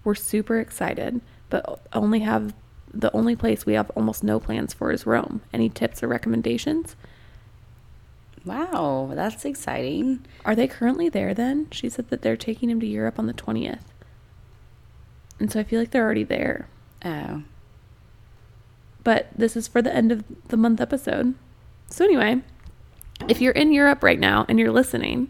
We're 0.04 0.16
super 0.16 0.60
excited, 0.60 1.22
but 1.50 1.82
only 1.94 2.20
have 2.20 2.54
the 2.94 3.14
only 3.16 3.36
place 3.36 3.66
we 3.66 3.74
have 3.74 3.90
almost 3.92 4.24
no 4.24 4.40
plans 4.40 4.74
for 4.74 4.92
is 4.92 5.06
Rome. 5.06 5.42
Any 5.52 5.70
tips 5.70 6.04
or 6.04 6.08
recommendations? 6.08 6.96
Wow, 8.46 9.12
that's 9.14 9.44
exciting. 9.44 10.26
Are 10.46 10.56
they 10.56 10.68
currently 10.68 11.10
there 11.10 11.34
then? 11.34 11.68
She 11.72 11.90
said 11.90 12.10
that 12.10 12.22
they're 12.22 12.38
taking 12.38 12.70
him 12.70 12.80
to 12.80 12.86
Europe 12.88 13.20
on 13.20 13.26
the 13.26 13.34
20th. 13.34 13.82
And 15.40 15.52
so 15.52 15.60
I 15.60 15.64
feel 15.64 15.80
like 15.80 15.92
they're 15.92 16.04
already 16.04 16.24
there. 16.24 16.68
Oh, 17.06 17.44
But 19.04 19.30
this 19.36 19.56
is 19.56 19.68
for 19.68 19.82
the 19.82 19.94
end 19.94 20.12
of 20.12 20.24
the 20.48 20.58
month 20.58 20.82
episode. 20.82 21.36
So, 21.90 22.04
anyway, 22.04 22.42
if 23.28 23.40
you're 23.40 23.54
in 23.54 23.72
Europe 23.72 24.04
right 24.04 24.20
now 24.20 24.46
and 24.50 24.60
you're 24.60 24.72
listening, 24.72 25.30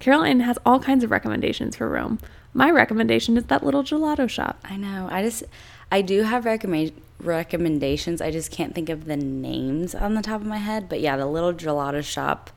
Caroline 0.00 0.40
has 0.40 0.58
all 0.66 0.80
kinds 0.80 1.04
of 1.04 1.10
recommendations 1.10 1.76
for 1.76 1.88
Rome. 1.88 2.18
My 2.52 2.70
recommendation 2.70 3.36
is 3.36 3.44
that 3.44 3.64
little 3.64 3.82
gelato 3.82 4.28
shop. 4.28 4.60
I 4.64 4.76
know. 4.76 5.08
I 5.10 5.22
just, 5.22 5.44
I 5.90 6.02
do 6.02 6.22
have 6.22 6.44
recommend 6.44 6.92
recommendations. 7.20 8.20
I 8.20 8.30
just 8.30 8.50
can't 8.50 8.74
think 8.74 8.88
of 8.88 9.06
the 9.06 9.16
names 9.16 9.94
on 9.94 10.14
the 10.14 10.22
top 10.22 10.40
of 10.40 10.46
my 10.46 10.58
head. 10.58 10.88
But 10.88 11.00
yeah, 11.00 11.16
the 11.16 11.26
little 11.26 11.52
gelato 11.52 12.02
shop. 12.02 12.50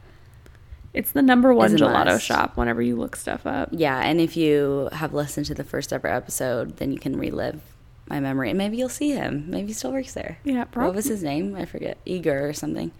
It's 0.97 1.11
the 1.11 1.21
number 1.21 1.53
one 1.53 1.71
gelato 1.77 2.05
must. 2.05 2.25
shop 2.25 2.57
whenever 2.57 2.81
you 2.81 2.95
look 2.95 3.15
stuff 3.15 3.45
up. 3.45 3.69
Yeah, 3.71 3.99
and 3.99 4.19
if 4.19 4.35
you 4.35 4.89
have 4.91 5.13
listened 5.13 5.45
to 5.47 5.53
the 5.53 5.63
first 5.63 5.93
ever 5.93 6.07
episode, 6.07 6.77
then 6.77 6.91
you 6.91 6.99
can 6.99 7.17
relive 7.17 7.61
my 8.09 8.19
memory, 8.19 8.49
and 8.49 8.57
maybe 8.57 8.77
you'll 8.77 8.89
see 8.89 9.11
him. 9.11 9.45
Maybe 9.49 9.67
he 9.67 9.73
still 9.73 9.91
works 9.91 10.13
there. 10.13 10.39
Yeah, 10.43 10.65
What 10.73 10.95
was 10.95 11.05
his 11.05 11.21
name? 11.23 11.55
I 11.55 11.65
forget. 11.65 11.97
Igor 12.05 12.47
or 12.49 12.53
something. 12.53 12.91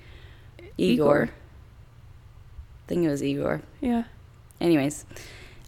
Igor. 0.77 1.23
Igor. 1.23 1.23
I 1.25 2.87
think 2.87 3.03
it 3.05 3.09
was 3.09 3.23
Igor. 3.23 3.61
Yeah. 3.81 4.03
anyways 4.61 5.05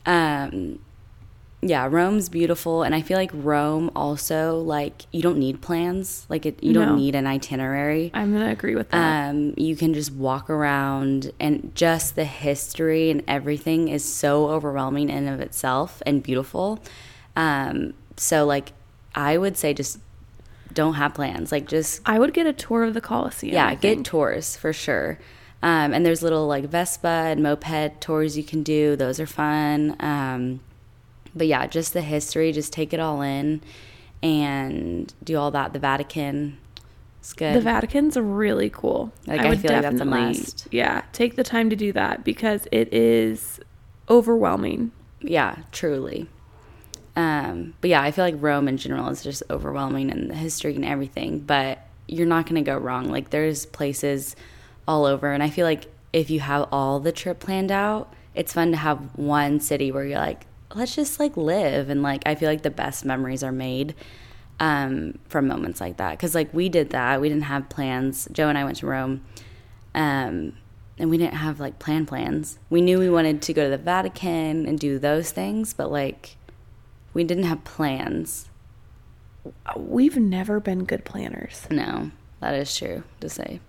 um 0.05 0.79
yeah 1.61 1.85
rome's 1.91 2.29
beautiful 2.29 2.83
and 2.83 2.95
i 2.95 3.01
feel 3.01 3.17
like 3.17 3.31
rome 3.33 3.91
also 3.95 4.59
like 4.61 5.05
you 5.11 5.21
don't 5.21 5.37
need 5.37 5.61
plans 5.61 6.25
like 6.29 6.45
it, 6.45 6.63
you 6.63 6.71
No. 6.73 6.85
don't 6.85 6.95
need 6.97 7.15
an 7.15 7.27
itinerary 7.27 8.11
I'm 8.13 8.31
going 8.31 8.45
to 8.45 8.51
agree 8.51 8.75
with 8.75 8.89
that. 8.91 9.29
um 9.29 9.53
you 9.57 9.75
can 9.75 9.93
just 9.93 10.11
walk 10.13 10.49
around 10.49 11.31
and 11.39 11.71
just 11.75 12.15
the 12.15 12.23
history 12.25 13.09
and 13.11 13.23
everything 13.27 13.89
is 13.89 14.05
so 14.05 14.47
overwhelming 14.49 15.09
in 15.09 15.27
of 15.27 15.41
itself 15.41 16.01
and 16.05 16.23
beautiful 16.23 16.79
um 17.35 17.93
so 18.15 18.45
like 18.45 18.71
i 19.13 19.37
would 19.37 19.57
say 19.57 19.73
just 19.73 19.99
don't 20.71 20.93
have 20.93 21.13
plans 21.15 21.51
like 21.51 21.67
just 21.67 21.99
I 22.05 22.19
would 22.19 22.33
get 22.33 22.45
a 22.45 22.53
tour 22.53 22.83
of 22.83 22.93
the 22.93 23.01
Colosseum. 23.01 23.53
yeah 23.55 23.73
get 23.75 24.05
tours 24.05 24.55
for 24.55 24.71
sure 24.71 25.19
Um, 25.61 25.93
and 25.93 26.05
there's 26.05 26.21
little 26.23 26.47
like 26.47 26.65
Vespa 26.65 27.07
and 27.31 27.43
moped 27.43 27.99
tours 27.99 28.37
you 28.37 28.45
can 28.45 28.63
do. 28.63 28.95
Those 28.95 29.19
are 29.19 29.25
fun. 29.27 29.97
Um, 29.99 30.61
but 31.35 31.47
yeah, 31.47 31.67
just 31.67 31.93
the 31.93 32.01
history, 32.01 32.51
just 32.51 32.73
take 32.73 32.93
it 32.93 32.99
all 32.99 33.21
in 33.21 33.61
and 34.21 35.13
do 35.23 35.37
all 35.37 35.51
that. 35.51 35.73
The 35.73 35.79
Vatican, 35.79 36.57
it's 37.19 37.33
good. 37.33 37.55
The 37.55 37.61
Vatican's 37.61 38.17
really 38.17 38.69
cool. 38.69 39.11
Like, 39.27 39.41
I 39.41 39.55
feel 39.55 39.71
like 39.71 39.81
that's 39.81 40.01
a 40.01 40.05
must. 40.05 40.67
Yeah, 40.71 41.03
take 41.13 41.35
the 41.35 41.43
time 41.43 41.69
to 41.69 41.75
do 41.75 41.91
that 41.93 42.23
because 42.23 42.67
it 42.71 42.93
is 42.93 43.59
overwhelming. 44.09 44.91
yeah, 45.21 45.57
truly. 45.71 46.27
Um, 47.15 47.73
but 47.81 47.89
yeah, 47.89 48.01
I 48.01 48.11
feel 48.11 48.23
like 48.23 48.35
Rome 48.37 48.67
in 48.67 48.77
general 48.77 49.09
is 49.09 49.21
just 49.21 49.43
overwhelming 49.49 50.09
and 50.09 50.29
the 50.29 50.35
history 50.35 50.75
and 50.75 50.85
everything. 50.85 51.39
But 51.39 51.85
you're 52.07 52.27
not 52.27 52.45
going 52.45 52.63
to 52.63 52.69
go 52.69 52.77
wrong. 52.77 53.09
Like 53.09 53.29
there's 53.29 53.65
places 53.65 54.35
all 54.87 55.05
over, 55.05 55.31
and 55.31 55.43
I 55.43 55.49
feel 55.49 55.65
like 55.65 55.87
if 56.13 56.29
you 56.29 56.39
have 56.39 56.67
all 56.71 56.99
the 56.99 57.11
trip 57.11 57.39
planned 57.39 57.71
out, 57.71 58.13
it's 58.33 58.53
fun 58.53 58.71
to 58.71 58.77
have 58.77 58.99
one 59.17 59.59
city 59.59 59.91
where 59.91 60.05
you're 60.05 60.17
like, 60.17 60.45
let's 60.75 60.95
just 60.95 61.19
like 61.19 61.35
live, 61.37 61.89
and 61.89 62.01
like 62.03 62.23
I 62.25 62.35
feel 62.35 62.49
like 62.49 62.63
the 62.63 62.69
best 62.69 63.05
memories 63.05 63.43
are 63.43 63.51
made 63.51 63.95
um, 64.59 65.19
from 65.27 65.47
moments 65.47 65.81
like 65.81 65.97
that. 65.97 66.11
Because 66.11 66.35
like 66.35 66.53
we 66.53 66.69
did 66.69 66.91
that, 66.91 67.21
we 67.21 67.29
didn't 67.29 67.43
have 67.43 67.69
plans. 67.69 68.27
Joe 68.31 68.49
and 68.49 68.57
I 68.57 68.63
went 68.63 68.77
to 68.77 68.87
Rome. 68.87 69.21
Um, 69.95 70.53
and 70.99 71.09
we 71.09 71.17
didn't 71.17 71.35
have 71.35 71.59
like 71.59 71.79
plan 71.79 72.05
plans. 72.05 72.59
We 72.69 72.81
knew 72.81 72.99
we 72.99 73.09
wanted 73.09 73.41
to 73.43 73.53
go 73.53 73.63
to 73.63 73.69
the 73.69 73.77
Vatican 73.77 74.65
and 74.65 74.77
do 74.77 74.99
those 74.99 75.31
things, 75.31 75.73
but 75.73 75.89
like 75.89 76.35
we 77.13 77.23
didn't 77.23 77.45
have 77.45 77.63
plans. 77.63 78.49
We've 79.77 80.17
never 80.17 80.59
been 80.59 80.83
good 80.83 81.05
planners. 81.05 81.65
No, 81.71 82.11
that 82.41 82.53
is 82.53 82.75
true 82.75 83.03
to 83.21 83.29
say. 83.29 83.61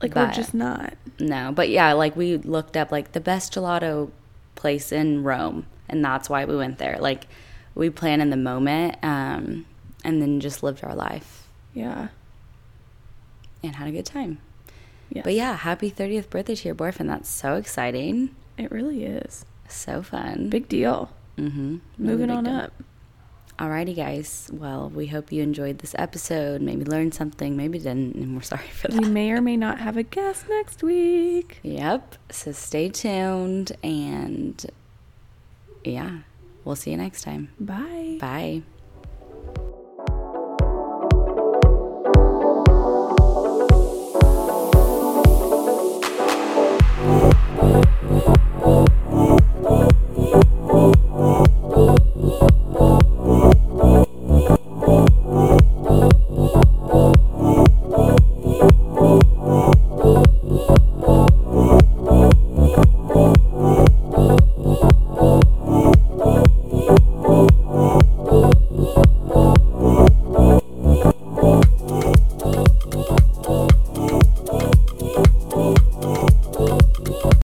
Like 0.00 0.14
we're 0.14 0.32
just 0.32 0.54
not. 0.54 0.94
No, 1.18 1.52
but 1.52 1.68
yeah, 1.68 1.92
like 1.92 2.16
we 2.16 2.38
looked 2.38 2.76
up 2.76 2.90
like 2.90 3.12
the 3.12 3.20
best 3.20 3.52
gelato 3.52 4.10
place 4.54 4.90
in 4.90 5.24
Rome, 5.24 5.66
and 5.88 6.04
that's 6.04 6.28
why 6.30 6.44
we 6.44 6.56
went 6.56 6.78
there. 6.78 6.98
Like 7.00 7.26
we 7.74 7.90
plan 7.90 8.20
in 8.20 8.30
the 8.30 8.36
moment, 8.36 8.96
um, 9.02 9.66
and 10.04 10.20
then 10.22 10.40
just 10.40 10.62
lived 10.62 10.82
our 10.84 10.94
life 10.94 11.48
Yeah. 11.74 12.08
and 13.62 13.76
had 13.76 13.88
a 13.88 13.92
good 13.92 14.06
time. 14.06 14.38
Yes. 15.10 15.24
But 15.24 15.34
yeah, 15.34 15.54
happy 15.56 15.90
30th 15.90 16.28
birthday 16.30 16.54
to 16.54 16.64
your 16.68 16.74
boyfriend. 16.74 17.08
That's 17.10 17.28
so 17.30 17.54
exciting. 17.54 18.34
It 18.56 18.70
really 18.70 19.04
is. 19.04 19.44
So 19.68 20.02
fun. 20.02 20.48
Big 20.50 20.68
deal. 20.68 21.10
mm-hmm. 21.36 21.78
Moving 21.98 22.30
on 22.30 22.46
up. 22.46 22.72
Alrighty, 23.58 23.96
guys. 23.96 24.48
Well, 24.52 24.88
we 24.88 25.06
hope 25.08 25.32
you 25.32 25.42
enjoyed 25.42 25.78
this 25.78 25.94
episode. 25.98 26.60
Maybe 26.60 26.84
learned 26.84 27.12
something, 27.14 27.56
maybe 27.56 27.78
didn't, 27.78 28.14
and 28.14 28.36
we're 28.36 28.42
sorry 28.42 28.68
for 28.68 28.86
that. 28.88 29.00
We 29.02 29.08
may 29.08 29.32
or 29.32 29.40
may 29.40 29.56
not 29.56 29.80
have 29.80 29.96
a 29.96 30.04
guest 30.04 30.44
next 30.48 30.82
week. 30.84 31.58
Yep. 31.64 32.14
So 32.30 32.52
stay 32.52 32.88
tuned, 32.88 33.72
and 33.82 34.64
yeah, 35.84 36.18
we'll 36.64 36.76
see 36.76 36.90
you 36.90 36.96
next 36.96 37.22
time. 37.22 37.50
Bye. 37.58 38.18
Bye. 38.20 38.62